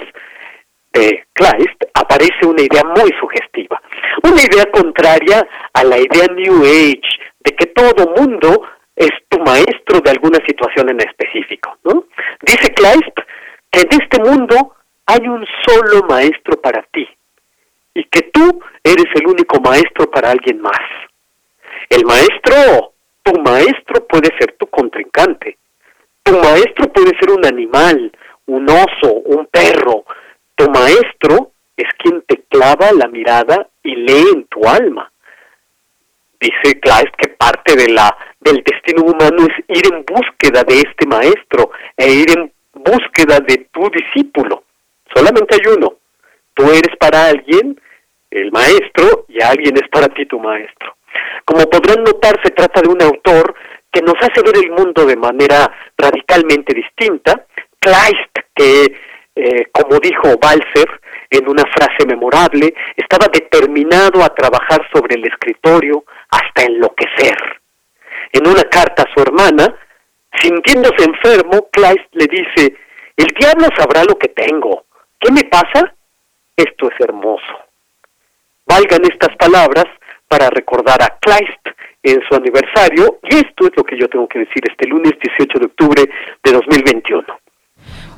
[0.92, 3.80] de Kleist aparece una idea muy sugestiva,
[4.24, 8.62] una idea contraria a la idea New Age de que todo mundo
[8.94, 11.76] es tu maestro de alguna situación en específico.
[11.84, 12.04] ¿no?
[12.42, 13.18] Dice Kleist
[13.70, 14.74] que en este mundo
[15.06, 17.08] hay un solo maestro para ti
[17.94, 20.80] y que tú eres el único maestro para alguien más.
[21.88, 25.58] El maestro, tu maestro puede ser tu contrincante.
[26.22, 28.12] Tu maestro puede ser un animal,
[28.46, 30.04] un oso, un perro.
[30.54, 35.11] Tu maestro es quien te clava la mirada y lee en tu alma.
[36.42, 41.06] Dice Kleist que parte de la, del destino humano es ir en búsqueda de este
[41.06, 44.64] maestro e ir en búsqueda de tu discípulo.
[45.14, 45.94] Solamente hay uno.
[46.54, 47.80] Tú eres para alguien
[48.32, 50.96] el maestro y alguien es para ti tu maestro.
[51.44, 53.54] Como podrán notar, se trata de un autor
[53.92, 57.46] que nos hace ver el mundo de manera radicalmente distinta.
[57.78, 58.96] Kleist, que,
[59.36, 60.90] eh, como dijo Balser
[61.36, 67.36] en una frase memorable, estaba determinado a trabajar sobre el escritorio hasta enloquecer.
[68.32, 69.74] En una carta a su hermana,
[70.40, 72.76] sintiéndose enfermo, Kleist le dice,
[73.16, 74.84] el diablo sabrá lo que tengo.
[75.20, 75.94] ¿Qué me pasa?
[76.56, 77.60] Esto es hermoso.
[78.66, 79.84] Valgan estas palabras
[80.28, 81.68] para recordar a Kleist
[82.02, 85.58] en su aniversario y esto es lo que yo tengo que decir este lunes 18
[85.58, 86.02] de octubre
[86.42, 87.41] de 2021.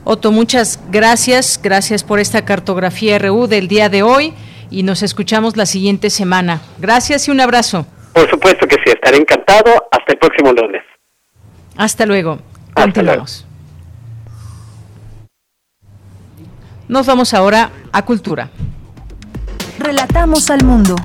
[0.05, 4.35] Otto, muchas gracias, gracias por esta cartografía RU del día de hoy
[4.71, 6.61] y nos escuchamos la siguiente semana.
[6.79, 7.87] Gracias y un abrazo.
[8.13, 9.71] Por supuesto que sí, estaré encantado.
[9.91, 10.83] Hasta el próximo lunes.
[11.77, 12.39] Hasta luego.
[12.75, 13.47] Continuamos.
[16.87, 18.51] Nos vamos ahora a Cultura.
[19.79, 20.97] Relatamos al mundo.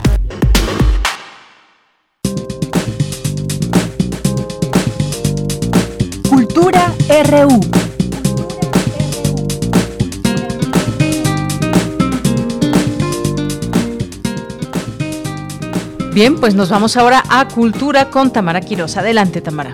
[6.29, 6.93] Cultura
[7.29, 7.88] RU.
[16.13, 18.97] Bien, pues nos vamos ahora a Cultura con Tamara Quiroz.
[18.97, 19.73] Adelante, Tamara.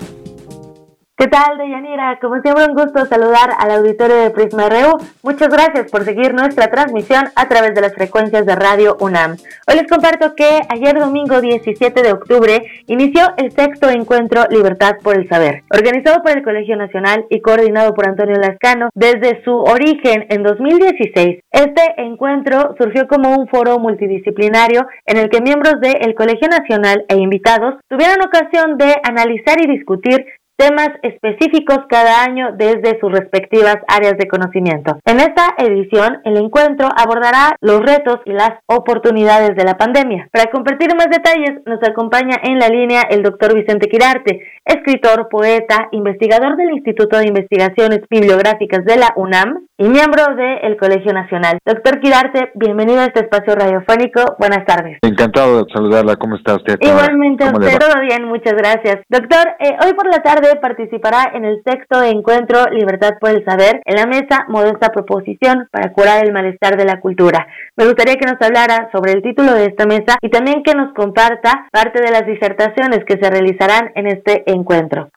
[1.18, 2.20] ¿Qué tal, Deyanira?
[2.20, 4.98] Como siempre, un gusto saludar al auditorio de Prisma RU.
[5.24, 9.38] Muchas gracias por seguir nuestra transmisión a través de las frecuencias de Radio UNAM.
[9.66, 15.16] Hoy les comparto que ayer domingo 17 de octubre inició el sexto encuentro Libertad por
[15.16, 20.26] el Saber, organizado por el Colegio Nacional y coordinado por Antonio Lascano desde su origen
[20.28, 21.40] en 2016.
[21.50, 27.16] Este encuentro surgió como un foro multidisciplinario en el que miembros del Colegio Nacional e
[27.16, 30.26] invitados tuvieron ocasión de analizar y discutir
[30.58, 34.98] temas específicos cada año desde sus respectivas áreas de conocimiento.
[35.06, 40.30] En esta edición, el encuentro abordará los retos y las oportunidades de la pandemia.
[40.32, 45.90] Para compartir más detalles, nos acompaña en la línea el doctor Vicente Quirarte, escritor, poeta,
[45.92, 51.60] investigador del Instituto de Investigaciones Bibliográficas de la UNAM y miembro del Colegio Nacional.
[51.66, 54.36] Doctor Quirarte, bienvenido a este espacio radiofónico.
[54.40, 55.00] Buenas tardes.
[55.02, 56.16] Encantado de saludarla.
[56.16, 56.78] ¿Cómo está usted?
[56.80, 59.04] Igualmente, usted todo bien, muchas gracias.
[59.10, 63.82] Doctor, eh, hoy por la tarde participará en el sexto encuentro Libertad por el Saber
[63.86, 67.48] en la mesa Modesta Proposición para curar el malestar de la cultura.
[67.76, 70.94] Me gustaría que nos hablara sobre el título de esta mesa y también que nos
[70.94, 75.10] comparta parte de las disertaciones que se realizarán en este encuentro.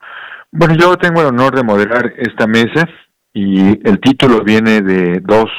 [0.51, 2.87] Bueno, yo tengo el honor de moderar esta mesa
[3.33, 5.49] y el título viene de dos,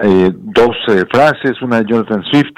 [0.00, 2.54] eh, dos eh, frases, una de Jonathan Swift,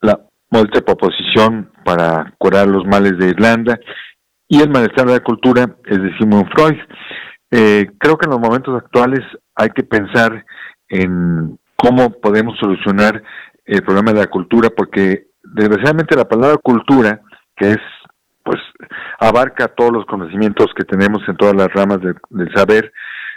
[0.00, 0.18] la
[0.50, 3.78] modesta proposición para curar los males de Irlanda
[4.48, 6.78] y el malestar de la cultura es de Sigmund Freud.
[7.50, 9.20] Eh, creo que en los momentos actuales
[9.54, 10.44] hay que pensar
[10.88, 13.22] en cómo podemos solucionar
[13.64, 17.20] el problema de la cultura, porque desgraciadamente la palabra cultura,
[17.56, 17.78] que es
[18.44, 18.60] pues
[19.18, 22.92] abarca todos los conocimientos que tenemos en todas las ramas del saber.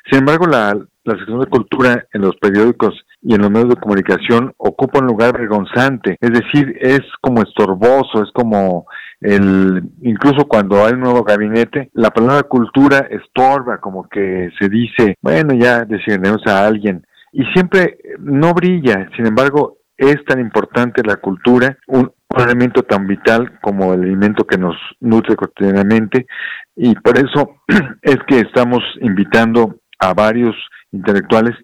[0.07, 0.77] Sin embargo, la,
[1.10, 5.07] la sección de cultura en los periódicos y en los medios de comunicación ocupa un
[5.07, 8.86] lugar vergonzante, es decir, es como estorboso, es como
[9.22, 15.18] el incluso cuando hay un nuevo gabinete, la palabra cultura estorba, como que se dice,
[15.22, 17.06] bueno, ya designemos a alguien.
[17.31, 23.60] Y siempre no brilla, sin embargo, es tan importante la cultura, un, elemento tan vital
[23.60, 26.27] como el alimento que nos nutre cotidianamente.
[26.76, 27.56] Y por eso
[28.03, 30.56] es que estamos invitando a varios
[30.91, 31.56] intelectuales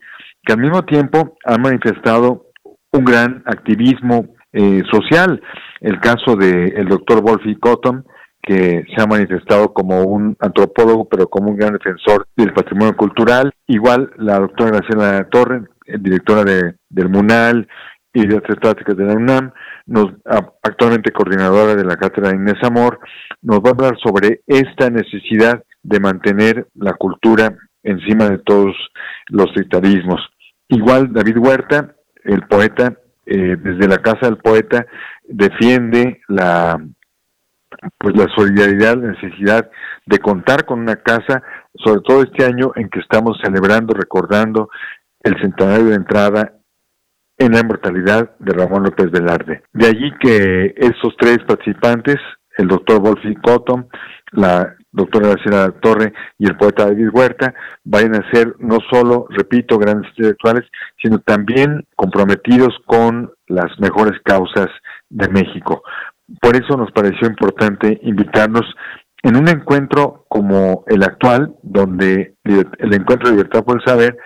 [0.45, 2.45] que al mismo tiempo han manifestado
[2.91, 5.41] un gran activismo eh, social.
[5.81, 8.05] El caso del el doctor Wolfie Cotton,
[8.41, 13.51] que se ha manifestado como un antropólogo, pero como un gran defensor del patrimonio cultural.
[13.67, 17.67] Igual la doctora Graciela Torre, eh, directora de, del MUNAL
[18.13, 19.51] y de Artes Plásticas de la UNAM,
[19.87, 20.13] nos,
[20.63, 22.99] actualmente coordinadora de la cátedra Inés Amor,
[23.41, 28.75] nos va a hablar sobre esta necesidad de mantener la cultura encima de todos
[29.27, 30.21] los sectarismos.
[30.67, 34.85] Igual David Huerta, el poeta, eh, desde la Casa del Poeta,
[35.23, 36.79] defiende la
[37.97, 39.69] pues la solidaridad, la necesidad
[40.05, 41.43] de contar con una casa,
[41.75, 44.69] sobre todo este año en que estamos celebrando, recordando
[45.21, 46.53] el centenario de entrada
[47.37, 49.63] en la inmortalidad de Ramón López Velarde.
[49.73, 52.17] De allí que esos tres participantes,
[52.57, 53.87] el doctor Wolfie Cotton,
[54.35, 57.53] la doctora Graciela Torre y el poeta David Huerta,
[57.83, 60.63] vayan a ser no solo, repito, grandes intelectuales,
[61.01, 64.67] sino también comprometidos con las mejores causas
[65.09, 65.83] de México.
[66.41, 68.65] Por eso nos pareció importante invitarnos
[69.23, 74.17] en un encuentro como el actual, donde el encuentro de libertad por el saber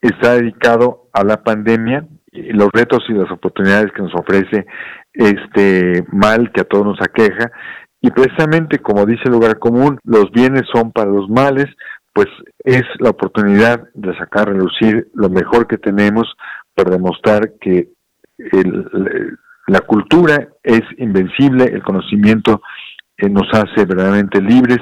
[0.00, 4.66] está dedicado a la pandemia, y los retos y las oportunidades que nos ofrece
[5.12, 7.52] este mal que a todos nos aqueja,
[8.04, 11.64] y precisamente como dice el lugar común, los bienes son para los males,
[12.12, 12.26] pues
[12.62, 16.30] es la oportunidad de sacar a relucir lo mejor que tenemos
[16.74, 17.88] para demostrar que
[19.68, 22.60] la cultura es invencible, el conocimiento
[23.16, 24.80] eh, nos hace verdaderamente libres.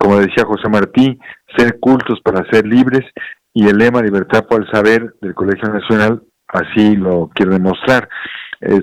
[0.00, 1.16] Como decía José Martí,
[1.56, 3.08] ser cultos para ser libres
[3.54, 8.08] y el lema libertad por el saber del Colegio Nacional así lo quiere demostrar.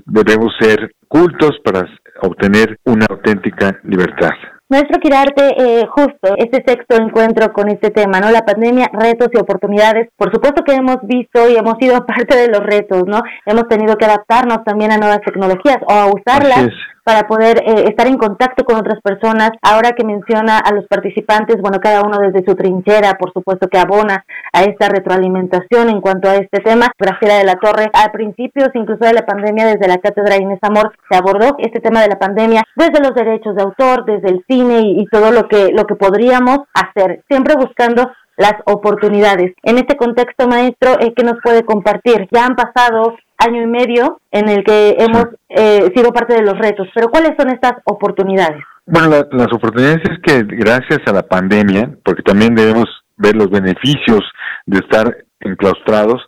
[0.05, 1.87] Debemos ser cultos para
[2.21, 4.31] obtener una auténtica libertad.
[4.71, 8.29] Maestro Quirarte, eh, justo este sexto encuentro con este tema, ¿no?
[8.29, 10.09] La pandemia, retos y oportunidades.
[10.15, 13.23] Por supuesto que hemos visto y hemos sido parte de los retos, ¿no?
[13.47, 16.69] Hemos tenido que adaptarnos también a nuevas tecnologías o a usarlas
[17.09, 19.49] para poder eh, estar en contacto con otras personas.
[19.63, 23.79] Ahora que menciona a los participantes, bueno, cada uno desde su trinchera, por supuesto que
[23.79, 26.91] abona a esta retroalimentación en cuanto a este tema.
[26.99, 30.93] Graciela de la Torre, al principio, incluso de la pandemia, desde la Cátedra Inés Amor,
[31.09, 34.81] se abordó este tema de la pandemia desde los derechos de autor, desde el cine
[34.81, 39.53] y, todo lo que, lo que podríamos hacer, siempre buscando las oportunidades.
[39.63, 42.27] En este contexto, maestro, eh, ¿qué nos puede compartir?
[42.31, 46.57] Ya han pasado año y medio en el que hemos eh, sido parte de los
[46.57, 46.87] retos.
[46.95, 48.63] Pero ¿cuáles son estas oportunidades?
[48.85, 52.85] Bueno, las oportunidades es que gracias a la pandemia, porque también debemos
[53.17, 54.21] ver los beneficios
[54.65, 56.25] de estar enclaustrados,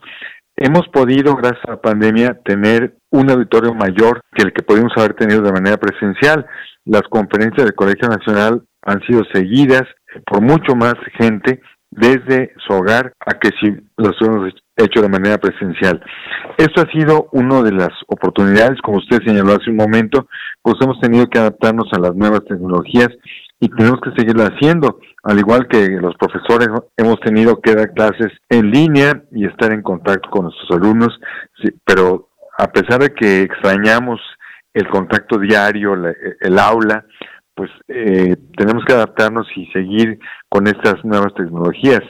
[0.57, 5.13] hemos podido, gracias a la pandemia, tener un auditorio mayor que el que pudimos haber
[5.13, 6.45] tenido de manera presencial.
[6.83, 9.83] Las conferencias del Colegio Nacional han sido seguidas
[10.25, 11.61] por mucho más gente
[11.91, 16.01] desde su hogar a que si lo hemos hecho de manera presencial.
[16.57, 20.27] Esto ha sido una de las oportunidades, como usted señaló hace un momento,
[20.61, 23.09] pues hemos tenido que adaptarnos a las nuevas tecnologías
[23.59, 28.31] y tenemos que seguirlo haciendo, al igual que los profesores hemos tenido que dar clases
[28.49, 31.19] en línea y estar en contacto con nuestros alumnos,
[31.85, 34.19] pero a pesar de que extrañamos
[34.73, 37.05] el contacto diario, el aula,
[37.61, 40.17] pues eh, tenemos que adaptarnos y seguir
[40.49, 42.01] con estas nuevas tecnologías.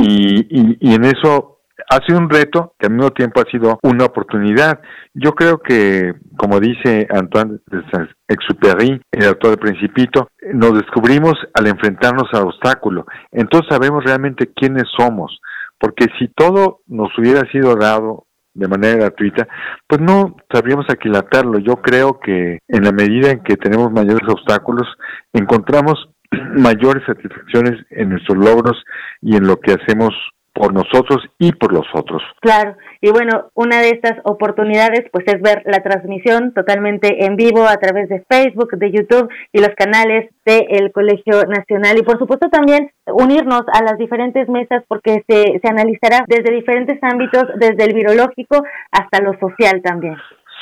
[0.00, 0.48] y,
[0.80, 4.80] y, en eso ha sido un reto que al mismo tiempo ha sido una oportunidad.
[5.14, 11.68] Yo creo que, como dice Antoine de Saint-Exupéry, el autor del Principito, nos descubrimos al
[11.68, 13.06] enfrentarnos al obstáculo.
[13.30, 15.40] Entonces sabemos realmente quiénes somos,
[15.78, 19.48] porque si todo nos hubiera sido dado de manera gratuita,
[19.86, 21.58] pues no sabríamos aquilatarlo.
[21.58, 24.88] Yo creo que en la medida en que tenemos mayores obstáculos,
[25.32, 26.10] encontramos
[26.56, 28.82] mayores satisfacciones en nuestros logros
[29.20, 30.14] y en lo que hacemos
[30.52, 32.22] por nosotros y por los otros.
[32.40, 37.66] Claro, y bueno, una de estas oportunidades pues es ver la transmisión totalmente en vivo
[37.66, 42.48] a través de Facebook, de YouTube y los canales del Colegio Nacional y por supuesto
[42.48, 47.94] también unirnos a las diferentes mesas porque se, se analizará desde diferentes ámbitos, desde el
[47.94, 50.16] virológico hasta lo social también.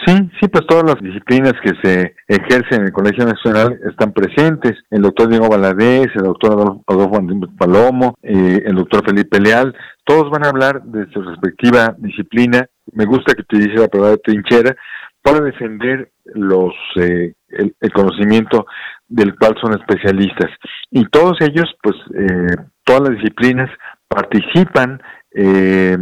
[0.06, 4.74] Sí, sí, pues todas las disciplinas que se ejercen en el Colegio Nacional están presentes.
[4.90, 7.20] El doctor Diego Valadez, el doctor Adolfo
[7.58, 12.66] Palomo, eh, el doctor Felipe Leal, todos van a hablar de su respectiva disciplina.
[12.92, 14.76] Me gusta que utilice la palabra trinchera
[15.20, 18.66] para defender los eh, el, conocimiento
[19.08, 20.50] del cual son especialistas.
[20.90, 23.70] Y todos ellos, pues, eh, todas las disciplinas
[24.06, 25.02] participan
[25.32, 25.98] eh,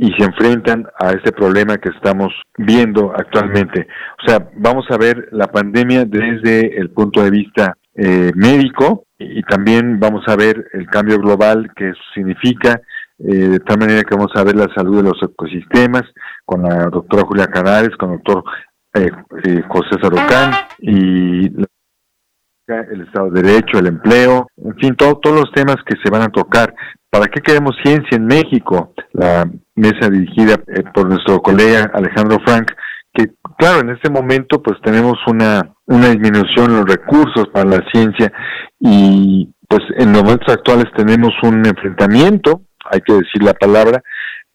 [0.00, 3.88] y se enfrentan a este problema que estamos viendo actualmente.
[4.22, 9.42] O sea, vamos a ver la pandemia desde el punto de vista eh, médico y
[9.42, 12.80] también vamos a ver el cambio global que significa
[13.18, 16.04] eh, de tal manera que vamos a ver la salud de los ecosistemas
[16.44, 18.44] con la doctora Julia Canales, con el doctor
[18.94, 19.10] eh,
[19.42, 21.46] eh, José Sarocán y
[22.68, 26.28] el Estado de Derecho, el empleo, en fin, todos los temas que se van a
[26.28, 26.72] tocar.
[27.10, 28.92] ¿Para qué queremos ciencia en México?
[29.12, 32.70] La mesa dirigida eh, por nuestro colega Alejandro Frank,
[33.14, 37.84] que claro, en este momento pues tenemos una, una disminución en los recursos para la
[37.92, 38.30] ciencia
[38.78, 44.02] y pues en los momentos actuales tenemos un enfrentamiento, hay que decir la palabra,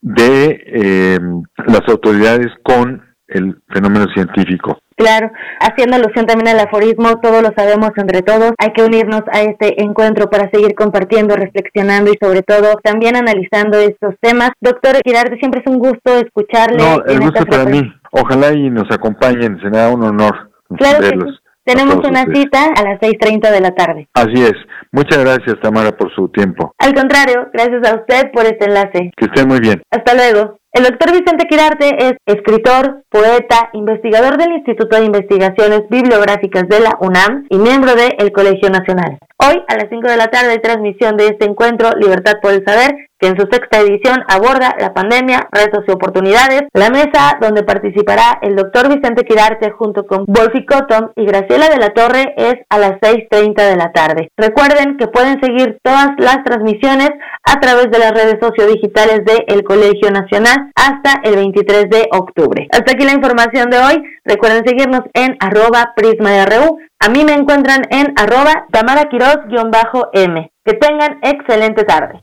[0.01, 1.19] de eh,
[1.67, 4.79] las autoridades con el fenómeno científico.
[4.95, 9.41] Claro, haciendo alusión también al aforismo, todos lo sabemos entre todos, hay que unirnos a
[9.41, 14.51] este encuentro para seguir compartiendo, reflexionando y sobre todo también analizando estos temas.
[14.61, 16.77] Doctor Girardi, siempre es un gusto escucharle.
[16.77, 17.81] No, el gusto para mí.
[18.11, 21.42] Ojalá y nos acompañen, será un honor claro verlos.
[21.65, 24.07] Tenemos una cita a las 6.30 de la tarde.
[24.13, 24.53] Así es.
[24.91, 26.73] Muchas gracias, Tamara, por su tiempo.
[26.77, 29.11] Al contrario, gracias a usted por este enlace.
[29.15, 29.81] Que esté muy bien.
[29.89, 30.59] Hasta luego.
[30.73, 36.97] El doctor Vicente Quirarte es escritor, poeta, investigador del Instituto de Investigaciones Bibliográficas de la
[36.99, 39.19] UNAM y miembro del el Colegio Nacional.
[39.37, 42.65] Hoy, a las 5 de la tarde, hay transmisión de este encuentro Libertad por el
[42.65, 42.95] Saber,
[43.25, 46.63] en su sexta edición aborda la pandemia, retos y oportunidades.
[46.73, 51.77] La mesa donde participará el doctor Vicente Quirarte junto con Wolfi Cotton y Graciela de
[51.77, 54.29] la Torre es a las 6.30 de la tarde.
[54.37, 57.09] Recuerden que pueden seguir todas las transmisiones
[57.43, 62.67] a través de las redes sociodigitales del el Colegio Nacional hasta el 23 de octubre.
[62.71, 64.03] Hasta aquí la información de hoy.
[64.25, 66.77] Recuerden seguirnos en arroba prisma.ru.
[66.99, 70.51] A mí me encuentran en arroba tamaraquiros-m.
[70.65, 72.21] Que tengan excelente tarde.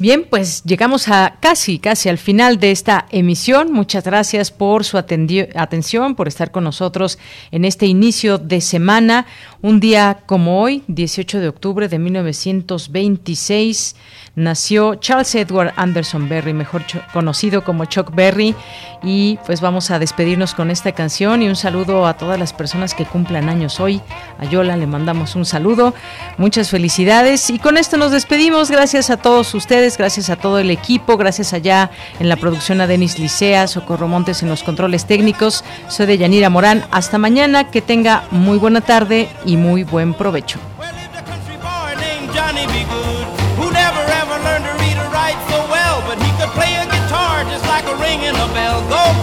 [0.00, 3.70] Bien, pues llegamos a casi, casi al final de esta emisión.
[3.70, 7.18] Muchas gracias por su atención, por estar con nosotros
[7.50, 9.26] en este inicio de semana.
[9.60, 13.94] Un día como hoy, 18 de octubre de 1926
[14.40, 18.54] nació Charles Edward Anderson Berry, mejor conocido como Chuck Berry.
[19.02, 22.92] Y pues vamos a despedirnos con esta canción y un saludo a todas las personas
[22.94, 24.02] que cumplan años hoy.
[24.38, 25.94] A Yola le mandamos un saludo,
[26.36, 28.70] muchas felicidades y con esto nos despedimos.
[28.70, 32.86] Gracias a todos ustedes, gracias a todo el equipo, gracias allá en la producción a
[32.86, 35.64] Denis Licea, Socorro Montes en los controles técnicos.
[35.88, 36.84] Soy de Yanira Morán.
[36.90, 40.58] Hasta mañana, que tenga muy buena tarde y muy buen provecho.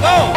[0.09, 0.36] Oh!